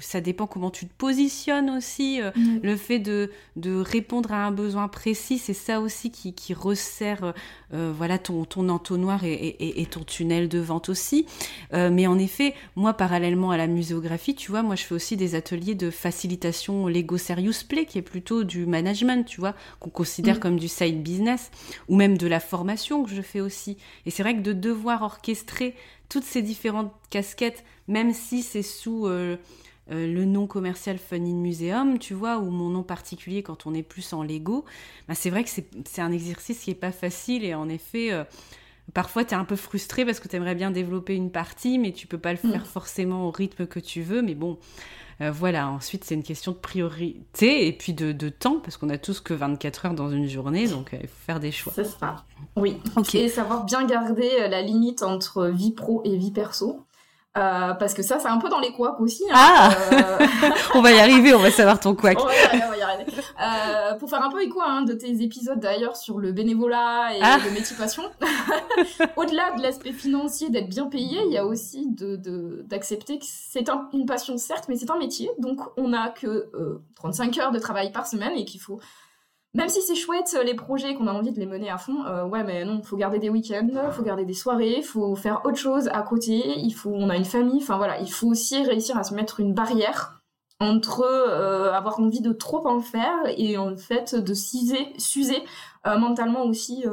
ça 0.01 0.21
dépend 0.21 0.47
comment 0.47 0.71
tu 0.71 0.87
te 0.87 0.93
positionnes 0.97 1.71
aussi. 1.71 2.21
Euh, 2.21 2.31
mm. 2.37 2.61
Le 2.63 2.77
fait 2.77 2.99
de, 2.99 3.31
de 3.57 3.77
répondre 3.77 4.33
à 4.33 4.47
un 4.47 4.51
besoin 4.51 4.89
précis, 4.89 5.39
c'est 5.39 5.55
ça 5.55 5.81
aussi 5.81 6.11
qui, 6.11 6.35
qui 6.35 6.55
resserre 6.55 7.35
euh, 7.75 7.93
voilà 7.97 8.19
ton, 8.19 8.45
ton 8.45 8.69
entonnoir 8.69 9.25
et, 9.25 9.81
et, 9.81 9.87
ton 9.87 10.05
tunnel 10.05 10.49
de 10.49 10.59
vente 10.59 10.89
aussi. 10.89 11.27
mais 11.73 12.07
en 12.07 12.19
effet, 12.19 12.55
moi, 12.77 12.95
parallèlement 12.95 13.51
à 13.51 13.57
la 13.57 13.67
muséographie, 13.67 14.35
tu 14.35 14.51
vois, 14.51 14.63
moi, 14.63 14.77
je 14.77 14.85
fais 14.85 14.95
aussi 14.95 15.17
des 15.17 15.35
ateliers 15.35 15.75
de 15.75 15.91
facilitation 15.91 16.87
Lego 16.87 17.19
Serious 17.19 17.65
Play, 17.69 17.87
qui 17.87 17.99
est 17.99 18.03
plutôt 18.03 18.45
du 18.45 18.67
management, 18.67 19.25
tu 19.27 19.41
vois, 19.41 19.55
qu'on 19.81 19.91
considère 19.91 20.37
mm. 20.37 20.41
comme 20.41 20.59
du 20.59 20.69
side 20.69 21.03
business, 21.03 21.51
ou 21.89 21.97
même 21.97 22.17
de 22.17 22.27
la 22.27 22.41
formation 22.41 23.05
que 23.05 23.11
je 23.11 23.23
fais 23.23 23.41
aussi. 23.41 23.77
Et 24.05 24.11
c'est 24.11 24.23
vrai 24.23 24.37
que 24.37 24.43
de 24.43 24.53
devoir 24.53 25.03
orchestrer 25.03 25.75
toutes 26.09 26.25
ces 26.25 26.43
différentes 26.43 26.93
casquettes, 27.11 27.65
même 27.89 28.13
si 28.13 28.43
c'est 28.43 28.63
sous 28.63 29.07
euh, 29.07 29.37
euh, 29.91 30.13
le 30.13 30.25
nom 30.25 30.47
commercial 30.47 30.99
Fun 30.99 31.17
in 31.17 31.35
Museum, 31.35 31.99
tu 31.99 32.15
vois, 32.15 32.39
ou 32.39 32.51
mon 32.51 32.69
nom 32.69 32.83
particulier 32.83 33.43
quand 33.43 33.67
on 33.67 33.75
est 33.75 33.83
plus 33.83 34.13
en 34.13 34.23
Lego, 34.23 34.65
bah 35.09 35.15
c'est 35.15 35.31
vrai 35.31 35.45
que 35.45 35.51
c'est 35.51 36.01
un 36.01 36.13
exercice 36.13 36.61
qui 36.61 36.73
est 36.73 36.75
pas 36.75 36.93
facile 36.93 37.45
et 37.45 37.55
en 37.55 37.69
effet, 37.69 38.13
euh, 38.13 38.25
parfois 38.95 39.25
tu 39.25 39.35
es 39.35 39.37
un 39.37 39.45
peu 39.45 39.57
frustré 39.57 40.05
parce 40.05 40.19
que 40.19 40.27
tu 40.27 40.35
aimerais 40.35 40.57
bien 40.57 40.73
développer 40.73 41.15
une 41.15 41.31
partie, 41.31 41.79
mais 41.79 41.93
tu 41.93 42.09
peux 42.09 42.19
pas 42.19 42.33
le 42.33 42.39
faire 42.39 42.63
mm. 42.63 42.67
forcément 42.67 43.29
au 43.29 43.31
rythme 43.31 43.67
que 43.67 43.79
tu 43.79 44.03
veux, 44.03 44.23
mais 44.23 44.35
bon. 44.35 44.59
Voilà, 45.21 45.69
ensuite 45.69 46.05
c'est 46.05 46.15
une 46.15 46.23
question 46.23 46.53
de 46.53 46.57
priorité 46.57 47.67
et 47.67 47.73
puis 47.73 47.95
de, 47.95 48.29
temps, 48.29 48.61
parce 48.61 48.77
qu'on 48.77 48.91
a 48.91 48.99
tous 48.99 49.21
que 49.21 49.35
24 49.35 49.87
heures 49.87 49.95
dans 49.95 50.11
une 50.11 50.29
journée, 50.29 50.69
donc 50.69 50.91
il 50.93 51.09
faut 51.09 51.25
faire 51.25 51.41
des 51.41 51.53
choix. 51.53 51.73
C'est 51.75 51.85
ça. 51.85 52.25
Oui. 52.55 52.81
Et 53.15 53.29
savoir 53.29 53.65
bien 53.65 53.87
garder 53.87 54.31
euh, 54.41 54.49
la 54.49 54.63
limite 54.63 55.03
entre 55.03 55.47
vie 55.47 55.73
pro 55.73 56.03
et 56.05 56.17
vie 56.17 56.31
perso. 56.31 56.86
Euh, 57.37 57.75
parce 57.75 57.93
que 57.93 58.03
ça, 58.03 58.19
c'est 58.19 58.29
un 58.29 58.39
peu 58.39 58.49
dans 58.49 58.61
les 58.61 58.73
couacs 58.73 59.01
aussi. 59.01 59.25
Hein. 59.31 59.35
Ah 59.35 59.71
euh, 59.93 60.51
On 60.75 60.81
va 60.81 60.93
y 60.93 60.99
arriver, 60.99 61.35
on 61.35 61.39
va 61.39 61.51
savoir 61.51 61.79
ton 61.79 61.95
couac. 61.95 62.19
on 62.21 62.27
va 62.27 62.35
y 62.35 62.39
arriver, 62.39 62.65
on 62.67 62.71
va 62.71 62.77
y 62.77 62.83
arriver. 62.83 63.13
Euh, 63.43 63.95
pour 63.99 64.09
faire 64.09 64.23
un 64.23 64.31
peu 64.31 64.43
écho 64.43 64.61
hein, 64.63 64.83
de 64.83 64.95
tes 64.95 65.23
épisodes 65.23 65.61
d'ailleurs 65.61 65.97
sur 65.97 66.19
le 66.19 66.33
bénévolat 66.33 67.15
et 67.15 67.21
ah. 67.23 67.39
le 67.45 67.51
métier 67.51 67.77
passion, 67.77 68.05
au-delà 69.17 69.53
de 69.57 69.63
l'aspect 69.63 69.93
financier, 69.93 70.49
d'être 70.49 70.69
bien 70.69 70.87
payé, 70.87 71.21
il 71.27 71.33
y 71.33 71.39
a 71.39 71.45
aussi 71.45 71.87
d'accepter 71.89 73.15
de, 73.15 73.19
que 73.19 73.27
c'est 73.29 73.69
une 73.93 74.07
passion 74.07 74.39
certes, 74.39 74.67
mais 74.69 74.77
c'est 74.77 74.91
un 74.91 74.99
métier. 74.99 75.31
Donc 75.39 75.61
on 75.77 75.89
n'a 75.89 76.09
que 76.09 76.51
35 76.97 77.39
heures 77.39 77.53
de 77.53 77.59
travail 77.59 77.93
par 77.93 78.07
semaine 78.07 78.33
et 78.35 78.45
qu'il 78.45 78.61
faut 78.61 78.81
même 79.57 79.69
si 79.69 79.81
c'est 79.83 79.95
chouette 79.95 80.37
les 80.45 80.55
projets 80.55 80.95
qu'on 80.95 81.07
a 81.07 81.13
envie 81.13 81.33
de 81.33 81.41
les 81.41 81.47
mener 81.47 81.71
à 81.71 81.79
fond, 81.79 82.05
euh, 82.05 82.25
ouais 82.25 82.45
mais 82.45 82.65
non, 82.65 82.83
faut 82.83 82.97
garder 82.97 83.19
des 83.19 83.31
week-ends, 83.31 83.91
faut 83.91 84.03
garder 84.03 84.25
des 84.25 84.35
soirées, 84.35 84.83
faut 84.83 85.17
faire 85.17 85.41
autre 85.45 85.57
chose 85.57 85.89
à 85.93 86.03
côté, 86.03 86.59
il 86.59 86.73
faut, 86.73 86.91
on 86.93 87.09
a 87.09 87.17
une 87.17 87.25
famille, 87.25 87.63
enfin 87.63 87.77
voilà, 87.77 87.99
il 88.01 88.11
faut 88.11 88.29
aussi 88.29 88.63
réussir 88.63 88.97
à 88.99 89.05
se 89.05 89.15
mettre 89.15 89.41
une 89.41 89.55
barrière 89.55 90.21
entre 90.61 91.03
euh, 91.03 91.73
avoir 91.73 92.01
envie 92.01 92.21
de 92.21 92.33
trop 92.33 92.67
en 92.67 92.81
faire 92.81 93.17
et 93.37 93.59
en 93.59 93.77
fait 93.77 94.15
de 94.15 94.35
s'user, 94.35 95.43
euh, 95.87 95.99
mentalement 95.99 96.45
aussi, 96.45 96.85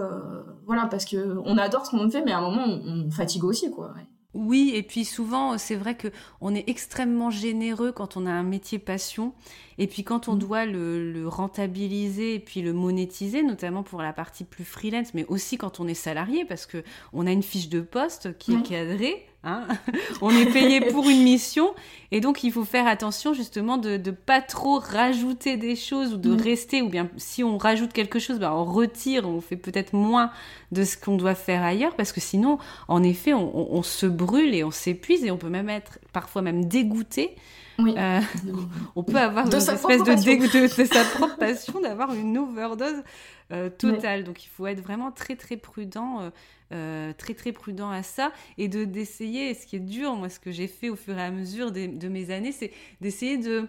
voilà 0.65 0.87
parce 0.87 1.05
que 1.05 1.37
on 1.45 1.57
adore 1.57 1.85
ce 1.85 1.91
qu'on 1.91 2.09
fait, 2.09 2.23
mais 2.23 2.31
à 2.31 2.39
un 2.39 2.49
moment 2.49 2.65
on, 2.65 3.11
fatigue 3.11 3.43
aussi 3.43 3.71
quoi. 3.71 3.93
Oui, 4.33 4.71
et 4.73 4.81
puis 4.81 5.05
souvent, 5.05 5.59
c'est 5.59 5.75
vrai 5.75 5.95
que 5.95 6.07
on 6.41 6.55
est 6.55 6.67
extrêmement 6.67 7.29
généreux 7.29 7.91
quand 7.91 8.17
on 8.17 8.25
a 8.25 8.31
un 8.31 8.43
métier 8.43 8.79
passion, 8.79 9.33
et 9.77 9.87
puis 9.87 10.03
quand 10.03 10.27
on 10.27 10.35
mmh. 10.35 10.39
doit 10.39 10.65
le, 10.65 11.27
rentabiliser 11.27 12.35
et 12.35 12.39
puis 12.39 12.61
le 12.61 12.73
monétiser, 12.73 13.43
notamment 13.43 13.83
pour 13.83 14.01
la 14.01 14.13
partie 14.13 14.43
plus 14.43 14.65
freelance, 14.65 15.13
mais 15.13 15.25
aussi 15.27 15.57
quand 15.57 15.79
on 15.79 15.87
est 15.87 15.93
salarié, 15.93 16.45
parce 16.45 16.65
que 16.65 16.83
on 17.13 17.25
a 17.25 17.31
une 17.31 17.43
fiche 17.43 17.69
de 17.69 17.81
poste 17.81 18.37
qui 18.37 18.53
est 18.53 18.61
cadrée, 18.61 19.25
Hein. 19.45 19.67
on 20.21 20.29
est 20.29 20.45
payé 20.45 20.79
pour 20.79 21.09
une 21.09 21.21
mission 21.21 21.73
et 22.11 22.21
donc 22.21 22.45
il 22.45 22.51
faut 22.53 22.63
faire 22.63 22.87
attention 22.87 23.33
justement 23.33 23.77
de 23.77 23.97
ne 23.97 24.11
pas 24.11 24.41
trop 24.41 24.79
rajouter 24.79 25.57
des 25.57 25.75
choses 25.75 26.13
ou 26.13 26.17
de 26.17 26.29
mm. 26.29 26.41
rester 26.41 26.81
ou 26.81 26.87
bien 26.87 27.09
si 27.17 27.43
on 27.43 27.57
rajoute 27.57 27.91
quelque 27.91 28.19
chose, 28.19 28.39
ben 28.39 28.53
on 28.53 28.63
retire, 28.63 29.27
on 29.27 29.41
fait 29.41 29.57
peut-être 29.57 29.91
moins 29.91 30.31
de 30.71 30.85
ce 30.85 30.95
qu'on 30.95 31.17
doit 31.17 31.35
faire 31.35 31.61
ailleurs 31.61 31.95
parce 31.97 32.13
que 32.13 32.21
sinon 32.21 32.57
en 32.87 33.03
effet 33.03 33.33
on, 33.33 33.83
se 33.83 34.05
brûle 34.05 34.55
et 34.55 34.63
on 34.63 34.71
s'épuise 34.71 35.25
et 35.25 35.31
on 35.31 35.37
peut 35.37 35.49
même 35.49 35.69
être 35.69 35.99
parfois 36.13 36.41
même 36.41 36.65
dégoûté. 36.65 37.35
Euh, 37.79 38.21
on 38.95 39.03
peut 39.03 39.17
avoir 39.17 39.47
une 39.47 39.53
espèce 39.53 40.03
de 40.03 40.23
dégoût 40.23 40.47
de 40.47 40.85
sa 40.85 41.03
propre 41.03 41.37
passion 41.37 41.81
d'avoir 41.81 42.13
une 42.13 42.37
overdose 42.37 43.03
euh, 43.51 43.69
totale. 43.69 44.23
Donc 44.23 44.43
il 44.43 44.49
faut 44.49 44.67
être 44.67 44.81
vraiment 44.81 45.11
très 45.11 45.35
très 45.35 45.57
prudent. 45.57 46.31
Euh, 46.71 47.13
très 47.13 47.35
très 47.35 47.51
prudent 47.51 47.91
à 47.91 48.01
ça 48.01 48.31
et 48.57 48.67
de 48.67 48.83
d'essayer, 48.83 49.53
ce 49.53 49.67
qui 49.67 49.75
est 49.75 49.79
dur, 49.79 50.15
moi 50.15 50.27
ce 50.27 50.39
que 50.39 50.51
j'ai 50.51 50.67
fait 50.67 50.89
au 50.89 50.95
fur 50.95 51.15
et 51.15 51.21
à 51.21 51.29
mesure 51.29 51.71
de 51.71 52.07
mes 52.07 52.31
années, 52.31 52.51
c'est 52.51 52.71
d'essayer 52.99 53.37
de, 53.37 53.67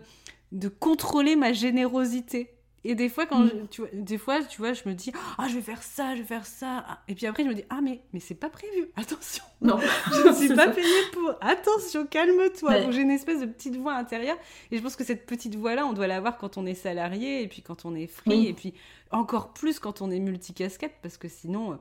de 0.53 0.68
contrôler 0.68 1.37
ma 1.37 1.53
générosité 1.53 2.53
Et 2.85 2.95
des 2.95 3.09
fois, 3.09 3.24
quand 3.24 3.47
je, 3.47 3.53
tu 3.70 3.80
vois, 3.80 3.91
des 3.93 4.18
fois, 4.18 4.43
tu 4.43 4.59
vois, 4.59 4.74
je 4.74 4.82
me 4.87 4.93
dis, 4.93 5.11
ah, 5.39 5.49
je 5.49 5.55
vais 5.55 5.62
faire 5.62 5.82
ça, 5.82 6.14
je 6.14 6.20
vais 6.20 6.26
faire 6.26 6.45
ça. 6.45 6.85
Et 7.09 7.14
puis 7.14 7.26
après, 7.26 7.43
je 7.43 7.49
me 7.49 7.55
dis, 7.55 7.64
ah, 7.70 7.80
mais, 7.82 8.03
mais 8.12 8.20
c'est 8.20 8.35
pas 8.35 8.51
prévu. 8.51 8.89
Attention. 8.97 9.45
Non. 9.62 9.78
je 10.12 10.28
ne 10.28 10.32
suis 10.35 10.55
pas 10.55 10.68
payée 10.68 11.03
pour. 11.12 11.35
Attention, 11.41 12.07
calme-toi. 12.07 12.80
Donc 12.80 12.93
j'ai 12.93 13.01
une 13.01 13.11
espèce 13.11 13.41
de 13.41 13.47
petite 13.47 13.76
voix 13.76 13.95
intérieure. 13.95 14.37
Et 14.70 14.76
je 14.76 14.82
pense 14.82 14.97
que 14.97 15.05
cette 15.05 15.24
petite 15.24 15.55
voix-là, 15.55 15.87
on 15.87 15.95
doit 15.95 16.07
l'avoir 16.07 16.37
quand 16.37 16.59
on 16.59 16.66
est 16.66 16.74
salarié, 16.74 17.43
et 17.43 17.49
puis 17.49 17.62
quand 17.62 17.87
on 17.87 17.95
est 17.95 18.07
free, 18.07 18.49
et 18.49 18.53
puis 18.53 18.74
encore 19.11 19.53
plus 19.53 19.78
quand 19.78 20.03
on 20.03 20.11
est 20.11 20.20
multicasquette, 20.20 20.97
parce 21.01 21.16
que 21.16 21.28
sinon, 21.28 21.72
euh, 21.72 21.76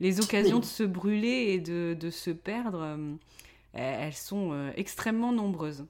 les 0.00 0.20
occasions 0.20 0.58
de 0.58 0.64
se 0.64 0.82
brûler 0.82 1.52
et 1.52 1.60
de, 1.60 1.96
de 1.98 2.10
se 2.10 2.30
perdre, 2.30 2.80
euh, 2.82 3.14
elles 3.74 4.14
sont 4.14 4.50
euh, 4.52 4.70
extrêmement 4.76 5.32
nombreuses. 5.32 5.86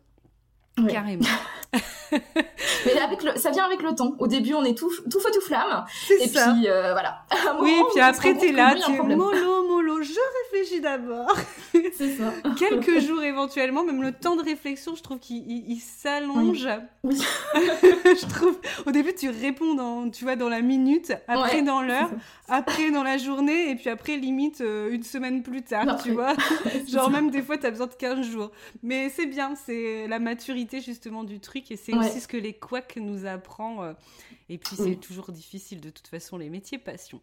Carrément. 0.89 1.25
Mais 2.87 2.99
avec 3.01 3.23
le, 3.23 3.37
ça 3.37 3.51
vient 3.51 3.65
avec 3.65 3.83
le 3.83 3.95
temps. 3.95 4.13
Au 4.19 4.27
début, 4.27 4.55
on 4.55 4.65
est 4.65 4.77
tout, 4.77 4.91
tout 5.11 5.21
feu, 5.21 5.31
tout 5.33 5.41
flamme. 5.41 5.85
Et 6.21 6.29
ça. 6.29 6.53
puis, 6.53 6.69
euh, 6.69 6.93
voilà. 6.93 7.23
oui, 7.61 7.83
puis 7.93 8.01
après, 8.01 8.35
t'es 8.35 8.53
là, 8.53 8.75
tu 8.75 8.93
es 8.93 9.03
mollo, 9.03 9.68
je 10.03 10.19
réfléchis 10.53 10.81
d'abord. 10.81 11.35
C'est 11.97 12.17
ça. 12.17 12.33
Quelques 12.59 13.01
jours 13.01 13.23
éventuellement, 13.23 13.85
même 13.85 14.03
le 14.03 14.13
temps 14.13 14.37
de 14.37 14.43
réflexion, 14.43 14.95
je 14.95 15.03
trouve 15.03 15.19
qu'il 15.19 15.81
s'allonge. 15.81 16.69
Oui. 17.03 17.21
je 17.55 18.27
trouve, 18.29 18.59
au 18.87 18.91
début, 18.91 19.15
tu 19.15 19.29
réponds 19.29 19.75
dans, 19.75 20.11
tu 20.11 20.25
vois, 20.25 20.37
dans 20.37 20.49
la 20.49 20.61
minute, 20.61 21.13
après 21.27 21.63
dans 21.63 21.83
l'heure, 21.83 22.11
après 22.49 22.91
dans 22.91 23.03
la 23.03 23.19
journée, 23.19 23.71
et 23.71 23.77
puis 23.77 23.89
après, 23.89 24.17
limite, 24.17 24.61
euh, 24.61 24.91
une 24.91 25.03
semaine 25.03 25.43
plus 25.43 25.63
tard, 25.63 26.03
tu 26.03 26.13
vois. 26.13 26.35
Genre, 26.89 27.11
même 27.11 27.31
des 27.31 27.43
fois, 27.43 27.59
t'as 27.59 27.71
besoin 27.71 27.87
de 27.87 27.95
15 27.95 28.27
jours. 28.27 28.51
Mais 28.83 29.09
c'est 29.11 29.27
bien, 29.27 29.55
c'est 29.55 30.07
la 30.09 30.19
maturité, 30.19 30.81
justement, 30.81 31.25
du 31.25 31.41
truc, 31.41 31.71
et 31.71 31.77
c'est 31.77 31.95
aussi 31.95 32.21
ce 32.21 32.29
que 32.29 32.37
les 32.37 32.53
couacs 32.53 32.97
nous 32.97 33.27
apprend. 33.27 33.83
Euh, 33.83 33.93
et 34.49 34.59
puis, 34.59 34.77
c'est 34.77 34.97
toujours 34.97 35.31
difficile, 35.31 35.81
de 35.81 35.91
toute 35.91 36.09
façon, 36.09 36.39
les 36.39 36.49
métiers 36.49 36.79
passion. 36.79 37.21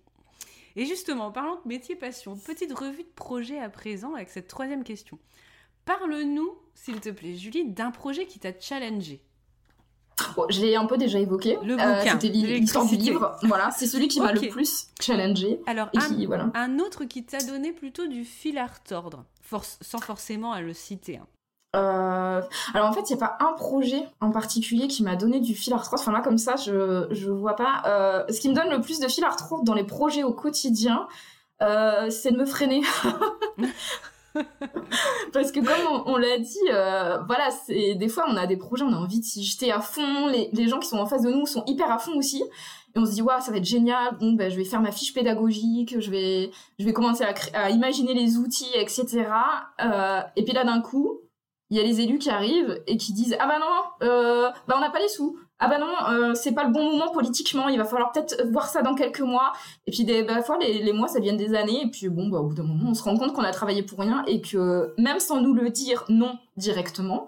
Et 0.75 0.85
justement, 0.85 1.27
en 1.27 1.31
parlant 1.31 1.55
de 1.55 1.67
métier 1.67 1.95
passion, 1.95 2.35
petite 2.35 2.77
revue 2.77 3.03
de 3.03 3.13
projet 3.15 3.59
à 3.59 3.69
présent 3.69 4.13
avec 4.13 4.29
cette 4.29 4.47
troisième 4.47 4.83
question. 4.83 5.17
Parle-nous, 5.85 6.49
s'il 6.73 6.99
te 6.99 7.09
plaît, 7.09 7.35
Julie, 7.35 7.65
d'un 7.65 7.91
projet 7.91 8.25
qui 8.25 8.39
t'a 8.39 8.51
challengé. 8.59 9.21
je 10.49 10.61
l'ai 10.61 10.75
un 10.75 10.85
peu 10.85 10.97
déjà 10.97 11.19
évoqué. 11.19 11.57
Le 11.63 11.73
euh, 11.73 11.99
bouquin. 11.99 12.19
C'était 12.19 12.29
l'histoire 12.29 12.85
du 12.85 12.97
livre. 12.97 13.37
Voilà, 13.43 13.71
c'est 13.71 13.87
celui 13.87 14.07
qui 14.07 14.19
m'a 14.19 14.33
le 14.33 14.41
plus 14.49 14.87
challengé. 14.99 15.61
Alors, 15.65 15.89
un, 15.95 16.25
voilà. 16.25 16.51
un, 16.55 16.79
autre 16.79 17.05
qui 17.05 17.23
t'a 17.23 17.41
donné 17.43 17.71
plutôt 17.71 18.07
du 18.07 18.25
fil 18.25 18.57
à 18.57 18.65
retordre, 18.65 19.25
sans 19.81 19.99
forcément 19.99 20.51
à 20.51 20.61
le 20.61 20.73
citer. 20.73 21.17
Hein. 21.17 21.27
Euh, 21.75 22.41
alors 22.73 22.89
en 22.89 22.93
fait, 22.93 23.09
il 23.09 23.15
n'y 23.15 23.21
a 23.21 23.27
pas 23.27 23.37
un 23.45 23.53
projet 23.53 24.07
en 24.21 24.31
particulier 24.31 24.87
qui 24.87 25.03
m'a 25.03 25.15
donné 25.15 25.39
du 25.39 25.53
fil 25.55 25.73
à 25.73 25.77
retordre. 25.77 25.99
Enfin 26.01 26.11
là, 26.11 26.21
comme 26.21 26.37
ça, 26.37 26.55
je 26.55 27.07
je 27.11 27.29
vois 27.29 27.55
pas. 27.55 27.83
Euh, 27.85 28.23
ce 28.29 28.39
qui 28.39 28.49
me 28.49 28.55
donne 28.55 28.69
le 28.69 28.81
plus 28.81 28.99
de 28.99 29.07
fil 29.07 29.23
à 29.23 29.29
retordre 29.29 29.63
dans 29.63 29.73
les 29.73 29.83
projets 29.83 30.23
au 30.23 30.33
quotidien, 30.33 31.07
euh, 31.61 32.09
c'est 32.09 32.31
de 32.31 32.37
me 32.37 32.45
freiner. 32.45 32.81
Parce 35.31 35.53
que 35.53 35.61
comme 35.61 36.03
on, 36.07 36.17
l'a 36.17 36.37
dit, 36.37 36.59
voilà, 36.69 37.51
c'est 37.65 37.95
des 37.95 38.09
fois 38.09 38.25
on 38.27 38.35
a 38.35 38.45
des 38.47 38.57
projets, 38.57 38.83
on 38.83 38.91
a 38.91 38.97
envie 38.97 39.21
de 39.21 39.25
s'y 39.25 39.43
jeter 39.43 39.71
à 39.71 39.79
fond. 39.79 40.27
Les, 40.27 40.49
les, 40.51 40.67
gens 40.67 40.79
qui 40.79 40.89
sont 40.89 40.97
en 40.97 41.05
face 41.05 41.21
de 41.21 41.31
nous 41.31 41.45
sont 41.45 41.63
hyper 41.67 41.89
à 41.89 41.99
fond 41.99 42.17
aussi. 42.17 42.43
Et 42.95 42.99
on 42.99 43.05
se 43.05 43.11
dit, 43.11 43.21
waouh, 43.21 43.41
ça 43.41 43.51
va 43.51 43.57
être 43.57 43.65
génial. 43.65 44.17
Bon, 44.19 44.33
ben, 44.33 44.51
je 44.51 44.57
vais 44.57 44.65
faire 44.65 44.81
ma 44.81 44.91
fiche 44.91 45.13
pédagogique, 45.13 45.95
je 45.99 46.11
vais, 46.11 46.51
je 46.79 46.85
vais 46.85 46.91
commencer 46.91 47.23
à, 47.23 47.33
à 47.53 47.69
imaginer 47.69 48.13
les 48.13 48.35
outils, 48.37 48.71
etc. 48.73 49.25
et 50.35 50.43
puis 50.43 50.53
là, 50.53 50.65
d'un 50.65 50.81
coup, 50.81 51.21
il 51.69 51.77
y 51.77 51.79
a 51.79 51.83
les 51.83 52.01
élus 52.01 52.19
qui 52.19 52.29
arrivent 52.29 52.81
et 52.87 52.97
qui 52.97 53.13
disent 53.13 53.35
ah 53.39 53.47
bah 53.47 53.57
non 53.59 54.07
euh, 54.07 54.49
bah 54.67 54.75
on 54.77 54.81
n'a 54.81 54.91
pas 54.91 54.99
les 54.99 55.07
sous. 55.07 55.37
Ah 55.57 55.67
bah 55.67 55.79
non 55.79 55.87
euh, 56.09 56.33
c'est 56.35 56.51
pas 56.51 56.65
le 56.65 56.71
bon 56.71 56.91
moment 56.91 57.11
politiquement 57.11 57.69
il 57.69 57.77
va 57.77 57.85
falloir 57.85 58.11
peut-être 58.11 58.45
voir 58.51 58.67
ça 58.67 58.81
dans 58.81 58.93
quelques 58.93 59.21
mois. 59.21 59.53
Et 59.87 59.91
puis 59.91 60.03
des 60.03 60.23
bah, 60.23 60.43
fois 60.43 60.57
les, 60.59 60.93
mois 60.93 61.07
ça 61.07 61.19
devient 61.19 61.37
des 61.37 61.55
années. 61.55 61.83
Et 61.83 61.89
puis 61.89 62.09
bon 62.09 62.27
bah 62.27 62.39
au 62.39 62.47
bout 62.47 62.53
d'un 62.53 62.63
moment 62.63 62.89
on 62.89 62.93
se 62.93 63.03
rend 63.03 63.17
compte 63.17 63.33
qu'on 63.33 63.43
a 63.43 63.51
travaillé 63.51 63.81
pour 63.81 63.99
rien 63.99 64.23
et 64.27 64.41
que 64.41 64.93
même 64.97 65.19
sans 65.19 65.41
nous 65.41 65.53
le 65.53 65.69
dire 65.69 66.05
non 66.09 66.37
directement 66.55 67.25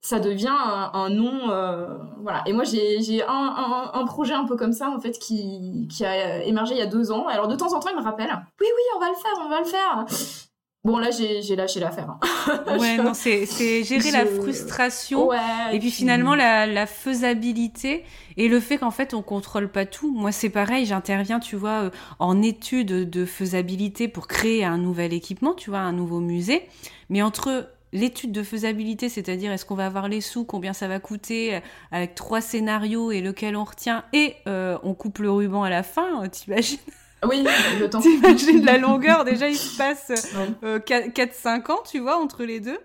ça 0.00 0.20
devient 0.20 0.54
un, 0.92 1.10
non 1.10 1.50
euh, 1.50 1.98
voilà. 2.22 2.44
Et 2.46 2.52
moi 2.52 2.62
j'ai 2.62 3.24
un, 3.24 3.28
un, 3.28 3.90
un, 3.94 4.04
projet 4.04 4.34
un 4.34 4.44
peu 4.44 4.54
comme 4.54 4.72
ça 4.72 4.88
en 4.90 5.00
fait 5.00 5.18
qui 5.18 5.88
qui 5.90 6.04
a 6.04 6.44
émergé 6.44 6.74
il 6.74 6.78
y 6.78 6.82
a 6.82 6.86
deux 6.86 7.10
ans. 7.10 7.26
Alors 7.26 7.48
de 7.48 7.56
temps 7.56 7.74
en 7.74 7.80
temps 7.80 7.90
il 7.90 7.96
me 7.96 8.02
rappelle. 8.02 8.30
Oui 8.60 8.66
oui 8.68 8.82
on 8.94 9.00
va 9.00 9.08
le 9.08 9.16
faire 9.16 9.32
on 9.44 9.48
va 9.48 9.58
le 9.58 9.64
faire 9.64 10.06
Bon, 10.86 10.98
là, 10.98 11.10
j'ai 11.10 11.56
lâché 11.56 11.80
l'affaire. 11.80 12.10
Hein. 12.10 12.78
ouais, 12.78 12.96
non, 12.96 13.12
c'est 13.12 13.44
gérer 13.82 14.12
la 14.12 14.24
frustration 14.24 15.32
et 15.72 15.80
puis 15.80 15.90
finalement 15.90 16.36
la, 16.36 16.86
faisabilité 16.86 18.04
et 18.36 18.46
le 18.46 18.60
fait 18.60 18.78
qu'en 18.78 18.92
fait 18.92 19.12
on 19.12 19.20
contrôle 19.20 19.68
pas 19.68 19.84
tout. 19.84 20.14
Moi, 20.14 20.30
c'est 20.30 20.48
pareil, 20.48 20.86
j'interviens, 20.86 21.40
tu 21.40 21.56
vois, 21.56 21.82
euh, 21.82 21.90
en 22.20 22.40
étude 22.40 23.10
de 23.10 23.24
faisabilité 23.24 24.06
pour 24.06 24.28
créer 24.28 24.64
un 24.64 24.78
nouvel 24.78 25.12
équipement, 25.12 25.54
tu 25.54 25.70
vois, 25.70 25.80
un 25.80 25.92
nouveau 25.92 26.20
musée. 26.20 26.68
Mais 27.10 27.20
entre 27.20 27.68
l'étude 27.92 28.30
de 28.30 28.44
faisabilité, 28.44 29.08
c'est-à-dire 29.08 29.50
est-ce 29.50 29.64
qu'on 29.64 29.74
va 29.74 29.86
avoir 29.86 30.06
les 30.06 30.20
sous, 30.20 30.44
combien 30.44 30.72
ça 30.72 30.86
va 30.86 31.00
coûter, 31.00 31.56
euh, 31.56 31.60
avec 31.90 32.14
trois 32.14 32.40
scénarios 32.40 33.10
et 33.10 33.20
lequel 33.20 33.56
on 33.56 33.64
retient, 33.64 34.04
et 34.12 34.36
euh, 34.46 34.78
on 34.84 34.94
coupe 34.94 35.18
le 35.18 35.32
ruban 35.32 35.64
à 35.64 35.70
la 35.70 35.82
fin, 35.82 36.28
t'imagines? 36.28 36.78
Oui, 37.24 37.44
le 37.80 37.88
temps. 37.88 38.00
T'imagines 38.02 38.64
la 38.64 38.78
longueur, 38.78 39.24
déjà 39.26 39.48
il 39.48 39.56
se 39.56 39.76
passe 39.76 40.10
4-5 40.62 40.62
euh, 40.64 41.72
ans, 41.72 41.82
tu 41.88 41.98
vois, 41.98 42.18
entre 42.18 42.44
les 42.44 42.60
deux. 42.60 42.78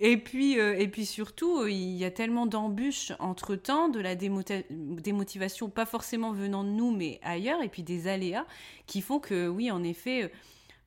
Et 0.00 0.16
puis, 0.16 0.60
euh, 0.60 0.78
et 0.78 0.86
puis 0.86 1.04
surtout, 1.04 1.66
il 1.66 1.96
y 1.96 2.04
a 2.04 2.10
tellement 2.12 2.46
d'embûches 2.46 3.12
entre-temps, 3.18 3.88
de 3.88 3.98
la 3.98 4.14
démotivation, 4.14 5.68
pas 5.68 5.86
forcément 5.86 6.32
venant 6.32 6.62
de 6.62 6.68
nous, 6.68 6.92
mais 6.92 7.18
ailleurs, 7.24 7.62
et 7.62 7.68
puis 7.68 7.82
des 7.82 8.06
aléas 8.06 8.46
qui 8.86 9.00
font 9.00 9.18
que, 9.18 9.48
oui, 9.48 9.72
en 9.72 9.82
effet, 9.82 10.24
euh, 10.24 10.28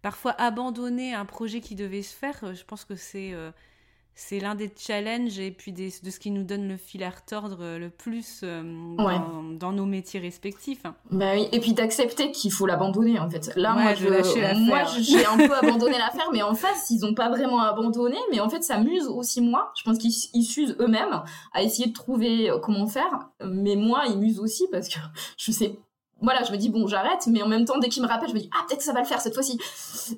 parfois 0.02 0.32
abandonner 0.40 1.14
un 1.14 1.26
projet 1.26 1.60
qui 1.60 1.76
devait 1.76 2.04
se 2.04 2.16
faire, 2.16 2.56
je 2.56 2.64
pense 2.64 2.86
que 2.86 2.96
c'est 2.96 3.34
c'est 4.14 4.40
l'un 4.40 4.56
des 4.56 4.72
challenges 4.78 5.40
et 5.40 5.52
puis 5.52 5.72
de 5.72 5.90
ce 5.90 6.20
qui 6.20 6.32
nous 6.32 6.44
donne 6.44 6.68
le 6.68 6.78
fil 6.78 7.04
à 7.04 7.10
retordre 7.10 7.58
euh, 7.62 7.80
le 7.80 7.90
plus 7.90 8.42
euh, 8.44 8.62
dans, 9.58 9.72
nos 9.72 9.86
métiers 9.86 10.20
respectifs. 10.20 10.86
Hein. 10.86 10.96
Bah 11.12 11.34
oui. 11.34 11.48
Et 11.52 11.60
puis 11.60 11.74
d'accepter 11.74 12.32
qu'il 12.32 12.52
faut 12.52 12.66
l'abandonner 12.66 13.20
en 13.20 13.30
fait. 13.30 13.52
Là, 13.56 13.74
moi, 13.74 13.94
je, 13.96 14.08
moi 14.66 14.84
j'ai 15.00 15.26
un 15.26 15.38
peu 15.38 15.56
abandonné 15.56 15.98
l'affaire, 15.98 16.30
mais 16.34 16.42
en 16.42 16.54
face, 16.54 16.90
ils 16.90 17.02
n'ont 17.02 17.14
pas 17.14 17.30
vraiment 17.30 17.62
abandonné. 17.62 18.18
Mais 18.32 18.40
en 18.40 18.50
fait, 18.50 18.64
ça 18.64 18.78
m'use 18.80 19.08
aussi 19.08 19.42
moi. 19.42 19.72
Je 19.78 19.84
pense 19.84 19.98
qu'ils 19.98 20.44
s'usent 20.46 20.76
eux-mêmes 20.80 21.24
à 21.54 21.64
essayer 21.64 21.88
de 21.88 21.94
trouver 21.94 22.50
euh, 22.50 22.60
comment 22.60 22.88
faire. 22.88 23.30
Mais 23.46 23.76
moi, 23.76 24.04
ils 24.08 24.18
m'usent 24.18 24.40
aussi 24.40 24.68
parce 24.72 24.90
que 24.90 25.00
je 25.38 25.52
sais 25.52 25.78
voilà, 26.24 26.44
je 26.44 26.52
me 26.52 26.58
dis 26.58 26.70
bon, 26.70 26.86
j'arrête, 26.86 27.26
mais 27.26 27.42
en 27.42 27.48
même 27.48 27.66
temps, 27.66 27.80
dès 27.80 27.90
qu'il 27.90 28.04
me 28.04 28.08
rappelle, 28.08 28.30
je 28.30 28.36
me 28.36 28.40
dis 28.40 28.50
ah 28.54 28.64
peut-être 28.68 28.80
que 28.80 28.86
ça 28.86 28.94
va 28.94 29.00
le 29.00 29.08
faire 29.08 29.20
cette 29.20 29.34
fois-ci. 29.34 29.58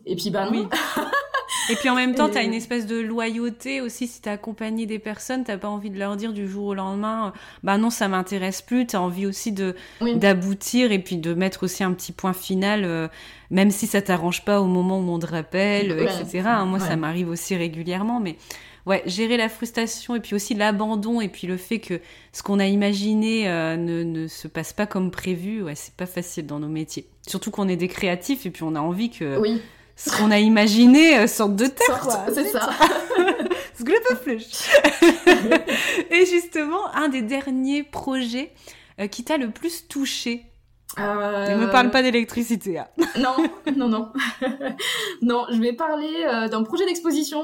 Et 0.05 0.17
puis 0.17 0.31
bah 0.31 0.49
oui. 0.51 0.67
Et 1.69 1.75
puis 1.75 1.89
en 1.89 1.95
même 1.95 2.13
temps, 2.13 2.29
tu 2.29 2.37
as 2.37 2.43
une 2.43 2.53
espèce 2.53 2.85
de 2.85 2.99
loyauté 2.99 3.81
aussi. 3.81 4.07
Si 4.07 4.21
tu 4.21 4.29
accompagné 4.29 4.85
des 4.85 4.99
personnes, 4.99 5.43
t'as 5.43 5.57
pas 5.57 5.69
envie 5.69 5.89
de 5.89 5.97
leur 5.97 6.15
dire 6.15 6.33
du 6.33 6.47
jour 6.47 6.65
au 6.67 6.73
lendemain, 6.73 7.27
euh, 7.27 7.39
bah 7.63 7.77
non, 7.77 7.89
ça 7.89 8.07
m'intéresse 8.07 8.61
plus. 8.61 8.85
Tu 8.85 8.95
as 8.95 9.01
envie 9.01 9.25
aussi 9.25 9.51
de 9.51 9.75
d'aboutir 10.15 10.91
et 10.91 10.99
puis 10.99 11.17
de 11.17 11.33
mettre 11.33 11.63
aussi 11.63 11.83
un 11.83 11.93
petit 11.93 12.11
point 12.11 12.33
final, 12.33 12.83
euh, 12.83 13.07
même 13.49 13.71
si 13.71 13.87
ça 13.87 14.01
t'arrange 14.01 14.43
pas 14.43 14.61
au 14.61 14.65
moment 14.65 14.99
où 14.99 15.09
on 15.09 15.19
te 15.19 15.27
rappelle, 15.27 15.91
etc. 15.91 16.43
Hein, 16.45 16.65
moi, 16.65 16.79
ça 16.79 16.95
m'arrive 16.95 17.29
aussi 17.29 17.55
régulièrement, 17.55 18.19
mais 18.19 18.35
ouais, 18.85 19.01
gérer 19.05 19.37
la 19.37 19.49
frustration 19.49 20.15
et 20.15 20.19
puis 20.19 20.35
aussi 20.35 20.53
l'abandon 20.53 21.21
et 21.21 21.29
puis 21.29 21.47
le 21.47 21.57
fait 21.57 21.79
que 21.79 22.01
ce 22.33 22.43
qu'on 22.43 22.59
a 22.59 22.65
imaginé 22.65 23.47
euh, 23.47 23.77
ne, 23.77 24.03
ne, 24.03 24.27
se 24.27 24.47
passe 24.47 24.73
pas 24.73 24.85
comme 24.85 25.11
prévu, 25.11 25.63
ouais, 25.63 25.75
c'est 25.75 25.95
pas 25.95 26.05
facile 26.05 26.45
dans 26.45 26.59
nos 26.59 26.67
métiers. 26.67 27.07
Surtout 27.27 27.51
qu'on 27.51 27.69
est 27.69 27.77
des 27.77 27.87
créatifs 27.87 28.45
et 28.45 28.49
puis 28.49 28.63
on 28.63 28.75
a 28.75 28.81
envie 28.81 29.09
que 29.09 29.37
oui 29.39 29.61
ce 29.95 30.17
qu'on 30.17 30.31
a 30.31 30.39
imaginé 30.39 31.19
euh, 31.19 31.27
sorte 31.27 31.55
de 31.55 31.67
terre, 31.67 32.07
C'est 32.33 32.47
ça. 32.47 32.71
Et 36.11 36.25
justement, 36.25 36.93
un 36.95 37.09
des 37.09 37.21
derniers 37.21 37.83
projets 37.83 38.53
euh, 38.99 39.07
qui 39.07 39.23
t'a 39.23 39.37
le 39.37 39.51
plus 39.51 39.87
touché 39.87 40.47
euh... 40.99 41.55
Ne 41.55 41.65
me 41.65 41.71
parle 41.71 41.89
pas 41.89 42.03
d'électricité. 42.03 42.77
Hein. 42.77 42.87
non, 43.19 43.35
non, 43.75 43.89
non. 43.89 44.13
non, 45.23 45.47
je 45.51 45.59
vais 45.59 45.73
parler 45.73 46.23
euh, 46.27 46.47
d'un 46.47 46.61
projet 46.61 46.85
d'exposition. 46.85 47.43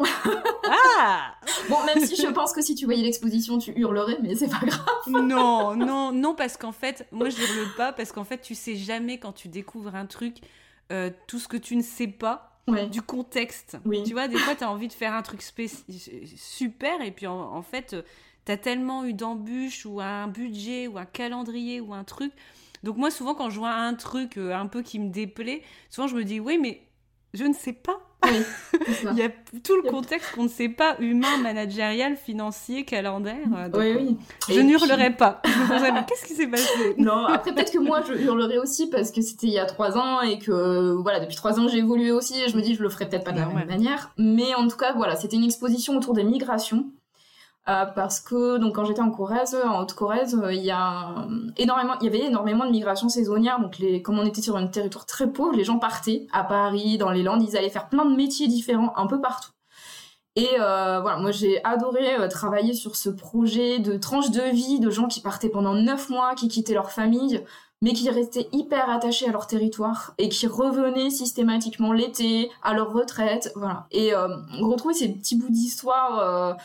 ah 0.69 1.33
Bon, 1.67 1.77
même 1.83 2.05
si 2.05 2.15
je 2.15 2.27
pense 2.27 2.53
que 2.53 2.61
si 2.61 2.75
tu 2.75 2.85
voyais 2.85 3.01
l'exposition, 3.01 3.57
tu 3.57 3.71
hurlerais, 3.75 4.19
mais 4.21 4.35
c'est 4.35 4.49
pas 4.49 4.63
grave. 4.63 4.85
non, 5.07 5.75
non, 5.75 6.11
non, 6.11 6.35
parce 6.35 6.57
qu'en 6.57 6.71
fait, 6.71 7.07
moi 7.11 7.29
je 7.29 7.37
hurle 7.37 7.73
pas, 7.75 7.91
parce 7.91 8.11
qu'en 8.11 8.23
fait, 8.23 8.37
tu 8.37 8.53
sais 8.53 8.75
jamais 8.75 9.17
quand 9.17 9.31
tu 9.31 9.47
découvres 9.47 9.95
un 9.95 10.05
truc 10.05 10.35
euh, 10.91 11.09
tout 11.27 11.39
ce 11.39 11.47
que 11.47 11.57
tu 11.57 11.75
ne 11.75 11.81
sais 11.81 12.07
pas 12.07 12.49
du 12.91 13.01
contexte. 13.01 13.77
Tu 14.05 14.13
vois, 14.13 14.27
des 14.27 14.37
fois, 14.37 14.55
tu 14.55 14.63
as 14.63 14.71
envie 14.71 14.87
de 14.87 14.93
faire 14.93 15.13
un 15.13 15.21
truc 15.21 15.41
super 15.41 17.01
et 17.01 17.11
puis 17.11 17.27
en, 17.27 17.61
fait, 17.61 17.95
tu 18.45 18.51
as 18.51 18.57
tellement 18.57 19.05
eu 19.05 19.13
d'embûches 19.13 19.85
ou 19.85 19.99
un 20.01 20.27
budget 20.27 20.87
ou 20.87 20.97
un 20.97 21.05
calendrier 21.05 21.81
ou 21.81 21.93
un 21.93 22.03
truc. 22.03 22.31
Donc 22.83 22.97
moi, 22.97 23.11
souvent, 23.11 23.35
quand 23.35 23.49
je 23.49 23.59
vois 23.59 23.73
un 23.73 23.93
truc 23.93 24.37
euh, 24.37 24.55
un 24.55 24.67
peu 24.67 24.81
qui 24.81 24.99
me 24.99 25.09
déplaît, 25.09 25.63
souvent 25.89 26.07
je 26.07 26.15
me 26.15 26.23
dis, 26.23 26.39
oui, 26.39 26.57
mais 26.57 26.81
je 27.33 27.43
ne 27.43 27.53
sais 27.53 27.73
pas 27.73 27.99
Oui, 28.25 28.41
il 29.11 29.17
y 29.17 29.21
a 29.21 29.29
tout 29.63 29.75
le 29.81 29.89
contexte 29.89 30.33
qu'on 30.35 30.43
ne 30.43 30.49
sait 30.49 30.67
pas, 30.69 30.97
humain, 30.99 31.37
managérial, 31.41 32.17
financier, 32.17 32.83
calendaire. 32.83 33.37
oui, 33.73 33.93
oui. 33.97 34.17
Je 34.49 34.59
n'hurlerai 34.59 35.11
pas. 35.15 35.41
Je 35.45 36.05
qu'est-ce 36.05 36.25
qui 36.25 36.33
s'est 36.33 36.47
passé? 36.47 36.67
Non, 36.97 37.25
après 37.25 37.53
peut-être 37.53 37.71
que 37.71 37.79
moi 37.79 38.01
je 38.07 38.13
hurlerai 38.13 38.57
aussi 38.57 38.89
parce 38.89 39.11
que 39.11 39.21
c'était 39.21 39.47
il 39.47 39.53
y 39.53 39.59
a 39.59 39.65
trois 39.65 39.97
ans 39.97 40.21
et 40.21 40.37
que 40.37 40.91
voilà, 41.01 41.19
depuis 41.19 41.35
trois 41.35 41.59
ans 41.59 41.67
j'ai 41.67 41.77
évolué 41.79 42.11
aussi 42.11 42.39
et 42.41 42.49
je 42.49 42.57
me 42.57 42.61
dis 42.61 42.75
je 42.75 42.83
le 42.83 42.89
ferai 42.89 43.07
peut-être 43.07 43.23
pas 43.23 43.31
de 43.31 43.39
la 43.39 43.45
même 43.45 43.67
manière. 43.67 44.11
Mais 44.17 44.53
en 44.55 44.67
tout 44.67 44.77
cas, 44.77 44.93
voilà, 44.93 45.15
c'était 45.15 45.37
une 45.37 45.45
exposition 45.45 45.95
autour 45.95 46.13
des 46.13 46.23
migrations. 46.23 46.91
Euh, 47.69 47.85
parce 47.85 48.19
que 48.19 48.57
donc 48.57 48.75
quand 48.75 48.85
j'étais 48.85 49.01
en 49.01 49.11
Corrèze, 49.11 49.55
en 49.63 49.81
Haute-Corrèze, 49.81 50.39
euh, 50.43 50.51
il 50.51 50.63
y 50.63 50.71
a 50.71 51.27
énormément, 51.57 51.93
il 52.01 52.05
y 52.05 52.07
avait 52.07 52.25
énormément 52.25 52.65
de 52.65 52.71
migrations 52.71 53.09
saisonnières. 53.09 53.59
Donc 53.59 53.75
comme 54.01 54.17
on 54.17 54.25
était 54.25 54.41
sur 54.41 54.57
un 54.57 54.65
territoire 54.67 55.05
très 55.05 55.31
pauvre, 55.31 55.55
les 55.55 55.63
gens 55.63 55.77
partaient 55.77 56.25
à 56.31 56.43
Paris, 56.43 56.97
dans 56.97 57.11
les 57.11 57.21
Landes, 57.21 57.43
ils 57.47 57.55
allaient 57.57 57.69
faire 57.69 57.89
plein 57.89 58.05
de 58.05 58.15
métiers 58.15 58.47
différents 58.47 58.93
un 58.97 59.05
peu 59.05 59.21
partout. 59.21 59.51
Et 60.35 60.47
euh, 60.59 60.99
voilà, 61.01 61.17
moi 61.17 61.31
j'ai 61.31 61.63
adoré 61.63 62.27
travailler 62.29 62.73
sur 62.73 62.95
ce 62.95 63.09
projet 63.09 63.79
de 63.79 63.97
tranche 63.97 64.31
de 64.31 64.41
vie 64.41 64.79
de 64.79 64.89
gens 64.89 65.07
qui 65.07 65.21
partaient 65.21 65.49
pendant 65.49 65.75
neuf 65.75 66.09
mois, 66.09 66.33
qui 66.33 66.47
quittaient 66.47 66.73
leur 66.73 66.91
famille, 66.91 67.43
mais 67.81 67.93
qui 67.93 68.09
restaient 68.09 68.47
hyper 68.51 68.89
attachés 68.89 69.27
à 69.27 69.31
leur 69.31 69.45
territoire 69.45 70.13
et 70.17 70.29
qui 70.29 70.47
revenaient 70.47 71.09
systématiquement 71.11 71.93
l'été 71.93 72.49
à 72.63 72.73
leur 72.73 72.93
retraite, 72.93 73.51
voilà. 73.55 73.85
Et 73.91 74.13
retrouver 74.61 74.93
ces 74.93 75.09
petits 75.09 75.35
bouts 75.37 75.49
d'histoire 75.49 76.57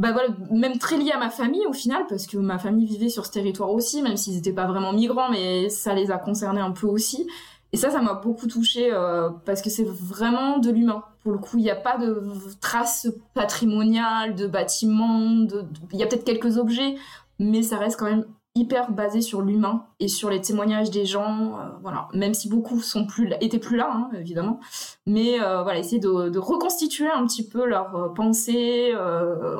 bah 0.00 0.12
voilà, 0.12 0.30
même 0.50 0.78
très 0.78 0.96
lié 0.96 1.10
à 1.10 1.18
ma 1.18 1.28
famille 1.28 1.66
au 1.66 1.74
final, 1.74 2.06
parce 2.08 2.26
que 2.26 2.38
ma 2.38 2.58
famille 2.58 2.86
vivait 2.86 3.10
sur 3.10 3.26
ce 3.26 3.32
territoire 3.32 3.70
aussi, 3.70 4.00
même 4.00 4.16
s'ils 4.16 4.34
n'étaient 4.34 4.54
pas 4.54 4.66
vraiment 4.66 4.94
migrants, 4.94 5.30
mais 5.30 5.68
ça 5.68 5.92
les 5.92 6.10
a 6.10 6.16
concernés 6.16 6.62
un 6.62 6.70
peu 6.70 6.86
aussi. 6.86 7.28
Et 7.74 7.76
ça, 7.76 7.90
ça 7.90 8.00
m'a 8.00 8.14
beaucoup 8.14 8.46
touchée 8.46 8.90
euh, 8.90 9.28
parce 9.44 9.60
que 9.60 9.68
c'est 9.68 9.84
vraiment 9.84 10.56
de 10.56 10.70
l'humain. 10.70 11.04
Pour 11.22 11.32
le 11.32 11.38
coup, 11.38 11.58
il 11.58 11.64
n'y 11.64 11.70
a 11.70 11.76
pas 11.76 11.98
de 11.98 12.26
traces 12.62 13.08
patrimoniales, 13.34 14.34
de 14.34 14.46
bâtiments, 14.46 15.46
il 15.92 15.98
y 15.98 16.02
a 16.02 16.06
peut-être 16.06 16.24
quelques 16.24 16.56
objets, 16.56 16.94
mais 17.38 17.62
ça 17.62 17.76
reste 17.76 17.98
quand 17.98 18.06
même 18.06 18.24
hyper 18.54 18.90
basé 18.90 19.20
sur 19.20 19.42
l'humain 19.42 19.86
et 20.00 20.08
sur 20.08 20.28
les 20.28 20.40
témoignages 20.40 20.90
des 20.90 21.06
gens, 21.06 21.58
euh, 21.58 21.68
voilà. 21.82 22.08
Même 22.14 22.34
si 22.34 22.48
beaucoup 22.48 22.80
sont 22.80 23.06
plus 23.06 23.32
étaient 23.40 23.58
plus 23.58 23.76
là, 23.76 23.90
hein, 23.92 24.10
évidemment, 24.18 24.60
mais 25.06 25.40
euh, 25.40 25.62
voilà, 25.62 25.78
essayer 25.78 26.00
de, 26.00 26.38
reconstituer 26.38 27.08
un 27.08 27.24
petit 27.26 27.46
peu 27.46 27.64
leur 27.64 27.94
euh, 27.94 28.08
pensée 28.08 28.92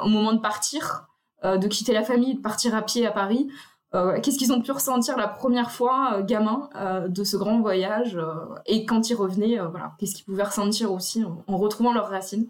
au 0.03 0.09
moment 0.09 0.33
de 0.33 0.41
partir, 0.41 1.07
de 1.45 1.67
quitter 1.69 1.93
la 1.93 2.03
famille, 2.03 2.35
de 2.35 2.41
partir 2.41 2.75
à 2.75 2.83
pied 2.83 3.07
à 3.07 3.11
Paris. 3.11 3.49
Qu'est-ce 3.93 4.39
qu'ils 4.39 4.53
ont 4.53 4.61
pu 4.61 4.71
ressentir 4.71 5.17
la 5.17 5.27
première 5.27 5.73
fois, 5.73 6.23
gamin, 6.23 6.69
de 7.09 7.25
ce 7.25 7.37
grand 7.37 7.61
voyage 7.61 8.19
et 8.67 8.87
quand 8.87 9.11
ils 9.11 9.15
revenaient, 9.15 9.59
voilà, 9.59 9.95
qu'est-ce 9.99 10.15
qu'ils 10.15 10.25
pouvaient 10.25 10.45
ressentir 10.45 10.93
aussi 10.93 11.25
en, 11.25 11.57
retrouvant 11.59 11.93
leurs 11.93 12.09
racines. 12.09 12.47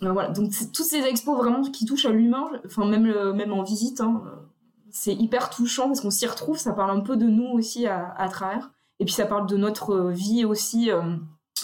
voilà, 0.00 0.30
donc 0.30 0.50
toutes 0.72 0.86
ces 0.86 1.02
expos 1.02 1.36
vraiment 1.36 1.62
qui 1.62 1.84
touchent 1.84 2.06
à 2.06 2.10
l'humain, 2.10 2.48
même 2.78 3.32
même 3.32 3.52
en 3.52 3.62
visite. 3.62 4.00
Hein, 4.00 4.22
c'est 4.96 5.12
hyper 5.12 5.50
touchant 5.50 5.88
parce 5.88 6.00
qu'on 6.00 6.10
s'y 6.10 6.26
retrouve, 6.26 6.56
ça 6.56 6.72
parle 6.72 6.90
un 6.90 7.00
peu 7.00 7.18
de 7.18 7.26
nous 7.26 7.48
aussi 7.52 7.86
à, 7.86 8.28
travers. 8.30 8.70
Et 8.98 9.04
puis 9.04 9.12
ça 9.12 9.26
parle 9.26 9.46
de 9.46 9.56
notre 9.58 10.08
vie 10.08 10.46
aussi, 10.46 10.90
euh, 10.90 11.02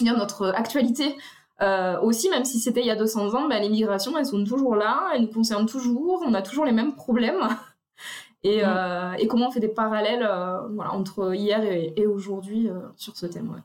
notre 0.01 0.49
actualité 0.49 1.17
euh, 1.61 1.99
aussi, 2.01 2.29
même 2.29 2.45
si 2.45 2.59
c'était 2.59 2.81
il 2.81 2.85
y 2.85 2.91
a 2.91 2.95
200 2.95 3.33
ans, 3.33 3.47
bah, 3.49 3.59
les 3.59 3.69
migrations, 3.69 4.15
elles 4.17 4.27
sont 4.27 4.43
toujours 4.43 4.75
là, 4.75 5.09
elles 5.15 5.23
nous 5.23 5.31
concernent 5.31 5.65
toujours, 5.65 6.23
on 6.25 6.33
a 6.35 6.43
toujours 6.43 6.65
les 6.65 6.71
mêmes 6.71 6.93
problèmes. 6.93 7.47
et, 8.43 8.61
euh, 8.63 9.13
et, 9.13 9.25
comment 9.27 9.47
on 9.47 9.51
fait 9.51 9.59
des 9.59 9.67
parallèles 9.67 10.29
voilà, 10.71 10.93
entre 10.93 11.33
hier 11.33 11.63
et, 11.63 12.05
aujourd'hui 12.05 12.69
sur 12.97 13.17
ce 13.17 13.25
thème. 13.25 13.49
Ouais. 13.49 13.61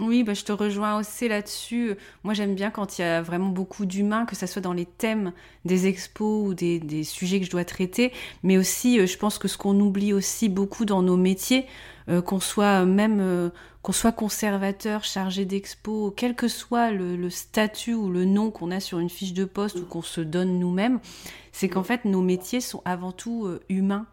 Oui, 0.00 0.22
bah, 0.22 0.34
je 0.34 0.44
te 0.44 0.52
rejoins 0.52 0.98
aussi 0.98 1.28
là-dessus. 1.28 1.96
Moi, 2.22 2.34
j'aime 2.34 2.54
bien 2.54 2.70
quand 2.70 2.98
il 2.98 3.02
y 3.02 3.04
a 3.04 3.22
vraiment 3.22 3.48
beaucoup 3.48 3.86
d'humains, 3.86 4.26
que 4.26 4.36
ce 4.36 4.46
soit 4.46 4.62
dans 4.62 4.72
les 4.72 4.86
thèmes 4.86 5.32
des 5.64 5.86
expos 5.86 6.48
ou 6.48 6.54
des, 6.54 7.04
sujets 7.04 7.40
que 7.40 7.46
je 7.46 7.50
dois 7.50 7.64
traiter, 7.64 8.12
mais 8.42 8.58
aussi, 8.58 9.00
euh, 9.00 9.06
je 9.06 9.16
pense 9.18 9.38
que 9.38 9.48
ce 9.48 9.58
qu'on 9.58 9.78
oublie 9.80 10.12
aussi 10.12 10.48
beaucoup 10.48 10.84
dans 10.84 11.02
nos 11.02 11.16
métiers, 11.16 11.66
euh, 12.08 12.22
qu'on 12.22 12.40
soit 12.40 12.84
même 12.84 13.18
euh, 13.20 13.50
qu'on 13.82 13.92
soit 13.92 14.12
conservateur, 14.12 15.04
chargé 15.04 15.44
d'expo, 15.44 16.12
quel 16.16 16.34
que 16.34 16.48
soit 16.48 16.90
le, 16.90 17.30
statut 17.30 17.94
ou 17.94 18.10
le 18.10 18.24
nom 18.24 18.50
qu'on 18.50 18.70
a 18.70 18.80
sur 18.80 18.98
une 18.98 19.10
fiche 19.10 19.32
de 19.32 19.44
poste 19.44 19.76
ou 19.76 19.84
qu'on 19.84 20.02
se 20.02 20.20
donne 20.20 20.58
nous-mêmes, 20.58 21.00
c'est 21.52 21.68
qu'en 21.68 21.84
fait, 21.84 22.04
nos 22.04 22.20
métiers 22.20 22.60
sont 22.60 22.82
avant 22.84 23.12
tout 23.12 23.48
humains, 23.68 24.06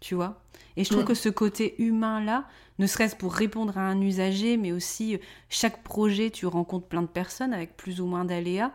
tu 0.00 0.14
vois? 0.14 0.40
Et 0.76 0.84
je 0.84 0.90
trouve 0.90 1.04
que 1.04 1.14
ce 1.14 1.28
côté 1.28 1.74
humain-là, 1.78 2.44
ne 2.78 2.86
serait-ce 2.86 3.16
pour 3.16 3.34
répondre 3.34 3.78
à 3.78 3.82
un 3.82 4.00
usager, 4.00 4.56
mais 4.56 4.72
aussi 4.72 5.14
euh, 5.14 5.18
chaque 5.48 5.82
projet, 5.82 6.30
tu 6.30 6.46
rencontres 6.46 6.86
plein 6.86 7.02
de 7.02 7.06
personnes 7.06 7.52
avec 7.52 7.76
plus 7.76 8.00
ou 8.00 8.06
moins 8.06 8.24
d'aléas. 8.24 8.72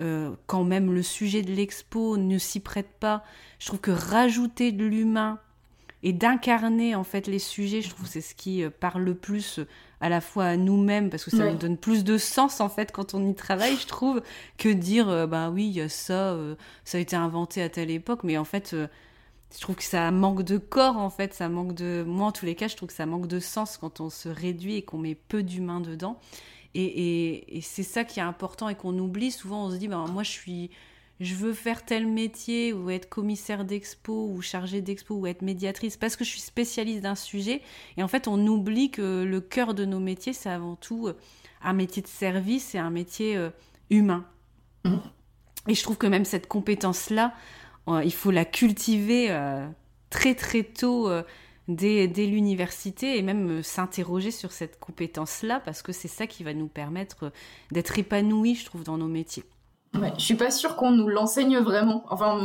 Euh, 0.00 0.30
quand 0.46 0.64
même 0.64 0.92
le 0.92 1.02
sujet 1.02 1.42
de 1.42 1.52
l'expo 1.52 2.16
ne 2.16 2.38
s'y 2.38 2.60
prête 2.60 2.90
pas, 3.00 3.22
je 3.58 3.66
trouve 3.66 3.80
que 3.80 3.90
rajouter 3.90 4.72
de 4.72 4.86
l'humain 4.86 5.38
et 6.02 6.14
d'incarner 6.14 6.94
en 6.94 7.04
fait 7.04 7.26
les 7.26 7.38
sujets, 7.38 7.82
je 7.82 7.90
trouve 7.90 8.06
c'est 8.06 8.22
ce 8.22 8.34
qui 8.34 8.64
euh, 8.64 8.70
parle 8.70 9.02
le 9.02 9.14
plus 9.14 9.60
à 10.00 10.08
la 10.08 10.22
fois 10.22 10.44
à 10.44 10.56
nous-mêmes 10.56 11.10
parce 11.10 11.24
que 11.24 11.30
ça 11.30 11.50
nous 11.50 11.58
donne 11.58 11.76
plus 11.76 12.04
de 12.04 12.16
sens 12.16 12.62
en 12.62 12.70
fait 12.70 12.90
quand 12.92 13.12
on 13.12 13.28
y 13.28 13.34
travaille, 13.34 13.76
je 13.76 13.86
trouve, 13.86 14.22
que 14.56 14.70
dire 14.70 15.28
bah 15.28 15.50
oui 15.50 15.66
il 15.66 15.72
y 15.72 15.82
a 15.82 15.90
ça, 15.90 16.34
ça 16.86 16.96
a 16.96 17.00
été 17.02 17.16
inventé 17.16 17.60
à 17.60 17.68
telle 17.68 17.90
époque, 17.90 18.20
mais 18.24 18.38
en 18.38 18.44
fait 18.44 18.74
je 19.54 19.60
trouve 19.60 19.76
que 19.76 19.84
ça 19.84 20.10
manque 20.10 20.42
de 20.42 20.58
corps 20.58 20.96
en 20.96 21.10
fait, 21.10 21.34
ça 21.34 21.48
manque 21.48 21.74
de. 21.74 22.04
Moi 22.06 22.28
en 22.28 22.32
tous 22.32 22.46
les 22.46 22.54
cas, 22.54 22.68
je 22.68 22.76
trouve 22.76 22.88
que 22.88 22.94
ça 22.94 23.06
manque 23.06 23.26
de 23.26 23.40
sens 23.40 23.76
quand 23.78 24.00
on 24.00 24.10
se 24.10 24.28
réduit 24.28 24.76
et 24.76 24.82
qu'on 24.82 24.98
met 24.98 25.14
peu 25.14 25.42
d'humains 25.42 25.80
dedans. 25.80 26.18
Et, 26.74 27.56
et, 27.56 27.60
c'est 27.62 27.82
ça 27.82 28.04
qui 28.04 28.20
est 28.20 28.22
important 28.22 28.68
et 28.68 28.76
qu'on 28.76 28.96
oublie. 28.96 29.32
Souvent, 29.32 29.66
on 29.66 29.70
se 29.70 29.76
dit, 29.76 29.88
ben, 29.88 30.06
moi 30.06 30.22
je 30.22 30.30
suis. 30.30 30.70
Je 31.18 31.34
veux 31.34 31.52
faire 31.52 31.84
tel 31.84 32.06
métier 32.06 32.72
ou 32.72 32.88
être 32.88 33.06
commissaire 33.06 33.66
d'expo 33.66 34.30
ou 34.32 34.40
chargée 34.40 34.80
d'expo 34.80 35.16
ou 35.16 35.26
être 35.26 35.42
médiatrice 35.42 35.98
parce 35.98 36.16
que 36.16 36.24
je 36.24 36.30
suis 36.30 36.40
spécialiste 36.40 37.02
d'un 37.02 37.14
sujet. 37.14 37.60
Et 37.98 38.02
en 38.02 38.08
fait, 38.08 38.26
on 38.26 38.46
oublie 38.46 38.90
que 38.90 39.22
le 39.24 39.40
cœur 39.42 39.74
de 39.74 39.84
nos 39.84 40.00
métiers, 40.00 40.32
c'est 40.32 40.48
avant 40.48 40.76
tout 40.76 41.08
euh, 41.08 41.18
un 41.60 41.74
métier 41.74 42.00
de 42.00 42.06
service 42.06 42.74
et 42.74 42.78
un 42.78 42.88
métier 42.88 43.36
euh, 43.36 43.50
humain. 43.90 44.24
Mmh. 44.84 44.96
Et 45.68 45.74
je 45.74 45.82
trouve 45.82 45.98
que 45.98 46.06
même 46.06 46.24
cette 46.24 46.46
compétence-là, 46.46 47.34
il 47.98 48.12
faut 48.12 48.30
la 48.30 48.44
cultiver 48.44 49.30
euh, 49.30 49.66
très 50.10 50.34
très 50.34 50.62
tôt 50.62 51.08
euh, 51.08 51.22
dès, 51.68 52.06
l'université 52.06 53.18
et 53.18 53.22
même 53.22 53.58
euh, 53.58 53.62
s'interroger 53.62 54.30
sur 54.30 54.52
cette 54.52 54.78
compétence-là 54.78 55.60
parce 55.64 55.82
que 55.82 55.92
c'est 55.92 56.08
ça 56.08 56.26
qui 56.26 56.44
va 56.44 56.54
nous 56.54 56.68
permettre 56.68 57.32
d'être 57.70 57.98
épanouis, 57.98 58.54
je 58.54 58.64
trouve, 58.64 58.84
dans 58.84 58.98
nos 58.98 59.08
métiers. 59.08 59.44
Ouais, 59.98 60.12
je 60.16 60.22
suis 60.22 60.36
pas 60.36 60.52
sûre 60.52 60.76
qu'on 60.76 60.92
nous 60.92 61.08
l'enseigne 61.08 61.58
vraiment. 61.58 62.04
Enfin, 62.10 62.40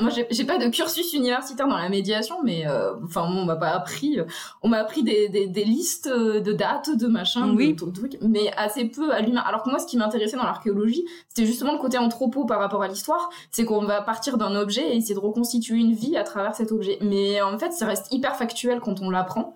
moi, 0.00 0.10
j'ai 0.10 0.44
pas 0.44 0.58
de 0.58 0.68
cursus 0.68 1.12
universitaire 1.12 1.68
dans 1.68 1.76
la 1.76 1.88
médiation, 1.88 2.38
mais 2.42 2.66
euh, 2.66 2.94
enfin, 3.04 3.22
on 3.22 3.44
m'a 3.44 3.54
pas 3.54 3.70
appris. 3.70 4.18
On 4.62 4.68
m'a 4.68 4.78
appris 4.78 5.04
des, 5.04 5.28
des, 5.28 5.46
des, 5.46 5.64
listes 5.64 6.08
de 6.08 6.52
dates, 6.52 6.90
de 6.96 7.06
machins, 7.06 7.54
oui. 7.54 7.74
de, 7.74 7.90
trucs, 7.90 8.18
mais 8.20 8.50
assez 8.56 8.84
peu 8.86 9.12
à 9.12 9.20
l'humain. 9.20 9.44
Alors 9.46 9.62
que 9.62 9.70
moi, 9.70 9.78
ce 9.78 9.86
qui 9.86 9.96
m'intéressait 9.96 10.36
dans 10.36 10.42
l'archéologie, 10.42 11.04
c'était 11.28 11.46
justement 11.46 11.72
le 11.72 11.78
côté 11.78 11.98
anthropo 11.98 12.46
par 12.46 12.58
rapport 12.58 12.82
à 12.82 12.88
l'histoire. 12.88 13.30
C'est 13.52 13.64
qu'on 13.64 13.84
va 13.84 14.02
partir 14.02 14.36
d'un 14.36 14.56
objet 14.56 14.82
et 14.82 14.96
essayer 14.96 15.14
de 15.14 15.20
reconstituer 15.20 15.76
une 15.76 15.92
vie 15.92 16.16
à 16.16 16.24
travers 16.24 16.56
cet 16.56 16.72
objet. 16.72 16.98
Mais 17.00 17.40
en 17.40 17.56
fait, 17.60 17.72
ça 17.72 17.86
reste 17.86 18.12
hyper 18.12 18.34
factuel 18.34 18.80
quand 18.80 19.00
on 19.02 19.10
l'apprend. 19.10 19.54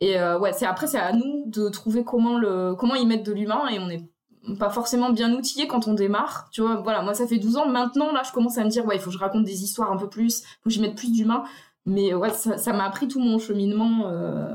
Et 0.00 0.16
euh, 0.20 0.38
ouais, 0.38 0.52
c'est 0.52 0.66
après, 0.66 0.86
c'est 0.86 0.98
à 0.98 1.12
nous 1.12 1.42
de 1.46 1.68
trouver 1.70 2.04
comment 2.04 2.38
le 2.38 2.74
comment 2.76 2.94
y 2.94 3.04
mettre 3.04 3.24
de 3.24 3.32
l'humain 3.32 3.66
et 3.68 3.80
on 3.80 3.90
est 3.90 4.04
pas 4.56 4.70
forcément 4.70 5.10
bien 5.10 5.32
outillé 5.32 5.66
quand 5.66 5.88
on 5.88 5.94
démarre. 5.94 6.48
Tu 6.52 6.60
vois, 6.60 6.76
voilà, 6.76 7.02
moi 7.02 7.14
ça 7.14 7.26
fait 7.26 7.38
12 7.38 7.56
ans. 7.56 7.68
Maintenant, 7.68 8.12
là, 8.12 8.22
je 8.26 8.32
commence 8.32 8.58
à 8.58 8.64
me 8.64 8.70
dire, 8.70 8.86
ouais, 8.86 8.96
il 8.96 9.00
faut 9.00 9.10
que 9.10 9.16
je 9.16 9.20
raconte 9.20 9.44
des 9.44 9.62
histoires 9.64 9.92
un 9.92 9.96
peu 9.96 10.08
plus, 10.08 10.40
il 10.40 10.44
faut 10.62 10.70
que 10.70 10.70
j'y 10.70 10.80
mette 10.80 10.96
plus 10.96 11.12
d'humain. 11.12 11.44
Mais 11.88 12.12
ouais, 12.12 12.30
ça 12.30 12.72
m'a 12.74 12.84
appris 12.84 13.08
tout 13.08 13.18
mon 13.18 13.38
cheminement. 13.38 14.08
Euh, 14.08 14.54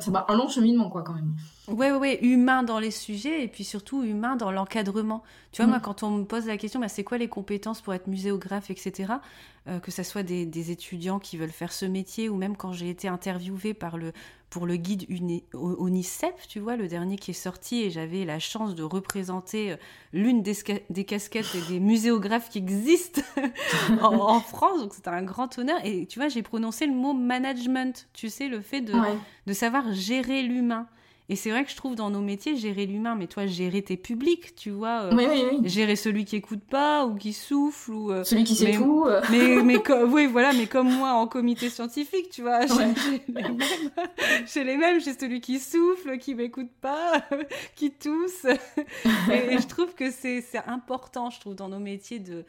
ça 0.00 0.10
m'a 0.10 0.24
un 0.28 0.36
long 0.36 0.48
cheminement, 0.48 0.88
quoi, 0.88 1.02
quand 1.02 1.12
même. 1.12 1.34
Ouais, 1.68 1.92
ouais, 1.92 1.98
ouais, 1.98 2.18
humain 2.24 2.62
dans 2.62 2.78
les 2.78 2.90
sujets 2.90 3.44
et 3.44 3.48
puis 3.48 3.62
surtout 3.62 4.02
humain 4.02 4.36
dans 4.36 4.50
l'encadrement. 4.50 5.22
Tu 5.52 5.60
vois, 5.60 5.68
moi, 5.68 5.78
mm. 5.78 5.82
quand 5.82 6.02
on 6.02 6.10
me 6.10 6.24
pose 6.24 6.46
la 6.46 6.56
question, 6.56 6.80
bah, 6.80 6.88
c'est 6.88 7.04
quoi 7.04 7.18
les 7.18 7.28
compétences 7.28 7.82
pour 7.82 7.92
être 7.92 8.06
muséographe, 8.06 8.70
etc., 8.70 9.12
euh, 9.68 9.80
que 9.80 9.90
ce 9.90 10.02
soit 10.02 10.22
des, 10.22 10.46
des, 10.46 10.70
étudiants 10.70 11.18
qui 11.18 11.36
veulent 11.36 11.50
faire 11.50 11.72
ce 11.72 11.84
métier 11.84 12.30
ou 12.30 12.36
même 12.36 12.56
quand 12.56 12.72
j'ai 12.72 12.88
été 12.88 13.06
interviewée 13.06 13.74
par 13.74 13.98
le, 13.98 14.12
pour 14.52 14.66
le 14.66 14.76
guide 14.76 15.06
ONICEP, 15.54 16.34
tu 16.46 16.60
vois, 16.60 16.76
le 16.76 16.86
dernier 16.86 17.16
qui 17.16 17.30
est 17.30 17.34
sorti, 17.34 17.84
et 17.84 17.90
j'avais 17.90 18.26
la 18.26 18.38
chance 18.38 18.74
de 18.74 18.82
représenter 18.82 19.72
euh, 19.72 19.76
l'une 20.12 20.42
des, 20.42 20.54
des, 20.90 21.04
casquettes 21.04 21.56
des 21.70 21.80
muséographes 21.80 22.50
qui 22.50 22.58
existent 22.58 23.22
en, 24.02 24.40
France, 24.40 24.82
donc 24.82 24.92
c'était 24.92 25.08
un 25.08 25.22
grand 25.22 25.58
honneur. 25.58 25.78
Et 25.84 26.04
tu 26.04 26.18
vois, 26.18 26.28
j'ai 26.28 26.42
prononcé 26.42 26.86
le 26.86 26.92
mot 26.92 27.14
management, 27.14 28.06
tu 28.12 28.28
sais, 28.28 28.48
le 28.48 28.60
fait 28.60 28.82
de, 28.82 28.92
de 29.46 29.52
savoir 29.54 29.90
gérer 29.94 30.42
l'humain. 30.42 30.86
Et 31.32 31.36
c'est 31.36 31.48
vrai 31.48 31.64
que 31.64 31.70
je 31.70 31.76
trouve 31.76 31.94
dans 31.94 32.10
nos 32.10 32.20
métiers, 32.20 32.56
gérer 32.56 32.84
l'humain, 32.84 33.14
mais 33.14 33.26
toi, 33.26 33.46
gérer 33.46 33.80
tes 33.80 33.96
publics, 33.96 34.54
tu 34.54 34.68
vois. 34.68 35.08
oui, 35.14 35.24
oui, 35.30 35.44
oui. 35.50 35.58
Gérer 35.66 35.96
celui 35.96 36.26
qui 36.26 36.36
écoute 36.36 36.60
pas 36.60 37.06
ou 37.06 37.14
qui 37.14 37.32
souffle 37.32 37.90
ou. 37.92 38.12
celui 38.22 38.44
qui 38.44 38.54
sait 38.54 38.72
tout. 38.72 39.06
Mais, 39.30 39.62
mais 39.62 39.78
oui, 40.08 40.26
voilà, 40.26 40.52
mais 40.52 40.66
comme 40.66 40.92
moi 40.92 41.12
en 41.12 41.26
comité 41.26 41.70
scientifique, 41.70 42.28
tu 42.30 42.42
vois, 42.42 42.66
j'ai 42.66 43.22
les 43.26 43.32
mêmes. 43.32 43.58
J'ai 44.44 44.64
les 44.64 44.76
mêmes, 44.76 45.00
j'ai 45.00 45.14
celui 45.14 45.40
qui 45.40 45.58
souffle, 45.58 46.18
qui 46.18 46.34
m'écoute 46.34 46.70
pas, 46.82 47.24
qui 47.76 47.92
tousse. 47.92 48.44
et, 48.44 49.58
je 49.58 49.66
trouve 49.66 49.94
que 49.94 50.10
c'est 50.10 50.44
important, 50.66 51.30
je 51.30 51.40
trouve, 51.40 51.54
dans 51.54 51.70
nos 51.70 51.80
métiers 51.80 52.18
de 52.18 52.44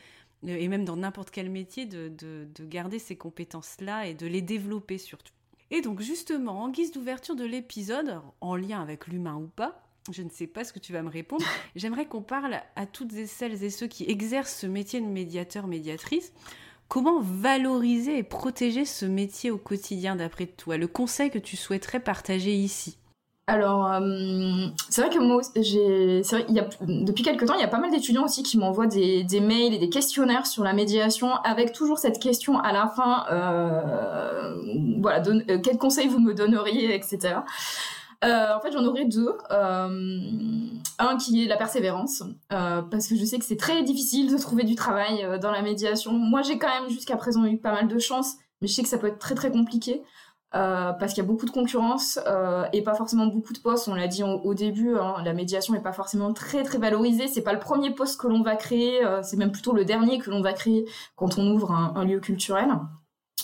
et 0.45 0.67
même 0.67 0.83
dans 0.83 0.97
n'importe 0.97 1.31
quel 1.31 1.49
métier, 1.49 1.85
de, 1.85 2.09
de, 2.09 2.49
de 2.53 2.65
garder 2.65 2.99
ces 2.99 3.15
compétences-là 3.15 4.07
et 4.07 4.13
de 4.13 4.27
les 4.27 4.41
développer 4.41 4.97
surtout. 4.97 5.31
Et 5.73 5.81
donc 5.81 6.01
justement, 6.01 6.61
en 6.61 6.69
guise 6.69 6.91
d'ouverture 6.91 7.35
de 7.35 7.45
l'épisode, 7.45 8.21
en 8.41 8.55
lien 8.55 8.79
avec 8.79 9.07
l'humain 9.07 9.37
ou 9.37 9.47
pas, 9.47 9.81
je 10.11 10.21
ne 10.21 10.29
sais 10.29 10.45
pas 10.45 10.63
ce 10.63 10.71
que 10.71 10.77
tu 10.77 10.93
vas 10.93 11.01
me 11.01 11.09
répondre, 11.09 11.43
j'aimerais 11.75 12.05
qu'on 12.05 12.21
parle 12.21 12.61
à 12.75 12.85
toutes 12.85 13.11
et 13.13 13.25
celles 13.25 13.63
et 13.63 13.71
ceux 13.71 13.87
qui 13.87 14.03
exercent 14.07 14.55
ce 14.55 14.67
métier 14.67 15.01
de 15.01 15.07
médiateur, 15.07 15.65
médiatrice, 15.65 16.31
comment 16.89 17.21
valoriser 17.21 18.19
et 18.19 18.23
protéger 18.23 18.85
ce 18.85 19.07
métier 19.07 19.49
au 19.49 19.57
quotidien 19.57 20.15
d'après 20.15 20.45
toi, 20.45 20.77
le 20.77 20.87
conseil 20.87 21.31
que 21.31 21.39
tu 21.39 21.57
souhaiterais 21.57 21.99
partager 21.99 22.53
ici? 22.53 22.99
Alors, 23.45 23.91
euh, 23.91 24.67
c'est 24.89 25.01
vrai 25.01 25.13
que 25.13 25.19
moi, 25.19 25.41
j'ai, 25.57 26.21
depuis 26.81 27.23
quelques 27.23 27.45
temps, 27.45 27.55
il 27.55 27.59
y 27.59 27.65
a 27.65 27.67
pas 27.67 27.79
mal 27.79 27.91
d'étudiants 27.91 28.23
aussi 28.23 28.41
qui 28.41 28.57
m'envoient 28.57 28.87
des, 28.87 29.25
mails 29.41 29.73
et 29.73 29.79
des 29.79 29.89
questionnaires 29.89 30.47
sur 30.47 30.63
la 30.63 30.71
médiation, 30.71 31.35
avec 31.43 31.73
toujours 31.73 31.97
cette 31.97 32.19
question 32.19 32.57
à 32.59 32.71
la 32.71 32.87
fin, 32.87 33.25
euh, 33.31 34.55
voilà, 35.01 35.21
euh, 35.27 35.59
quel 35.61 35.77
conseil 35.77 36.07
vous 36.07 36.19
me 36.19 36.33
donneriez, 36.33 36.95
etc. 36.95 37.39
Euh, 38.23 38.55
en 38.55 38.61
fait, 38.61 38.71
j'en 38.71 38.85
aurais 38.85 39.05
deux. 39.05 39.33
Un 39.49 41.17
qui 41.17 41.43
est 41.43 41.47
la 41.47 41.57
persévérance, 41.57 42.23
parce 42.47 43.07
que 43.07 43.17
je 43.17 43.25
sais 43.25 43.39
que 43.39 43.45
c'est 43.45 43.57
très 43.57 43.83
difficile 43.83 44.31
de 44.31 44.37
trouver 44.37 44.63
du 44.63 44.75
travail 44.75 45.37
dans 45.41 45.51
la 45.51 45.61
médiation. 45.61 46.13
Moi, 46.13 46.43
j'ai 46.43 46.57
quand 46.57 46.69
même 46.69 46.89
jusqu'à 46.89 47.17
présent 47.17 47.43
eu 47.43 47.57
pas 47.57 47.73
mal 47.73 47.89
de 47.89 47.99
chance, 47.99 48.35
mais 48.61 48.69
je 48.69 48.73
sais 48.73 48.83
que 48.83 48.89
ça 48.89 48.97
peut 48.97 49.07
être 49.07 49.19
très 49.19 49.35
très 49.35 49.51
compliqué. 49.51 50.01
Euh, 50.55 50.93
parce 50.93 51.13
qu'il 51.13 51.23
y 51.23 51.25
a 51.25 51.27
beaucoup 51.27 51.47
de 51.47 51.51
concurrence 51.51 52.19
euh, 52.27 52.65
et 52.73 52.83
pas 52.83 52.93
forcément 52.93 53.25
beaucoup 53.25 53.53
de 53.53 53.59
postes. 53.59 53.87
On 53.87 53.95
l'a 53.95 54.07
dit 54.07 54.21
au, 54.23 54.53
début, 54.53 54.95
hein, 54.95 55.15
la 55.25 55.33
médiation 55.33 55.73
n'est 55.73 55.81
pas 55.81 55.93
forcément 55.93 56.31
très 56.31 56.63
très 56.63 56.77
valorisée. 56.77 57.27
C'est 57.27 57.41
pas 57.41 57.53
le 57.53 57.59
premier 57.59 57.89
poste 57.89 58.19
que 58.19 58.27
l'on 58.27 58.43
va 58.43 58.55
créer, 58.55 59.03
euh, 59.03 59.23
c'est 59.23 59.37
même 59.37 59.51
plutôt 59.51 59.73
le 59.73 59.83
dernier 59.83 60.19
que 60.19 60.29
l'on 60.29 60.41
va 60.41 60.53
créer 60.53 60.85
quand 61.15 61.39
on 61.39 61.47
ouvre 61.47 61.71
un, 61.71 61.93
un 61.95 62.05
lieu 62.05 62.19
culturel. 62.19 62.69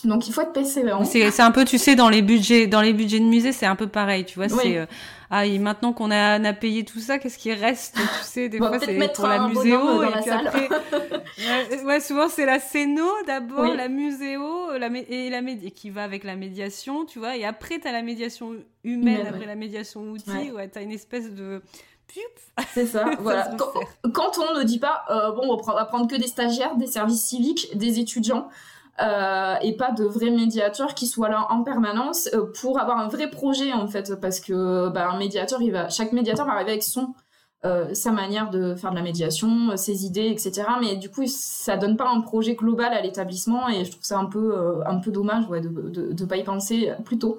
Donc 0.03 0.27
il 0.27 0.33
faut 0.33 0.41
être 0.41 0.53
persévérant. 0.53 1.03
C'est 1.03 1.39
un 1.39 1.51
peu, 1.51 1.65
tu 1.65 1.77
sais, 1.77 1.95
dans 1.95 2.09
les 2.09 2.21
budgets, 2.21 2.67
dans 2.67 2.81
les 2.81 2.93
budgets 2.93 3.19
de 3.19 3.25
musée, 3.25 3.51
c'est 3.51 3.65
un 3.65 3.75
peu 3.75 3.87
pareil, 3.87 4.25
tu 4.25 4.35
vois. 4.35 4.49
C'est 4.49 4.77
euh, 4.77 4.85
ah, 5.31 5.45
et 5.45 5.59
maintenant 5.59 5.93
qu'on 5.93 6.09
a, 6.09 6.35
a, 6.35 6.53
payé 6.53 6.83
tout 6.83 6.99
ça, 6.99 7.19
qu'est-ce 7.19 7.37
qui 7.37 7.53
reste 7.53 7.95
Tu 7.95 8.01
sais, 8.23 8.49
des 8.49 8.57
fois 8.57 8.79
c'est 8.79 9.13
pour 9.13 9.27
la 9.27 9.47
muséo 9.47 10.03
et 10.03 10.07
puis 10.21 10.29
après, 10.31 10.69
ouais, 11.83 11.99
souvent 11.99 12.29
c'est 12.29 12.45
la 12.45 12.59
scéno 12.59 13.07
d'abord, 13.27 13.75
la 13.75 13.89
muséo, 13.89 14.77
la 14.77 14.87
et 14.87 15.29
la 15.29 15.41
qui 15.69 15.89
va 15.89 16.03
avec 16.03 16.23
la 16.23 16.35
médiation, 16.35 17.05
tu 17.05 17.19
vois. 17.19 17.37
Et 17.37 17.45
après 17.45 17.79
t'as 17.79 17.91
la 17.91 18.01
médiation 18.01 18.55
humaine, 18.83 19.27
après 19.27 19.45
la 19.45 19.55
médiation 19.55 20.01
outil, 20.09 20.51
ouais, 20.51 20.67
t'as 20.67 20.81
une 20.81 20.91
espèce 20.91 21.31
de 21.31 21.61
c'est 22.73 22.85
ça, 22.85 23.05
voilà. 23.19 23.55
quand, 24.13 24.39
on 24.39 24.57
ne 24.57 24.63
dit 24.63 24.79
pas, 24.79 25.03
euh, 25.09 25.31
bon, 25.31 25.61
on 25.67 25.73
va 25.73 25.85
prendre 25.85 26.07
que 26.07 26.15
des 26.15 26.27
stagiaires, 26.27 26.75
des 26.75 26.87
services 26.87 27.23
civiques, 27.23 27.77
des 27.77 27.99
étudiants, 27.99 28.49
euh, 29.01 29.55
et 29.61 29.75
pas 29.75 29.91
de 29.91 30.03
vrais 30.03 30.29
médiateurs 30.29 30.93
qui 30.93 31.07
soient 31.07 31.29
là 31.29 31.47
en 31.49 31.63
permanence 31.63 32.29
euh, 32.33 32.51
pour 32.59 32.79
avoir 32.79 32.97
un 32.99 33.07
vrai 33.07 33.29
projet 33.29 33.73
en 33.73 33.87
fait 33.87 34.19
parce 34.19 34.39
que 34.39 34.89
bah, 34.89 35.09
un 35.09 35.17
médiateur 35.17 35.61
il 35.61 35.71
va 35.71 35.89
chaque 35.89 36.11
médiateur 36.11 36.45
va 36.45 36.53
arriver 36.53 36.71
avec 36.71 36.83
son 36.83 37.13
euh, 37.65 37.93
sa 37.93 38.11
manière 38.11 38.49
de 38.49 38.75
faire 38.75 38.91
de 38.91 38.95
la 38.95 39.01
médiation, 39.01 39.75
ses 39.75 40.05
idées, 40.05 40.27
etc. 40.27 40.63
Mais 40.79 40.95
du 40.95 41.09
coup, 41.09 41.23
ça 41.27 41.77
donne 41.77 41.97
pas 41.97 42.09
un 42.09 42.21
projet 42.21 42.55
global 42.55 42.93
à 42.93 43.01
l'établissement 43.01 43.67
et 43.67 43.85
je 43.85 43.91
trouve 43.91 44.03
ça 44.03 44.17
un 44.17 44.25
peu, 44.25 44.81
un 44.85 44.97
peu 44.97 45.11
dommage 45.11 45.47
ouais, 45.49 45.61
de, 45.61 45.67
de, 45.67 46.13
de, 46.13 46.25
pas 46.25 46.37
y 46.37 46.43
penser 46.43 46.91
plus 47.03 47.17
tôt. 47.17 47.37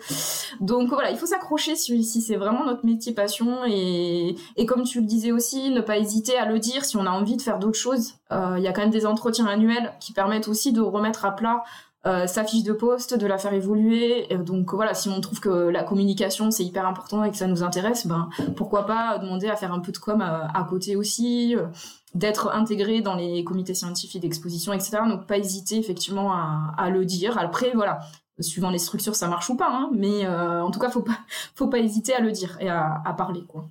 Donc 0.61 0.91
voilà, 0.91 1.11
il 1.11 1.16
faut 1.16 1.27
s'accrocher 1.27 1.75
si, 1.77 2.05
si 2.05 2.21
c'est 2.21 2.37
vraiment 2.37 2.64
notre 2.64 2.85
métier 2.85 3.12
passion 3.12 3.64
et, 3.66 4.37
et 4.57 4.66
comme 4.66 4.83
tu 4.83 5.01
le 5.01 5.07
disais 5.07 5.33
aussi, 5.33 5.71
ne 5.71 5.81
pas 5.81 5.99
hésiter 5.99 6.37
à 6.37 6.47
le 6.47 6.59
dire 6.59 6.85
si 6.85 6.97
on 6.97 7.07
a 7.07 7.11
envie 7.11 7.37
de 7.37 7.43
faire 7.43 7.59
d'autres 7.59 7.79
choses. 7.79 8.14
Il 8.31 8.62
y 8.62 8.68
a 8.68 8.73
quand 8.73 8.83
même 8.83 8.91
des 8.91 9.07
entretiens 9.07 9.47
annuels 9.47 9.93
qui 10.01 10.12
permettent 10.12 10.49
aussi 10.49 10.73
de 10.73 10.81
remettre 10.81 11.25
à 11.25 11.35
plat 11.35 11.64
euh, 12.07 12.26
sa 12.26 12.44
fiche 12.44 12.62
de 12.62 12.72
poste, 12.72 13.14
de 13.14 13.26
la 13.26 13.36
faire 13.36 13.53
évoluer. 13.53 14.26
donc 14.38 14.72
voilà, 14.72 14.94
si 14.94 15.11
on 15.11 15.20
trouve 15.20 15.38
que 15.38 15.48
la 15.48 15.84
communication 15.84 16.51
c'est 16.51 16.64
hyper 16.64 16.86
important 16.86 17.24
et 17.24 17.30
que 17.30 17.36
ça 17.36 17.46
nous 17.46 17.62
intéresse, 17.62 18.07
ben 18.07 18.30
pourquoi 18.57 18.86
pas 18.86 19.18
demander 19.18 19.48
à 19.48 19.57
faire 19.57 19.72
un 19.74 19.80
peu 19.80 19.92
de 19.92 19.98
com 19.98 20.22
à, 20.22 20.66
côté 20.68 20.96
aussi, 20.96 21.55
euh, 21.57 21.66
d'être 22.14 22.51
intégré 22.55 23.03
dans 23.03 23.16
les 23.16 23.44
comités 23.44 23.74
scientifiques 23.74 24.22
d'exposition, 24.22 24.72
etc. 24.72 24.98
Donc 25.09 25.26
pas 25.26 25.36
hésiter 25.36 25.76
effectivement 25.76 26.32
à, 26.32 26.88
le 26.90 27.05
dire. 27.05 27.36
Après 27.38 27.72
voilà, 27.74 28.01
suivant 28.40 28.70
les 28.70 28.78
structures 28.78 29.14
ça 29.14 29.28
marche 29.28 29.51
ou 29.51 29.57
pas, 29.57 29.70
hein, 29.70 29.90
mais 29.92 30.24
euh, 30.24 30.62
en 30.62 30.70
tout 30.70 30.80
cas 30.80 30.88
faut 30.88 31.03
pas 31.03 31.18
faut 31.55 31.68
pas 31.68 31.78
hésiter 31.80 32.14
à 32.14 32.20
le 32.20 32.32
dire 32.32 32.57
et 32.61 32.70
à, 32.70 33.03
à 33.05 33.12
parler 33.12 33.44
quoi. 33.46 33.68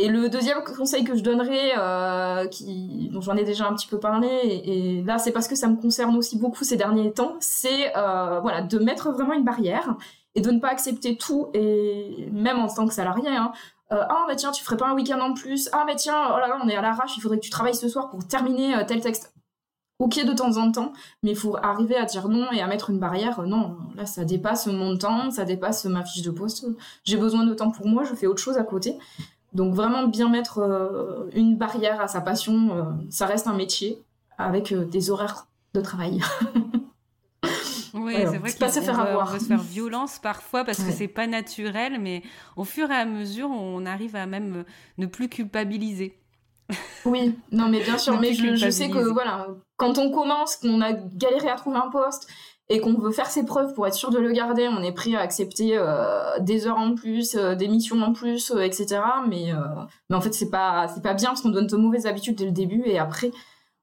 Et 0.00 0.06
le 0.06 0.28
deuxième 0.28 0.62
conseil 0.62 1.02
que 1.02 1.16
je 1.16 1.24
donnerais, 1.24 1.72
euh, 1.76 2.46
dont 3.10 3.20
j'en 3.20 3.36
ai 3.36 3.42
déjà 3.42 3.66
un 3.66 3.74
petit 3.74 3.88
peu 3.88 3.98
parlé, 3.98 4.28
et, 4.28 5.02
là 5.02 5.18
c'est 5.18 5.32
parce 5.32 5.48
que 5.48 5.56
ça 5.56 5.66
me 5.66 5.74
concerne 5.74 6.16
aussi 6.16 6.38
beaucoup 6.38 6.62
ces 6.62 6.76
derniers 6.76 7.12
temps, 7.12 7.34
c'est 7.40 7.96
euh, 7.96 8.38
voilà 8.38 8.62
de 8.62 8.78
mettre 8.78 9.10
vraiment 9.10 9.32
une 9.32 9.42
barrière 9.42 9.96
et 10.36 10.40
de 10.40 10.52
ne 10.52 10.60
pas 10.60 10.68
accepter 10.68 11.16
tout, 11.16 11.48
et 11.52 12.28
même 12.30 12.60
en 12.60 12.68
tant 12.68 12.86
que 12.86 12.94
salarié. 12.94 13.28
Hein, 13.28 13.50
euh, 13.90 14.04
ah 14.08 14.24
bah 14.28 14.36
tiens 14.36 14.52
tu 14.52 14.62
ferais 14.62 14.76
pas 14.76 14.86
un 14.86 14.94
week-end 14.94 15.18
en 15.18 15.34
plus. 15.34 15.68
Ah 15.72 15.82
mais 15.84 15.96
tiens 15.96 16.30
oh 16.32 16.38
là 16.38 16.46
là 16.46 16.60
on 16.62 16.68
est 16.68 16.76
à 16.76 16.80
l'arrache, 16.80 17.16
il 17.16 17.20
faudrait 17.20 17.38
que 17.38 17.44
tu 17.44 17.50
travailles 17.50 17.74
ce 17.74 17.88
soir 17.88 18.08
pour 18.08 18.24
terminer 18.24 18.74
tel 18.86 19.00
texte. 19.00 19.34
Ok 19.98 20.24
de 20.24 20.32
temps 20.32 20.58
en 20.58 20.70
temps, 20.70 20.92
mais 21.24 21.30
il 21.32 21.36
faut 21.36 21.56
arriver 21.56 21.96
à 21.96 22.04
dire 22.04 22.28
non 22.28 22.52
et 22.52 22.60
à 22.62 22.68
mettre 22.68 22.90
une 22.90 23.00
barrière. 23.00 23.42
Non, 23.42 23.76
là 23.96 24.06
ça 24.06 24.24
dépasse 24.24 24.68
mon 24.68 24.96
temps, 24.96 25.32
ça 25.32 25.44
dépasse 25.44 25.86
ma 25.86 26.04
fiche 26.04 26.22
de 26.22 26.30
poste. 26.30 26.66
J'ai 27.02 27.16
besoin 27.16 27.44
de 27.44 27.52
temps 27.52 27.72
pour 27.72 27.88
moi, 27.88 28.04
je 28.04 28.14
fais 28.14 28.28
autre 28.28 28.40
chose 28.40 28.58
à 28.58 28.62
côté. 28.62 28.96
Donc 29.58 29.74
vraiment 29.74 30.06
bien 30.06 30.28
mettre 30.28 30.60
euh, 30.60 31.28
une 31.34 31.56
barrière 31.56 32.00
à 32.00 32.06
sa 32.06 32.20
passion, 32.20 32.70
euh, 32.70 32.82
ça 33.10 33.26
reste 33.26 33.48
un 33.48 33.54
métier 33.54 34.00
avec 34.38 34.70
euh, 34.70 34.84
des 34.84 35.10
horaires 35.10 35.48
de 35.74 35.80
travail. 35.80 36.20
Oui, 37.94 38.14
c'est 38.16 38.36
vrai 38.38 38.52
qu'il 38.52 38.70
se 38.70 38.80
faire 38.80 39.00
avoir. 39.00 39.34
On 39.34 39.38
se 39.40 39.46
faire 39.46 39.60
violence 39.60 40.18
parfois 40.18 40.62
parce 40.62 40.78
que 40.78 40.92
c'est 40.92 41.08
pas 41.08 41.26
naturel, 41.26 41.98
mais 41.98 42.22
au 42.54 42.62
fur 42.64 42.90
et 42.90 42.94
à 42.94 43.06
mesure, 43.06 43.50
on 43.50 43.86
arrive 43.86 44.14
à 44.14 44.26
même 44.26 44.64
ne 44.98 45.06
plus 45.06 45.28
culpabiliser. 45.28 46.16
Oui, 47.06 47.34
non, 47.50 47.68
mais 47.68 47.82
bien 47.82 47.98
sûr, 47.98 48.16
mais 48.20 48.34
je, 48.34 48.54
je, 48.54 48.70
sais 48.70 48.88
que 48.88 48.98
voilà, 48.98 49.48
quand 49.78 49.98
on 49.98 50.12
commence, 50.12 50.56
qu'on 50.56 50.80
a 50.80 50.92
galéré 50.92 51.48
à 51.48 51.56
trouver 51.56 51.78
un 51.78 51.90
poste, 51.90 52.28
et 52.70 52.80
qu'on 52.80 52.94
veut 52.94 53.12
faire 53.12 53.30
ses 53.30 53.44
preuves 53.44 53.72
pour 53.72 53.86
être 53.86 53.94
sûr 53.94 54.10
de 54.10 54.18
le 54.18 54.30
garder, 54.32 54.68
on 54.68 54.82
est 54.82 54.92
prêt 54.92 55.14
à 55.14 55.20
accepter 55.20 55.72
euh, 55.74 56.38
des 56.40 56.66
heures 56.66 56.78
en 56.78 56.94
plus, 56.94 57.34
euh, 57.34 57.54
des 57.54 57.66
missions 57.66 58.00
en 58.02 58.12
plus, 58.12 58.50
euh, 58.50 58.60
etc. 58.60 59.00
Mais, 59.26 59.52
mais 60.10 60.16
en 60.16 60.20
fait, 60.20 60.34
c'est 60.34 60.50
pas, 60.50 60.88
c'est 60.88 61.02
pas 61.02 61.14
bien 61.14 61.28
parce 61.28 61.40
qu'on 61.40 61.48
donne 61.48 61.66
de 61.66 61.76
mauvaises 61.76 62.06
habitudes 62.06 62.36
dès 62.36 62.44
le 62.44 62.52
début 62.52 62.82
et 62.84 62.98
après, 62.98 63.30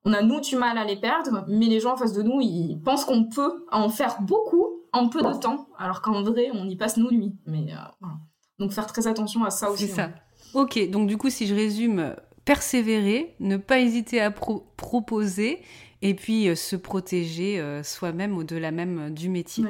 on 0.04 0.14
a 0.14 0.22
nous 0.22 0.40
du 0.40 0.56
mal 0.56 0.78
à 0.78 0.86
les 0.86 0.98
perdre, 0.98 1.46
mais 1.48 1.66
les 1.66 1.80
gens 1.80 1.94
en 1.94 1.98
face 1.98 2.14
de 2.14 2.22
nous, 2.22 2.40
ils 2.42 2.80
pensent 2.84 3.06
qu'on 3.06 3.24
peut 3.24 3.66
en 3.72 3.90
faire 3.90 4.22
beaucoup 4.22 4.68
en 4.94 5.10
peu 5.10 5.22
de 5.22 5.34
temps, 5.34 5.68
alors 5.80 6.02
qu'en 6.02 6.22
vrai, 6.22 6.52
on 6.54 6.70
y 6.70 6.76
passe 6.76 6.98
nos 6.98 7.12
nuits. 7.12 7.36
Mais 7.48 7.66
voilà. 8.00 8.18
Donc 8.60 8.72
faire 8.72 8.86
très 8.86 9.08
attention 9.08 9.44
à 9.44 9.50
ça 9.50 9.72
aussi. 9.72 9.88
C'est 9.88 9.96
ça. 9.96 10.04
Hein. 10.04 10.14
Ok, 10.54 10.90
donc 10.92 11.08
du 11.08 11.18
coup, 11.18 11.32
si 11.32 11.48
je 11.48 11.56
résume, 11.56 12.16
persévérer, 12.46 13.36
ne 13.40 13.58
pas 13.58 13.80
hésiter 13.80 14.22
à 14.22 14.30
proposer 14.30 15.64
et 16.06 16.14
puis 16.14 16.47
euh, 16.47 16.56
se 16.56 16.76
protéger 16.76 17.60
euh, 17.60 17.82
soi-même 17.82 18.38
au-delà 18.38 18.70
même 18.70 18.99
euh, 18.99 19.10
du 19.10 19.28
métier. 19.28 19.66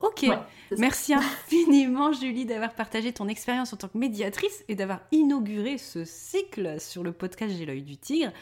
Ok, 0.00 0.26
merci 0.76 1.14
infiniment 1.14 2.12
Julie 2.12 2.44
d'avoir 2.44 2.74
partagé 2.74 3.14
ton 3.14 3.26
expérience 3.26 3.72
en 3.72 3.78
tant 3.78 3.88
que 3.88 3.96
médiatrice 3.96 4.64
et 4.68 4.74
d'avoir 4.74 5.00
inauguré 5.12 5.78
ce 5.78 6.04
cycle 6.04 6.78
sur 6.78 7.02
le 7.02 7.12
podcast 7.12 7.54
J'ai 7.56 7.64
l'œil 7.64 7.82
du 7.82 7.96
tigre. 7.96 8.32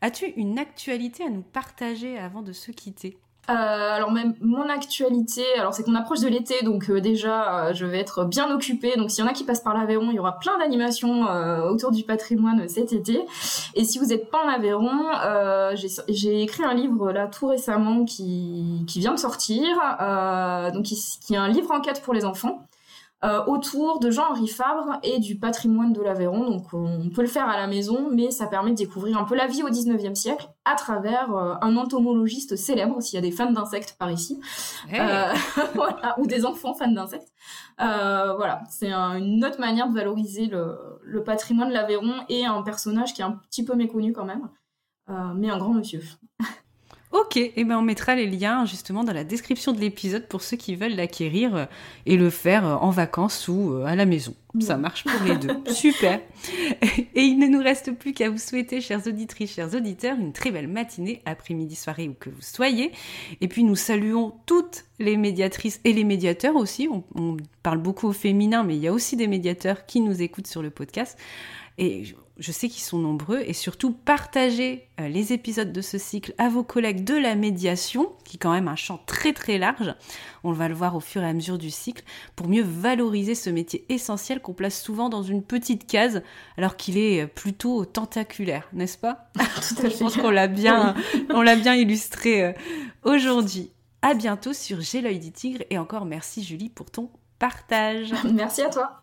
As-tu 0.00 0.26
une 0.36 0.60
actualité 0.60 1.24
à 1.24 1.28
nous 1.28 1.42
partager 1.42 2.16
avant 2.16 2.40
de 2.40 2.52
se 2.52 2.70
quitter? 2.70 3.18
Alors 3.50 4.12
même 4.12 4.34
mon 4.40 4.68
actualité, 4.68 5.42
alors 5.58 5.74
c'est 5.74 5.82
qu'on 5.82 5.94
approche 5.94 6.20
de 6.20 6.28
l'été, 6.28 6.62
donc 6.64 6.90
euh, 6.90 7.00
déjà 7.00 7.66
euh, 7.66 7.74
je 7.74 7.86
vais 7.86 7.98
être 7.98 8.24
bien 8.24 8.52
occupée. 8.54 8.96
Donc 8.96 9.10
s'il 9.10 9.24
y 9.24 9.26
en 9.26 9.30
a 9.30 9.34
qui 9.34 9.44
passent 9.44 9.62
par 9.62 9.74
l'Aveyron, 9.74 10.10
il 10.10 10.16
y 10.16 10.18
aura 10.18 10.38
plein 10.38 10.58
d'animations 10.58 11.26
autour 11.68 11.90
du 11.90 12.04
patrimoine 12.04 12.68
cet 12.68 12.92
été. 12.92 13.20
Et 13.74 13.84
si 13.84 13.98
vous 13.98 14.06
n'êtes 14.06 14.30
pas 14.30 14.44
en 14.44 14.48
Aveyron, 14.48 14.98
j'ai 16.08 16.42
écrit 16.42 16.64
un 16.64 16.74
livre 16.74 17.12
là 17.12 17.26
tout 17.26 17.46
récemment 17.46 18.04
qui, 18.04 18.84
qui 18.86 19.00
vient 19.00 19.14
de 19.14 19.18
sortir, 19.18 19.66
donc 20.72 20.84
qui, 20.84 20.98
qui, 21.20 21.34
est 21.34 21.38
un 21.38 21.48
livre 21.48 21.70
enquête 21.72 22.02
pour 22.02 22.14
les 22.14 22.24
enfants. 22.24 22.66
Euh, 23.22 23.44
autour 23.44 24.00
de 24.00 24.10
Jean-Henri 24.10 24.48
Fabre 24.48 24.98
et 25.02 25.18
du 25.18 25.38
patrimoine 25.38 25.92
de 25.92 26.00
l'Aveyron. 26.00 26.48
Donc 26.48 26.72
on 26.72 27.10
peut 27.10 27.20
le 27.20 27.28
faire 27.28 27.48
à 27.48 27.58
la 27.58 27.66
maison, 27.66 28.08
mais 28.10 28.30
ça 28.30 28.46
permet 28.46 28.70
de 28.70 28.76
découvrir 28.76 29.18
un 29.18 29.24
peu 29.24 29.34
la 29.34 29.46
vie 29.46 29.62
au 29.62 29.68
19e 29.68 30.14
siècle 30.14 30.48
à 30.64 30.74
travers 30.74 31.34
euh, 31.36 31.54
un 31.60 31.76
entomologiste 31.76 32.56
célèbre, 32.56 33.02
s'il 33.02 33.16
y 33.16 33.18
a 33.18 33.20
des 33.20 33.30
fans 33.30 33.52
d'insectes 33.52 33.96
par 33.98 34.10
ici, 34.10 34.40
euh, 34.94 35.34
ou 36.18 36.26
des 36.26 36.46
enfants 36.46 36.72
fans 36.72 36.90
d'insectes. 36.90 37.32
voilà, 37.78 38.62
c'est 38.70 38.90
une 38.90 39.44
autre 39.44 39.60
manière 39.60 39.88
de 39.88 39.94
valoriser 39.94 40.46
le, 40.46 40.78
le 41.02 41.22
patrimoine 41.22 41.68
de 41.68 41.74
l'Aveyron 41.74 42.14
et 42.30 42.46
un 42.46 42.62
personnage 42.62 43.12
qui 43.12 43.20
est 43.20 43.26
un 43.26 43.38
petit 43.50 43.64
peu 43.64 43.74
méconnu 43.74 44.14
quand 44.14 44.24
même, 44.24 44.48
mais 45.34 45.50
un 45.50 45.58
grand 45.58 45.74
monsieur. 45.74 46.02
Ok, 47.12 47.38
et 47.38 47.52
eh 47.56 47.64
ben 47.64 47.76
on 47.76 47.82
mettra 47.82 48.14
les 48.14 48.28
liens 48.28 48.64
justement 48.66 49.02
dans 49.02 49.12
la 49.12 49.24
description 49.24 49.72
de 49.72 49.80
l'épisode 49.80 50.28
pour 50.28 50.42
ceux 50.42 50.56
qui 50.56 50.76
veulent 50.76 50.94
l'acquérir 50.94 51.56
euh, 51.56 51.64
et 52.06 52.16
le 52.16 52.30
faire 52.30 52.64
euh, 52.64 52.76
en 52.76 52.90
vacances 52.90 53.48
ou 53.48 53.72
euh, 53.72 53.84
à 53.84 53.96
la 53.96 54.06
maison. 54.06 54.32
Ça 54.60 54.76
marche 54.76 55.02
pour 55.02 55.26
les 55.26 55.36
deux. 55.36 55.56
Super. 55.72 56.20
Et 57.14 57.22
il 57.22 57.38
ne 57.38 57.46
nous 57.46 57.62
reste 57.62 57.92
plus 57.92 58.12
qu'à 58.12 58.30
vous 58.30 58.38
souhaiter, 58.38 58.80
chères 58.80 59.06
auditrices, 59.06 59.54
chers 59.54 59.74
auditeurs, 59.74 60.18
une 60.18 60.32
très 60.32 60.50
belle 60.50 60.66
matinée, 60.66 61.22
après-midi, 61.24 61.76
soirée 61.76 62.08
où 62.08 62.14
que 62.14 62.30
vous 62.30 62.42
soyez. 62.42 62.90
Et 63.40 63.46
puis 63.46 63.62
nous 63.62 63.76
saluons 63.76 64.32
toutes 64.46 64.84
les 64.98 65.16
médiatrices 65.16 65.80
et 65.84 65.92
les 65.92 66.04
médiateurs 66.04 66.56
aussi. 66.56 66.88
On, 66.90 67.04
on 67.14 67.36
parle 67.62 67.78
beaucoup 67.78 68.08
au 68.08 68.12
féminin, 68.12 68.64
mais 68.64 68.76
il 68.76 68.82
y 68.82 68.88
a 68.88 68.92
aussi 68.92 69.16
des 69.16 69.28
médiateurs 69.28 69.86
qui 69.86 70.00
nous 70.00 70.20
écoutent 70.20 70.48
sur 70.48 70.62
le 70.62 70.70
podcast. 70.70 71.16
Et 71.78 72.04
je 72.40 72.52
sais 72.52 72.68
qu'ils 72.68 72.82
sont 72.82 72.98
nombreux, 72.98 73.42
et 73.46 73.52
surtout 73.52 73.92
partagez 73.92 74.88
euh, 74.98 75.08
les 75.08 75.34
épisodes 75.34 75.72
de 75.72 75.80
ce 75.82 75.98
cycle 75.98 76.34
à 76.38 76.48
vos 76.48 76.64
collègues 76.64 77.04
de 77.04 77.14
la 77.14 77.34
médiation, 77.34 78.10
qui 78.24 78.36
est 78.36 78.40
quand 78.40 78.52
même 78.52 78.66
un 78.66 78.76
champ 78.76 78.98
très 79.04 79.34
très 79.34 79.58
large, 79.58 79.94
on 80.42 80.52
va 80.52 80.68
le 80.68 80.74
voir 80.74 80.96
au 80.96 81.00
fur 81.00 81.22
et 81.22 81.28
à 81.28 81.34
mesure 81.34 81.58
du 81.58 81.70
cycle, 81.70 82.02
pour 82.36 82.48
mieux 82.48 82.62
valoriser 82.62 83.34
ce 83.34 83.50
métier 83.50 83.84
essentiel 83.90 84.40
qu'on 84.40 84.54
place 84.54 84.80
souvent 84.82 85.10
dans 85.10 85.22
une 85.22 85.42
petite 85.42 85.86
case, 85.86 86.22
alors 86.56 86.76
qu'il 86.76 86.96
est 86.96 87.22
euh, 87.22 87.26
plutôt 87.26 87.84
tentaculaire, 87.84 88.68
n'est-ce 88.72 88.96
pas? 88.96 89.30
Je 89.36 89.98
pense 89.98 90.16
qu'on 90.16 90.30
l'a 90.30 90.48
bien, 90.48 90.94
on 91.30 91.42
l'a 91.42 91.56
bien 91.56 91.74
illustré 91.74 92.42
euh, 92.42 92.52
aujourd'hui. 93.04 93.70
À 94.00 94.14
bientôt 94.14 94.54
sur 94.54 94.80
J'ai 94.80 95.02
l'œil 95.02 95.18
du 95.18 95.30
tigre, 95.30 95.62
et 95.68 95.76
encore 95.76 96.06
merci 96.06 96.42
Julie 96.42 96.70
pour 96.70 96.90
ton 96.90 97.10
partage. 97.38 98.12
Merci 98.32 98.62
à 98.62 98.68
toi. 98.68 99.02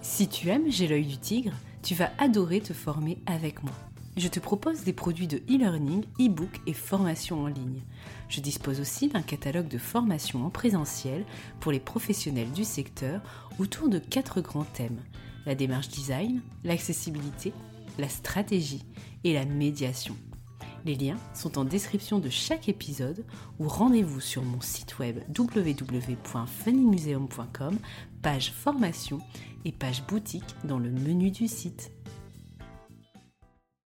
Si 0.00 0.26
tu 0.26 0.48
aimes 0.48 0.64
J'ai 0.68 0.88
l'œil 0.88 1.04
du 1.04 1.18
tigre, 1.18 1.52
tu 1.82 1.94
vas 1.94 2.10
adorer 2.18 2.60
te 2.60 2.72
former 2.72 3.18
avec 3.26 3.62
moi. 3.62 3.74
Je 4.16 4.28
te 4.28 4.40
propose 4.40 4.84
des 4.84 4.92
produits 4.92 5.26
de 5.26 5.38
e-learning, 5.48 6.04
e-book 6.20 6.60
et 6.66 6.74
formation 6.74 7.44
en 7.44 7.46
ligne. 7.46 7.80
Je 8.28 8.40
dispose 8.40 8.78
aussi 8.78 9.08
d'un 9.08 9.22
catalogue 9.22 9.68
de 9.68 9.78
formations 9.78 10.44
en 10.44 10.50
présentiel 10.50 11.24
pour 11.60 11.72
les 11.72 11.80
professionnels 11.80 12.52
du 12.52 12.64
secteur 12.64 13.22
autour 13.58 13.88
de 13.88 13.98
quatre 13.98 14.42
grands 14.42 14.64
thèmes. 14.64 15.00
La 15.46 15.54
démarche 15.54 15.88
design, 15.88 16.42
l'accessibilité, 16.62 17.54
la 17.98 18.10
stratégie 18.10 18.84
et 19.24 19.32
la 19.32 19.46
médiation. 19.46 20.14
Les 20.84 20.96
liens 20.96 21.18
sont 21.32 21.58
en 21.58 21.64
description 21.64 22.18
de 22.18 22.28
chaque 22.28 22.68
épisode 22.68 23.24
ou 23.58 23.66
rendez-vous 23.68 24.20
sur 24.20 24.42
mon 24.42 24.60
site 24.60 24.98
web 24.98 25.20
www.funnymuseum.com, 25.36 27.78
page 28.20 28.52
formation 28.52 29.20
et 29.64 29.72
page 29.72 30.04
boutique 30.06 30.56
dans 30.64 30.78
le 30.78 30.90
menu 30.90 31.30
du 31.30 31.48
site. 31.48 31.92